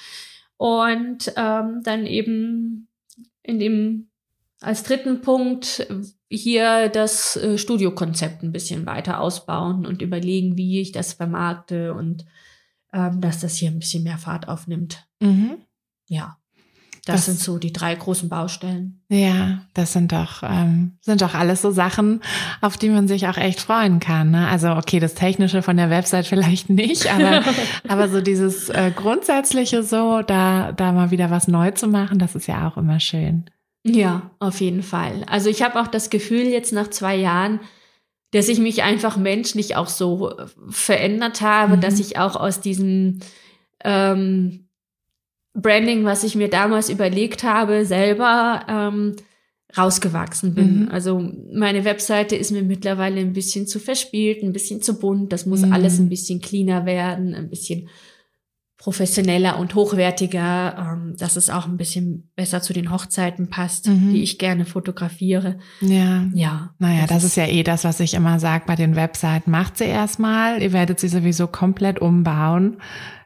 Und 0.57 1.33
ähm, 1.37 1.81
dann 1.83 2.05
eben 2.05 2.87
in 3.41 3.59
dem 3.59 4.11
als 4.59 4.83
dritten 4.83 5.21
Punkt 5.21 5.87
hier 6.29 6.87
das 6.89 7.35
äh, 7.35 7.57
Studiokonzept 7.57 8.43
ein 8.43 8.51
bisschen 8.51 8.85
weiter 8.85 9.19
ausbauen 9.19 9.85
und 9.85 10.01
überlegen, 10.01 10.57
wie 10.57 10.79
ich 10.79 10.91
das 10.91 11.13
vermarkte 11.13 11.93
und 11.95 12.25
ähm, 12.93 13.19
dass 13.21 13.41
das 13.41 13.55
hier 13.55 13.71
ein 13.71 13.79
bisschen 13.79 14.03
mehr 14.03 14.17
Fahrt 14.17 14.47
aufnimmt. 14.47 15.07
Mhm. 15.19 15.57
Ja. 16.07 16.37
Das, 17.05 17.15
das, 17.15 17.25
sind 17.25 17.39
so 17.39 17.57
die 17.57 17.73
drei 17.73 17.95
großen 17.95 18.29
Baustellen. 18.29 19.01
Ja, 19.09 19.65
das 19.73 19.93
sind 19.93 20.11
doch, 20.11 20.43
ähm, 20.43 20.97
sind 21.01 21.23
doch 21.23 21.33
alles 21.33 21.63
so 21.63 21.71
Sachen, 21.71 22.21
auf 22.61 22.77
die 22.77 22.89
man 22.89 23.07
sich 23.07 23.27
auch 23.27 23.37
echt 23.37 23.59
freuen 23.59 23.99
kann. 23.99 24.29
Ne? 24.29 24.47
Also 24.47 24.69
okay, 24.69 24.99
das 24.99 25.15
Technische 25.15 25.63
von 25.63 25.77
der 25.77 25.89
Website 25.89 26.27
vielleicht 26.27 26.69
nicht, 26.69 27.11
aber, 27.11 27.43
aber 27.87 28.07
so 28.07 28.21
dieses 28.21 28.69
äh, 28.69 28.91
Grundsätzliche 28.95 29.81
so, 29.81 30.21
da, 30.21 30.73
da 30.73 30.91
mal 30.91 31.09
wieder 31.09 31.31
was 31.31 31.47
neu 31.47 31.71
zu 31.71 31.87
machen, 31.87 32.19
das 32.19 32.35
ist 32.35 32.47
ja 32.47 32.67
auch 32.67 32.77
immer 32.77 32.99
schön. 32.99 33.45
Ja, 33.83 34.29
auf 34.37 34.61
jeden 34.61 34.83
Fall. 34.83 35.23
Also 35.25 35.49
ich 35.49 35.63
habe 35.63 35.81
auch 35.81 35.87
das 35.87 36.11
Gefühl 36.11 36.45
jetzt 36.45 36.71
nach 36.71 36.89
zwei 36.91 37.15
Jahren, 37.15 37.61
dass 38.31 38.47
ich 38.47 38.59
mich 38.59 38.83
einfach 38.83 39.17
menschlich 39.17 39.75
auch 39.75 39.87
so 39.87 40.33
verändert 40.69 41.41
habe, 41.41 41.77
mhm. 41.77 41.81
dass 41.81 41.99
ich 41.99 42.19
auch 42.19 42.35
aus 42.35 42.61
diesem 42.61 43.21
ähm, 43.83 44.60
Branding, 45.53 46.05
was 46.05 46.23
ich 46.23 46.35
mir 46.35 46.49
damals 46.49 46.89
überlegt 46.89 47.43
habe, 47.43 47.85
selber 47.85 48.65
ähm, 48.69 49.15
rausgewachsen 49.77 50.53
bin. 50.53 50.81
Mhm. 50.81 50.89
Also 50.91 51.31
meine 51.53 51.85
Webseite 51.85 52.35
ist 52.35 52.51
mir 52.51 52.63
mittlerweile 52.63 53.21
ein 53.21 53.33
bisschen 53.33 53.67
zu 53.67 53.79
verspielt, 53.79 54.43
ein 54.43 54.53
bisschen 54.53 54.81
zu 54.81 54.99
bunt. 54.99 55.31
Das 55.31 55.45
muss 55.45 55.61
mhm. 55.61 55.73
alles 55.73 55.99
ein 55.99 56.09
bisschen 56.09 56.41
cleaner 56.41 56.85
werden, 56.85 57.33
ein 57.33 57.49
bisschen 57.49 57.89
professioneller 58.81 59.59
und 59.59 59.75
hochwertiger, 59.75 60.75
ähm, 60.93 61.15
dass 61.15 61.35
es 61.35 61.51
auch 61.51 61.67
ein 61.67 61.77
bisschen 61.77 62.31
besser 62.35 62.63
zu 62.63 62.73
den 62.73 62.91
Hochzeiten 62.91 63.47
passt, 63.47 63.87
mhm. 63.87 64.11
die 64.11 64.23
ich 64.23 64.39
gerne 64.39 64.65
fotografiere. 64.65 65.59
Ja. 65.81 66.25
Ja. 66.33 66.73
Naja, 66.79 67.01
das, 67.01 67.09
das 67.09 67.23
ist 67.25 67.37
ja 67.37 67.45
eh 67.45 67.61
das, 67.61 67.83
was 67.83 67.99
ich 67.99 68.15
immer 68.15 68.39
sage 68.39 68.63
bei 68.65 68.75
den 68.75 68.95
Webseiten. 68.95 69.51
Macht 69.51 69.77
sie 69.77 69.85
erstmal. 69.85 70.63
Ihr 70.63 70.73
werdet 70.73 70.99
sie 70.99 71.09
sowieso 71.09 71.45
komplett 71.45 71.99
umbauen. 71.99 72.77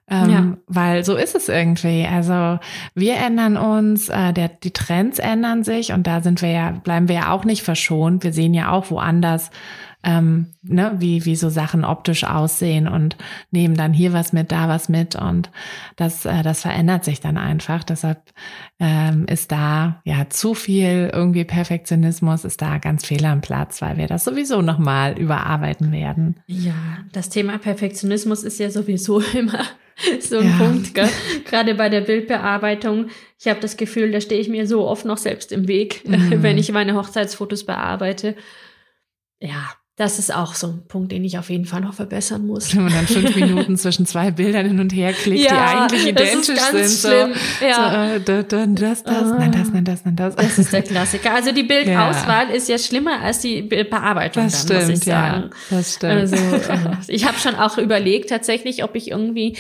Ähm, 0.08 0.30
ja. 0.30 0.58
Weil 0.68 1.04
so 1.04 1.16
ist 1.16 1.36
es 1.36 1.50
irgendwie. 1.50 2.06
Also 2.06 2.60
wir 2.94 3.16
ändern 3.16 3.58
uns, 3.58 4.10
äh, 4.10 4.34
der, 4.34 4.50
die 4.50 4.72
Trends 4.72 5.18
ändern 5.18 5.64
sich 5.64 5.94
und 5.94 6.06
da 6.06 6.22
sind 6.22 6.42
wir 6.42 6.50
ja, 6.50 6.72
bleiben 6.72 7.08
wir 7.08 7.16
ja 7.16 7.32
auch 7.32 7.44
nicht 7.44 7.64
verschont. 7.64 8.24
Wir 8.24 8.32
sehen 8.32 8.54
ja 8.54 8.72
auch 8.72 8.92
woanders, 8.92 9.50
ähm, 10.04 10.54
ne, 10.62 10.94
wie, 11.00 11.26
wie 11.26 11.36
so 11.36 11.50
Sachen 11.50 11.84
optisch 11.84 12.24
aussehen 12.24 12.88
und 12.88 13.18
nehmen 13.50 13.76
dann 13.76 13.92
hier 13.92 14.14
was 14.14 14.32
mit, 14.32 14.52
da 14.52 14.70
was 14.70 14.88
mit 14.90 15.16
und 15.16 15.50
das, 15.96 16.26
äh, 16.26 16.44
das 16.44 16.62
verändert 16.62 17.04
sich 17.04 17.20
dann 17.20 17.38
einfach. 17.38 17.84
Deshalb 17.84 18.32
ähm, 18.80 19.26
ist 19.26 19.52
da 19.52 20.02
ja 20.06 20.30
zu 20.30 20.54
viel 20.54 21.10
irgendwie 21.12 21.46
Perfektionismus, 21.46 22.46
ist 22.46 22.62
da 22.62 22.78
ganz 22.78 23.04
fehl 23.08 23.26
am 23.26 23.42
Platz, 23.42 23.82
weil 23.82 23.98
wir 23.98 24.06
das 24.06 24.26
sowieso 24.26 24.62
nochmal 24.62 25.18
überarbeiten 25.18 25.92
werden. 25.92 26.40
Ja, 26.46 26.76
das 27.12 27.30
Thema 27.30 27.58
Perfektionismus 27.58 28.44
ist 28.44 28.60
ja 28.60 28.70
sowieso 28.70 29.20
immer 29.34 29.66
so 30.20 30.40
ein 30.40 30.50
ja. 30.50 30.58
Punkt, 30.58 30.94
gell? 30.94 31.10
gerade 31.46 31.76
bei 31.76 31.90
der 31.90 32.02
Bildbearbeitung. 32.02 33.10
Ich 33.40 33.48
habe 33.48 33.60
das 33.60 33.78
Gefühl, 33.78 34.12
da 34.12 34.22
stehe 34.22 34.42
ich 34.42 34.50
mir 34.50 34.68
so 34.68 34.88
oft 34.88 35.06
noch 35.06 35.18
selbst 35.18 35.52
im 35.52 35.68
Weg, 35.68 36.02
mhm. 36.08 36.44
wenn 36.44 36.58
ich 36.58 36.72
meine 36.72 36.96
Hochzeitsfotos 36.96 37.66
bearbeite. 37.66 38.36
Ja, 39.40 39.74
das 39.98 40.20
ist 40.20 40.36
auch 40.36 40.56
so 40.56 40.68
ein 40.68 40.88
Punkt, 40.90 41.14
den 41.14 41.24
ich 41.24 41.38
auf 41.38 41.50
jeden 41.50 41.64
Fall 41.64 41.80
noch 41.80 41.94
verbessern 41.94 42.46
muss. 42.46 42.76
Wenn 42.76 42.84
man 42.84 42.94
dann 42.94 43.08
fünf 43.08 43.34
Minuten 43.36 43.78
zwischen 43.78 44.06
zwei 44.06 44.30
Bildern 44.30 44.66
hin 44.66 44.80
und 44.82 44.94
her 44.94 45.14
klickt, 45.14 45.46
ja, 45.46 45.52
die 45.52 45.94
eigentlich 45.94 46.08
identisch 46.08 46.48
das 46.48 46.66
ist 46.66 46.72
ganz 46.74 47.02
sind. 47.02 47.12
Schlimm. 47.12 47.34
So, 47.60 47.66
ja. 47.66 48.20
so 48.26 48.32
äh, 48.32 48.74
das, 48.76 49.04
das, 49.04 49.24
uh, 49.24 49.36
nein, 49.36 49.52
das, 49.54 49.72
nein, 49.72 49.86
das, 49.86 50.04
nein, 50.04 50.16
das. 50.18 50.36
Das 50.36 50.60
ist 50.60 50.74
der 50.74 50.82
Klassiker. 50.82 51.34
Also 51.34 51.54
die 51.54 51.64
Bildauswahl 51.64 52.50
ja. 52.50 52.56
ist 52.56 52.68
ja 52.68 52.78
schlimmer 52.78 53.22
als 53.22 53.40
die 53.40 53.62
Bildbearbeitung, 53.62 54.44
das 54.44 54.66
dann, 54.66 54.82
stimmt, 54.82 54.90
muss 54.90 55.00
ich 55.00 55.06
sagen. 55.06 55.50
Ja, 55.70 55.78
das 55.78 55.94
stimmt. 55.94 56.14
Also, 56.14 56.36
äh, 56.36 56.98
ich 57.08 57.26
habe 57.26 57.40
schon 57.40 57.56
auch 57.56 57.78
überlegt, 57.78 58.30
tatsächlich, 58.30 58.84
ob 58.84 58.96
ich 58.96 59.12
irgendwie 59.12 59.56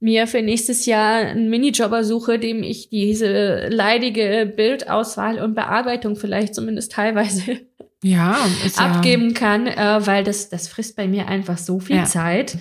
mir 0.00 0.26
für 0.26 0.40
nächstes 0.40 0.86
Jahr 0.86 1.16
einen 1.18 1.50
Minijobber 1.50 2.04
suche, 2.04 2.38
dem 2.38 2.62
ich 2.62 2.88
diese 2.88 3.68
leidige 3.68 4.50
Bildauswahl 4.56 5.40
und 5.40 5.54
Bearbeitung 5.54 6.16
vielleicht 6.16 6.54
zumindest 6.54 6.92
teilweise 6.92 7.60
ja, 8.04 8.36
abgeben 8.76 9.30
ja. 9.30 9.34
kann, 9.34 9.66
äh, 9.66 10.06
weil 10.06 10.24
das, 10.24 10.50
das 10.50 10.68
frisst 10.68 10.94
bei 10.94 11.08
mir 11.08 11.26
einfach 11.26 11.56
so 11.56 11.80
viel 11.80 11.96
ja. 11.96 12.04
Zeit. 12.04 12.58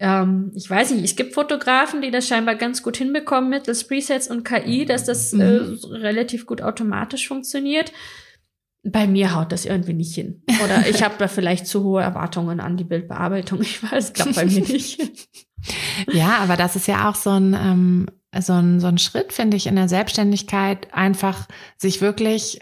Ähm, 0.00 0.50
ich 0.56 0.68
weiß 0.68 0.90
nicht, 0.90 1.04
es 1.04 1.14
gibt 1.14 1.34
Fotografen, 1.34 2.02
die 2.02 2.10
das 2.10 2.26
scheinbar 2.26 2.56
ganz 2.56 2.82
gut 2.82 2.96
hinbekommen 2.96 3.50
mittels 3.50 3.86
Presets 3.86 4.28
und 4.28 4.44
KI, 4.44 4.84
dass 4.86 5.04
das 5.04 5.32
mhm. 5.32 5.40
äh, 5.40 5.96
relativ 5.96 6.44
gut 6.44 6.60
automatisch 6.60 7.28
funktioniert. 7.28 7.92
Bei 8.82 9.06
mir 9.06 9.36
haut 9.36 9.52
das 9.52 9.64
irgendwie 9.64 9.92
nicht 9.92 10.14
hin. 10.14 10.42
Oder 10.64 10.86
ich 10.90 11.04
habe 11.04 11.14
da 11.18 11.28
vielleicht 11.28 11.68
zu 11.68 11.84
hohe 11.84 12.02
Erwartungen 12.02 12.58
an 12.58 12.76
die 12.76 12.84
Bildbearbeitung. 12.84 13.60
Ich 13.60 13.80
weiß, 13.82 14.12
klappt 14.12 14.34
bei 14.34 14.46
mir 14.46 14.60
nicht. 14.60 15.00
Ja, 16.10 16.38
aber 16.38 16.56
das 16.56 16.74
ist 16.74 16.88
ja 16.88 17.10
auch 17.10 17.14
so 17.14 17.28
ein, 17.28 17.52
ähm, 17.52 18.06
so 18.40 18.54
ein, 18.54 18.80
so 18.80 18.86
ein 18.86 18.96
Schritt, 18.96 19.30
finde 19.34 19.58
ich, 19.58 19.66
in 19.66 19.76
der 19.76 19.90
Selbstständigkeit, 19.90 20.88
einfach 20.94 21.46
sich 21.76 22.00
wirklich 22.00 22.60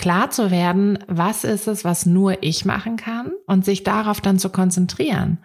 klar 0.00 0.30
zu 0.30 0.50
werden, 0.50 0.98
was 1.06 1.44
ist 1.44 1.68
es, 1.68 1.84
was 1.84 2.06
nur 2.06 2.42
ich 2.42 2.64
machen 2.64 2.96
kann 2.96 3.32
und 3.46 3.66
sich 3.66 3.84
darauf 3.84 4.22
dann 4.22 4.38
zu 4.38 4.48
konzentrieren. 4.48 5.38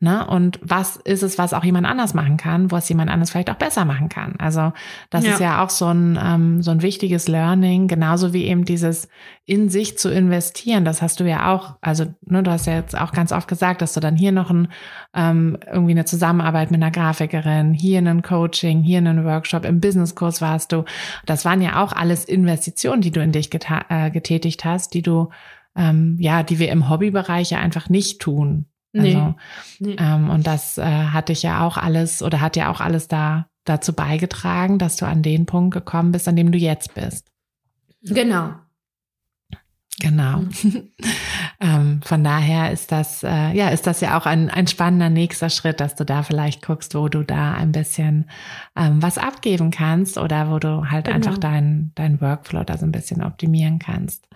Ne? 0.00 0.24
Und 0.24 0.60
was 0.62 0.96
ist 0.96 1.24
es, 1.24 1.38
was 1.38 1.52
auch 1.52 1.64
jemand 1.64 1.84
anders 1.84 2.14
machen 2.14 2.36
kann, 2.36 2.70
was 2.70 2.88
jemand 2.88 3.10
anders 3.10 3.30
vielleicht 3.30 3.50
auch 3.50 3.56
besser 3.56 3.84
machen 3.84 4.08
kann? 4.08 4.36
Also 4.38 4.72
das 5.10 5.24
ja. 5.24 5.32
ist 5.32 5.40
ja 5.40 5.64
auch 5.64 5.70
so 5.70 5.86
ein, 5.86 6.16
ähm, 6.22 6.62
so 6.62 6.70
ein 6.70 6.82
wichtiges 6.82 7.26
Learning, 7.26 7.88
genauso 7.88 8.32
wie 8.32 8.44
eben 8.44 8.64
dieses 8.64 9.08
in 9.44 9.68
sich 9.68 9.98
zu 9.98 10.08
investieren. 10.08 10.84
Das 10.84 11.02
hast 11.02 11.18
du 11.18 11.24
ja 11.24 11.52
auch, 11.52 11.78
also 11.80 12.06
ne, 12.24 12.44
du 12.44 12.50
hast 12.52 12.66
ja 12.66 12.74
jetzt 12.74 12.96
auch 12.96 13.10
ganz 13.10 13.32
oft 13.32 13.48
gesagt, 13.48 13.82
dass 13.82 13.92
du 13.92 13.98
dann 13.98 14.14
hier 14.14 14.30
noch 14.30 14.50
ein, 14.50 14.68
ähm, 15.14 15.58
irgendwie 15.66 15.92
eine 15.92 16.04
Zusammenarbeit 16.04 16.70
mit 16.70 16.80
einer 16.80 16.92
Grafikerin, 16.92 17.74
hier 17.74 17.98
ein 17.98 18.22
Coaching, 18.22 18.84
hier 18.84 18.98
einen 18.98 19.24
Workshop, 19.24 19.64
im 19.64 19.80
Businesskurs 19.80 20.40
warst 20.40 20.70
du. 20.70 20.84
Das 21.26 21.44
waren 21.44 21.60
ja 21.60 21.82
auch 21.82 21.92
alles 21.92 22.24
Investitionen, 22.24 23.00
die 23.00 23.10
du 23.10 23.20
in 23.20 23.32
dich 23.32 23.50
äh, 23.88 24.10
getätigt 24.12 24.64
hast, 24.64 24.94
die 24.94 25.02
du 25.02 25.30
ähm, 25.76 26.16
ja, 26.18 26.42
die 26.42 26.58
wir 26.58 26.70
im 26.70 26.88
Hobbybereich 26.88 27.50
ja 27.50 27.58
einfach 27.58 27.88
nicht 27.88 28.20
tun. 28.20 28.66
Nee. 29.02 29.14
Also, 29.14 29.34
nee. 29.80 29.96
Ähm, 29.98 30.30
und 30.30 30.46
das 30.46 30.78
äh, 30.78 30.82
hatte 30.82 31.32
ich 31.32 31.42
ja 31.42 31.64
auch 31.66 31.76
alles 31.76 32.22
oder 32.22 32.40
hat 32.40 32.56
ja 32.56 32.70
auch 32.70 32.80
alles 32.80 33.08
da 33.08 33.46
dazu 33.64 33.92
beigetragen, 33.92 34.78
dass 34.78 34.96
du 34.96 35.06
an 35.06 35.22
den 35.22 35.46
Punkt 35.46 35.74
gekommen 35.74 36.12
bist, 36.12 36.26
an 36.28 36.36
dem 36.36 36.52
du 36.52 36.58
jetzt 36.58 36.94
bist. 36.94 37.30
Genau. 38.02 38.54
Genau. 40.00 40.38
Mhm. 40.38 40.90
ähm, 41.60 42.00
von 42.04 42.22
daher 42.22 42.70
ist 42.70 42.92
das, 42.92 43.24
äh, 43.24 43.52
ja, 43.52 43.70
ist 43.70 43.86
das 43.86 44.00
ja 44.00 44.18
auch 44.18 44.26
ein, 44.26 44.48
ein 44.48 44.66
spannender 44.68 45.10
nächster 45.10 45.50
Schritt, 45.50 45.80
dass 45.80 45.96
du 45.96 46.04
da 46.04 46.22
vielleicht 46.22 46.64
guckst, 46.64 46.94
wo 46.94 47.08
du 47.08 47.24
da 47.24 47.54
ein 47.54 47.72
bisschen 47.72 48.30
ähm, 48.76 49.02
was 49.02 49.18
abgeben 49.18 49.70
kannst 49.70 50.18
oder 50.18 50.50
wo 50.50 50.58
du 50.58 50.88
halt 50.90 51.06
genau. 51.06 51.16
einfach 51.16 51.38
deinen 51.38 51.92
dein 51.96 52.20
Workflow 52.20 52.64
da 52.64 52.78
so 52.78 52.86
ein 52.86 52.92
bisschen 52.92 53.22
optimieren 53.22 53.78
kannst. 53.78 54.28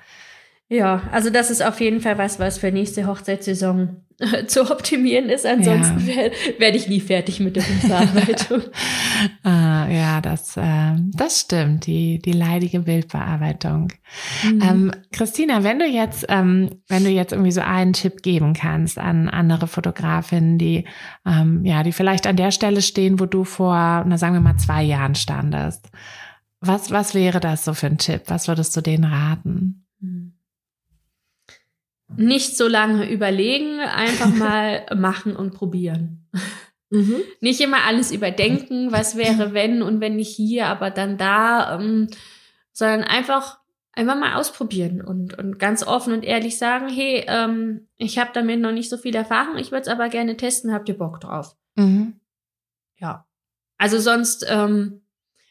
Ja, 0.72 1.02
also 1.12 1.28
das 1.28 1.50
ist 1.50 1.62
auf 1.62 1.82
jeden 1.82 2.00
Fall 2.00 2.16
was, 2.16 2.38
was 2.38 2.56
für 2.56 2.72
nächste 2.72 3.06
Hochzeitssaison 3.06 3.98
zu 4.46 4.70
optimieren 4.70 5.28
ist. 5.28 5.44
Ansonsten 5.44 6.00
ja. 6.00 6.16
werde 6.16 6.34
werd 6.56 6.76
ich 6.76 6.88
nie 6.88 7.00
fertig 7.00 7.40
mit 7.40 7.56
der 7.56 7.62
Bildbearbeitung. 7.62 8.62
ah, 9.42 9.86
ja, 9.88 10.22
das, 10.22 10.56
äh, 10.56 10.94
das 11.12 11.40
stimmt, 11.40 11.86
die, 11.86 12.20
die 12.20 12.32
leidige 12.32 12.80
Bildbearbeitung. 12.80 13.92
Mhm. 14.44 14.62
Ähm, 14.62 14.92
Christina, 15.12 15.62
wenn 15.62 15.78
du 15.78 15.84
jetzt, 15.84 16.24
ähm, 16.30 16.70
wenn 16.88 17.04
du 17.04 17.10
jetzt 17.10 17.32
irgendwie 17.32 17.52
so 17.52 17.60
einen 17.60 17.92
Tipp 17.92 18.22
geben 18.22 18.54
kannst 18.54 18.96
an 18.96 19.28
andere 19.28 19.66
Fotografinnen, 19.66 20.56
die, 20.56 20.86
ähm, 21.26 21.66
ja, 21.66 21.82
die 21.82 21.92
vielleicht 21.92 22.26
an 22.26 22.36
der 22.36 22.50
Stelle 22.50 22.80
stehen, 22.80 23.20
wo 23.20 23.26
du 23.26 23.44
vor, 23.44 24.04
na 24.06 24.16
sagen 24.16 24.32
wir 24.32 24.40
mal, 24.40 24.56
zwei 24.56 24.82
Jahren 24.82 25.16
standest. 25.16 25.90
Was, 26.60 26.90
was 26.90 27.14
wäre 27.14 27.40
das 27.40 27.66
so 27.66 27.74
für 27.74 27.88
ein 27.88 27.98
Tipp? 27.98 28.22
Was 28.28 28.48
würdest 28.48 28.74
du 28.74 28.80
denen 28.80 29.04
raten? 29.04 29.81
Nicht 32.16 32.56
so 32.56 32.68
lange 32.68 33.10
überlegen, 33.10 33.80
einfach 33.80 34.34
mal 34.34 34.86
machen 34.94 35.36
und 35.36 35.54
probieren. 35.54 36.28
Mhm. 36.90 37.22
Nicht 37.40 37.60
immer 37.60 37.84
alles 37.86 38.12
überdenken, 38.12 38.92
was 38.92 39.16
wäre, 39.16 39.54
wenn 39.54 39.82
und 39.82 40.00
wenn 40.00 40.16
nicht 40.16 40.34
hier, 40.34 40.66
aber 40.66 40.90
dann 40.90 41.16
da, 41.16 41.78
ähm, 41.78 42.08
sondern 42.72 43.02
einfach 43.02 43.62
einfach 43.94 44.16
mal 44.16 44.34
ausprobieren 44.34 45.02
und, 45.02 45.38
und 45.38 45.58
ganz 45.58 45.86
offen 45.86 46.14
und 46.14 46.24
ehrlich 46.24 46.58
sagen, 46.58 46.88
hey, 46.88 47.24
ähm, 47.28 47.88
ich 47.98 48.18
habe 48.18 48.30
damit 48.32 48.60
noch 48.60 48.72
nicht 48.72 48.88
so 48.88 48.96
viel 48.96 49.14
Erfahrung, 49.14 49.58
ich 49.58 49.70
würde 49.70 49.82
es 49.82 49.88
aber 49.88 50.08
gerne 50.08 50.36
testen, 50.36 50.72
habt 50.72 50.88
ihr 50.88 50.96
Bock 50.96 51.20
drauf? 51.20 51.56
Mhm. 51.76 52.20
Ja. 52.96 53.26
Also 53.76 53.98
sonst 53.98 54.46
ähm, 54.48 55.01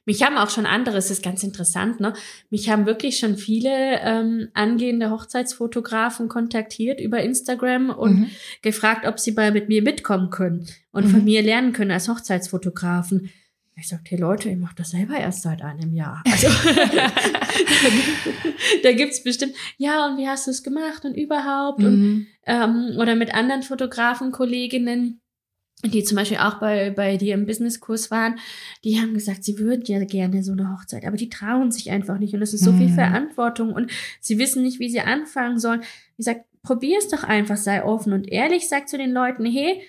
mich 0.05 0.23
haben 0.23 0.37
auch 0.37 0.49
schon 0.49 0.65
andere, 0.65 0.97
es 0.97 1.11
ist 1.11 1.23
ganz 1.23 1.43
interessant, 1.43 1.99
ne? 1.99 2.13
Mich 2.49 2.69
haben 2.69 2.85
wirklich 2.85 3.19
schon 3.19 3.37
viele 3.37 3.99
ähm, 4.01 4.47
angehende 4.53 5.11
Hochzeitsfotografen 5.11 6.27
kontaktiert 6.27 6.99
über 6.99 7.21
Instagram 7.21 7.91
und 7.91 8.21
mhm. 8.21 8.29
gefragt, 8.63 9.05
ob 9.05 9.19
sie 9.19 9.33
mal 9.33 9.51
mit 9.51 9.69
mir 9.69 9.83
mitkommen 9.83 10.31
können 10.31 10.67
und 10.91 11.05
mhm. 11.05 11.09
von 11.09 11.23
mir 11.23 11.43
lernen 11.43 11.71
können 11.71 11.91
als 11.91 12.07
Hochzeitsfotografen. 12.07 13.29
Ich 13.75 13.87
sagte, 13.87 14.11
hey 14.11 14.19
Leute, 14.19 14.49
ich 14.49 14.57
mache 14.57 14.75
das 14.75 14.91
selber 14.91 15.17
erst 15.17 15.43
seit 15.43 15.61
einem 15.61 15.93
Jahr. 15.93 16.23
Also, 16.31 16.47
da 18.83 18.91
gibt's 18.91 19.23
bestimmt, 19.23 19.53
ja, 19.77 20.07
und 20.07 20.17
wie 20.17 20.27
hast 20.27 20.45
du 20.47 20.51
es 20.51 20.63
gemacht 20.63 21.03
und 21.05 21.15
überhaupt? 21.15 21.79
Mhm. 21.79 21.87
Und, 21.87 22.27
ähm, 22.45 22.97
oder 22.97 23.15
mit 23.15 23.33
anderen 23.33 23.63
Fotografen, 23.63 24.31
Kolleginnen 24.31 25.20
die 25.84 26.03
zum 26.03 26.17
Beispiel 26.17 26.38
auch 26.38 26.59
bei, 26.59 26.91
bei 26.91 27.17
dir 27.17 27.34
im 27.34 27.45
Businesskurs 27.45 28.11
waren, 28.11 28.39
die 28.84 28.99
haben 28.99 29.13
gesagt, 29.13 29.43
sie 29.43 29.57
würden 29.57 29.84
ja 29.86 30.03
gerne 30.03 30.43
so 30.43 30.51
eine 30.51 30.72
Hochzeit, 30.72 31.05
aber 31.05 31.17
die 31.17 31.30
trauen 31.30 31.72
sich 31.72 31.89
einfach 31.89 32.19
nicht 32.19 32.34
und 32.34 32.41
es 32.41 32.53
ist 32.53 32.63
so 32.63 32.72
viel 32.72 32.89
mhm. 32.89 32.95
Verantwortung 32.95 33.74
und 33.74 33.91
sie 34.19 34.38
wissen 34.38 34.63
nicht, 34.63 34.80
wie 34.80 34.89
sie 34.89 35.01
anfangen 35.01 35.59
sollen. 35.59 35.82
Ich 36.17 36.26
sag, 36.26 36.45
probier 36.61 36.99
es 36.99 37.07
doch 37.09 37.24
einfach, 37.24 37.57
sei 37.57 37.84
offen 37.84 38.13
und 38.13 38.32
ehrlich, 38.32 38.69
sag 38.69 38.88
zu 38.88 38.97
den 38.97 39.11
Leuten, 39.11 39.45
hey, 39.45 39.82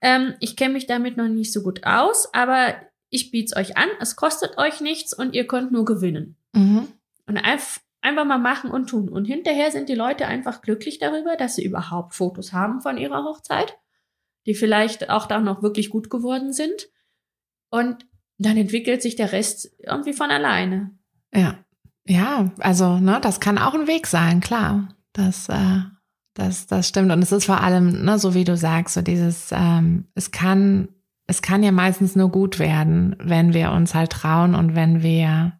ähm, 0.00 0.34
ich 0.40 0.56
kenne 0.56 0.74
mich 0.74 0.86
damit 0.86 1.16
noch 1.16 1.28
nicht 1.28 1.52
so 1.52 1.62
gut 1.62 1.84
aus, 1.84 2.28
aber 2.32 2.74
ich 3.10 3.30
biete 3.30 3.52
es 3.52 3.56
euch 3.56 3.76
an, 3.76 3.88
es 4.00 4.16
kostet 4.16 4.56
euch 4.58 4.80
nichts 4.80 5.12
und 5.12 5.34
ihr 5.34 5.46
könnt 5.46 5.72
nur 5.72 5.84
gewinnen. 5.84 6.36
Mhm. 6.52 6.88
Und 7.26 7.36
einfach, 7.36 7.80
einfach 8.00 8.24
mal 8.24 8.38
machen 8.38 8.70
und 8.70 8.88
tun. 8.88 9.08
Und 9.08 9.26
hinterher 9.26 9.70
sind 9.70 9.88
die 9.88 9.94
Leute 9.94 10.26
einfach 10.26 10.62
glücklich 10.62 10.98
darüber, 10.98 11.36
dass 11.36 11.56
sie 11.56 11.64
überhaupt 11.64 12.14
Fotos 12.14 12.52
haben 12.52 12.80
von 12.80 12.98
ihrer 12.98 13.24
Hochzeit 13.24 13.78
die 14.46 14.54
vielleicht 14.54 15.10
auch 15.10 15.26
da 15.26 15.40
noch 15.40 15.62
wirklich 15.62 15.90
gut 15.90 16.10
geworden 16.10 16.52
sind. 16.52 16.88
Und 17.70 18.06
dann 18.38 18.56
entwickelt 18.56 19.02
sich 19.02 19.16
der 19.16 19.32
Rest 19.32 19.70
irgendwie 19.78 20.12
von 20.12 20.30
alleine. 20.30 20.90
Ja, 21.34 21.58
ja, 22.06 22.50
also 22.58 22.98
ne, 22.98 23.18
das 23.20 23.40
kann 23.40 23.58
auch 23.58 23.74
ein 23.74 23.86
Weg 23.86 24.06
sein, 24.06 24.40
klar. 24.40 24.88
Das, 25.12 25.48
äh, 25.48 25.80
das, 26.34 26.66
das 26.66 26.88
stimmt. 26.88 27.10
Und 27.12 27.22
es 27.22 27.32
ist 27.32 27.46
vor 27.46 27.60
allem, 27.60 28.04
ne, 28.04 28.18
so 28.18 28.34
wie 28.34 28.44
du 28.44 28.56
sagst, 28.56 28.94
so 28.94 29.02
dieses, 29.02 29.50
ähm, 29.52 30.06
es 30.14 30.30
kann, 30.30 30.88
es 31.26 31.40
kann 31.40 31.62
ja 31.62 31.72
meistens 31.72 32.16
nur 32.16 32.30
gut 32.30 32.58
werden, 32.58 33.16
wenn 33.20 33.54
wir 33.54 33.70
uns 33.70 33.94
halt 33.94 34.12
trauen 34.12 34.54
und 34.54 34.74
wenn 34.74 35.02
wir 35.02 35.58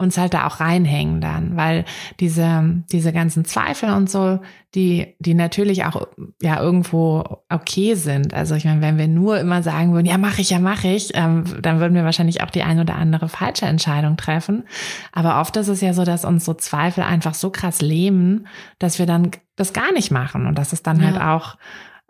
uns 0.00 0.16
halt 0.16 0.32
da 0.32 0.46
auch 0.46 0.60
reinhängen 0.60 1.20
dann, 1.20 1.56
weil 1.56 1.84
diese, 2.20 2.82
diese 2.92 3.12
ganzen 3.12 3.44
Zweifel 3.44 3.90
und 3.90 4.08
so, 4.08 4.38
die, 4.76 5.16
die 5.18 5.34
natürlich 5.34 5.84
auch 5.86 6.06
ja 6.40 6.60
irgendwo 6.60 7.42
okay 7.48 7.94
sind. 7.94 8.32
Also 8.32 8.54
ich 8.54 8.64
meine, 8.64 8.80
wenn 8.80 8.96
wir 8.96 9.08
nur 9.08 9.40
immer 9.40 9.62
sagen 9.64 9.92
würden, 9.92 10.06
ja, 10.06 10.16
mache 10.16 10.40
ich, 10.40 10.50
ja, 10.50 10.60
mache 10.60 10.86
ich, 10.86 11.10
ähm, 11.14 11.44
dann 11.60 11.80
würden 11.80 11.94
wir 11.94 12.04
wahrscheinlich 12.04 12.44
auch 12.44 12.50
die 12.50 12.62
ein 12.62 12.78
oder 12.78 12.94
andere 12.94 13.28
falsche 13.28 13.66
Entscheidung 13.66 14.16
treffen. 14.16 14.64
Aber 15.10 15.40
oft 15.40 15.56
ist 15.56 15.68
es 15.68 15.80
ja 15.80 15.92
so, 15.92 16.04
dass 16.04 16.24
uns 16.24 16.44
so 16.44 16.54
Zweifel 16.54 17.02
einfach 17.02 17.34
so 17.34 17.50
krass 17.50 17.80
lähmen, 17.80 18.46
dass 18.78 19.00
wir 19.00 19.06
dann 19.06 19.32
das 19.56 19.72
gar 19.72 19.92
nicht 19.92 20.12
machen 20.12 20.46
und 20.46 20.56
dass 20.56 20.72
es 20.72 20.84
dann 20.84 21.02
halt 21.02 21.16
ja. 21.16 21.26
halt 21.26 21.42
auch 21.42 21.56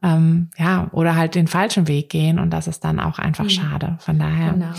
ähm, 0.02 0.50
ja, 0.58 0.88
oder 0.92 1.16
halt 1.16 1.34
den 1.34 1.48
falschen 1.48 1.88
Weg 1.88 2.10
gehen 2.10 2.38
und 2.38 2.50
das 2.50 2.68
ist 2.68 2.84
dann 2.84 3.00
auch 3.00 3.18
einfach 3.18 3.44
mhm. 3.44 3.50
schade. 3.50 3.96
Von 4.00 4.18
daher 4.18 4.52
genau 4.52 4.72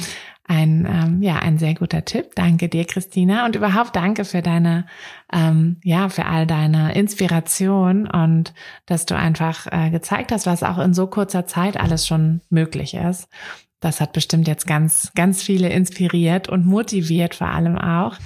ein, 0.49 0.87
ähm, 0.89 1.21
ja, 1.21 1.37
ein 1.37 1.59
sehr 1.59 1.75
guter 1.75 2.05
Tipp. 2.05 2.31
Danke 2.33 2.69
dir, 2.69 2.85
Christina. 2.85 3.45
Und 3.45 3.55
überhaupt 3.55 3.95
danke 3.95 4.25
für 4.25 4.41
deine, 4.41 4.87
ähm, 5.31 5.77
ja, 5.83 6.09
für 6.09 6.25
all 6.25 6.47
deine 6.47 6.95
Inspiration 6.95 8.07
und 8.07 8.55
dass 8.87 9.05
du 9.05 9.15
einfach 9.15 9.67
äh, 9.71 9.91
gezeigt 9.91 10.31
hast, 10.31 10.47
was 10.47 10.63
auch 10.63 10.79
in 10.79 10.95
so 10.95 11.05
kurzer 11.05 11.45
Zeit 11.45 11.79
alles 11.79 12.07
schon 12.07 12.41
möglich 12.49 12.95
ist. 12.95 13.29
Das 13.79 14.01
hat 14.01 14.11
bestimmt 14.11 14.47
jetzt 14.47 14.65
ganz, 14.65 15.11
ganz 15.13 15.43
viele 15.43 15.69
inspiriert 15.69 16.49
und 16.49 16.65
motiviert 16.65 17.35
vor 17.35 17.49
allem 17.49 17.77
auch. 17.77 18.17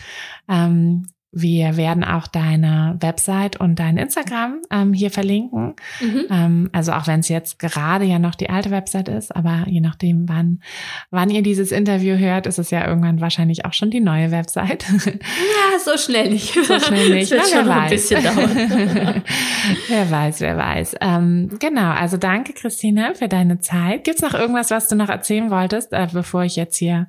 Ähm, 0.47 1.07
wir 1.36 1.77
werden 1.77 2.03
auch 2.03 2.27
deine 2.27 2.95
Website 2.99 3.59
und 3.59 3.79
dein 3.79 3.97
Instagram 3.97 4.61
ähm, 4.69 4.93
hier 4.93 5.09
verlinken. 5.09 5.75
Mhm. 5.99 6.25
Ähm, 6.29 6.69
also 6.73 6.91
auch 6.91 7.07
wenn 7.07 7.21
es 7.21 7.27
jetzt 7.27 7.57
gerade 7.57 8.05
ja 8.05 8.19
noch 8.19 8.36
die 8.36 8.51
alte 8.51 8.69
Website 8.69 9.09
ist, 9.09 9.36
aber 9.36 9.65
je 9.67 9.81
nachdem, 9.81 10.29
wann, 10.29 10.61
wann 11.09 11.31
ihr 11.31 11.41
dieses 11.41 11.71
Interview 11.71 12.17
hört, 12.17 12.45
ist 12.45 12.59
es 12.59 12.69
ja 12.69 12.88
irgendwann 12.88 13.19
wahrscheinlich 13.19 13.65
auch 13.65 13.73
schon 13.73 13.89
die 13.89 13.99
neue 13.99 14.29
Website. 14.31 14.86
Ja, 15.05 15.79
so 15.84 15.97
schnell 15.97 16.29
nicht. 16.29 16.53
So 16.53 16.79
schnell 16.79 17.09
nicht. 17.09 17.34
Das 17.43 17.51
wird 17.51 17.65
Na, 17.65 17.65
wer 17.65 17.91
weiß. 17.91 18.11
wer 19.88 20.11
weiß, 20.11 20.41
wer 20.41 20.57
weiß. 20.57 20.95
Ähm, 21.01 21.49
genau, 21.59 21.91
also 21.91 22.17
danke, 22.17 22.53
Christina, 22.53 23.13
für 23.15 23.27
deine 23.27 23.59
Zeit. 23.59 24.03
Gibt's 24.03 24.21
noch 24.21 24.34
irgendwas, 24.34 24.69
was 24.69 24.88
du 24.88 24.95
noch 24.95 25.09
erzählen 25.09 25.49
wolltest, 25.49 25.93
äh, 25.93 26.07
bevor 26.11 26.43
ich 26.43 26.55
jetzt 26.55 26.77
hier. 26.77 27.07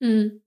Mhm. 0.00 0.42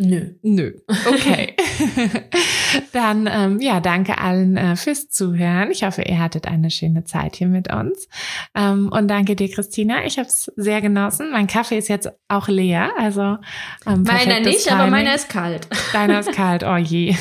Nö. 0.00 0.34
Nö. 0.42 0.72
Okay. 1.06 1.54
Dann 2.92 3.28
ähm, 3.30 3.60
ja, 3.60 3.80
danke 3.80 4.18
allen 4.18 4.56
äh, 4.56 4.76
fürs 4.76 5.08
Zuhören. 5.08 5.70
Ich 5.70 5.84
hoffe, 5.84 6.02
ihr 6.02 6.18
hattet 6.18 6.46
eine 6.46 6.70
schöne 6.70 7.04
Zeit 7.04 7.36
hier 7.36 7.48
mit 7.48 7.72
uns. 7.72 8.08
Ähm, 8.54 8.90
und 8.92 9.08
danke 9.08 9.36
dir, 9.36 9.50
Christina. 9.50 10.04
Ich 10.04 10.18
habe 10.18 10.28
es 10.28 10.52
sehr 10.56 10.80
genossen. 10.80 11.30
Mein 11.32 11.46
Kaffee 11.46 11.78
ist 11.78 11.88
jetzt 11.88 12.10
auch 12.28 12.48
leer. 12.48 12.90
Also 12.98 13.38
ähm, 13.86 14.02
meiner 14.02 14.40
nicht, 14.40 14.64
Timing. 14.64 14.80
aber 14.80 14.90
meiner 14.90 15.14
ist 15.14 15.28
kalt. 15.28 15.68
Deiner 15.92 16.20
ist 16.20 16.32
kalt. 16.32 16.64
Oh 16.64 16.76
je. 16.76 17.14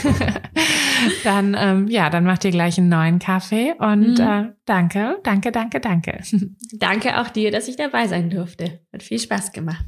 dann 1.24 1.55
ähm, 1.60 1.88
ja, 1.88 2.10
dann 2.10 2.24
macht 2.24 2.45
ihr 2.45 2.51
gleich 2.51 2.78
einen 2.78 2.89
neuen 2.89 3.20
Kaffee 3.20 3.74
und 3.80 4.20
mhm. 4.20 4.28
äh, 4.28 4.45
danke, 4.66 5.18
danke, 5.24 5.51
danke, 5.51 5.80
danke. 5.80 6.20
danke 6.74 7.20
auch 7.20 7.30
dir, 7.30 7.51
dass 7.51 7.68
ich 7.68 7.76
dabei 7.76 8.07
sein 8.07 8.30
durfte. 8.30 8.80
Hat 8.93 9.03
viel 9.03 9.20
Spaß 9.20 9.51
gemacht. 9.51 9.86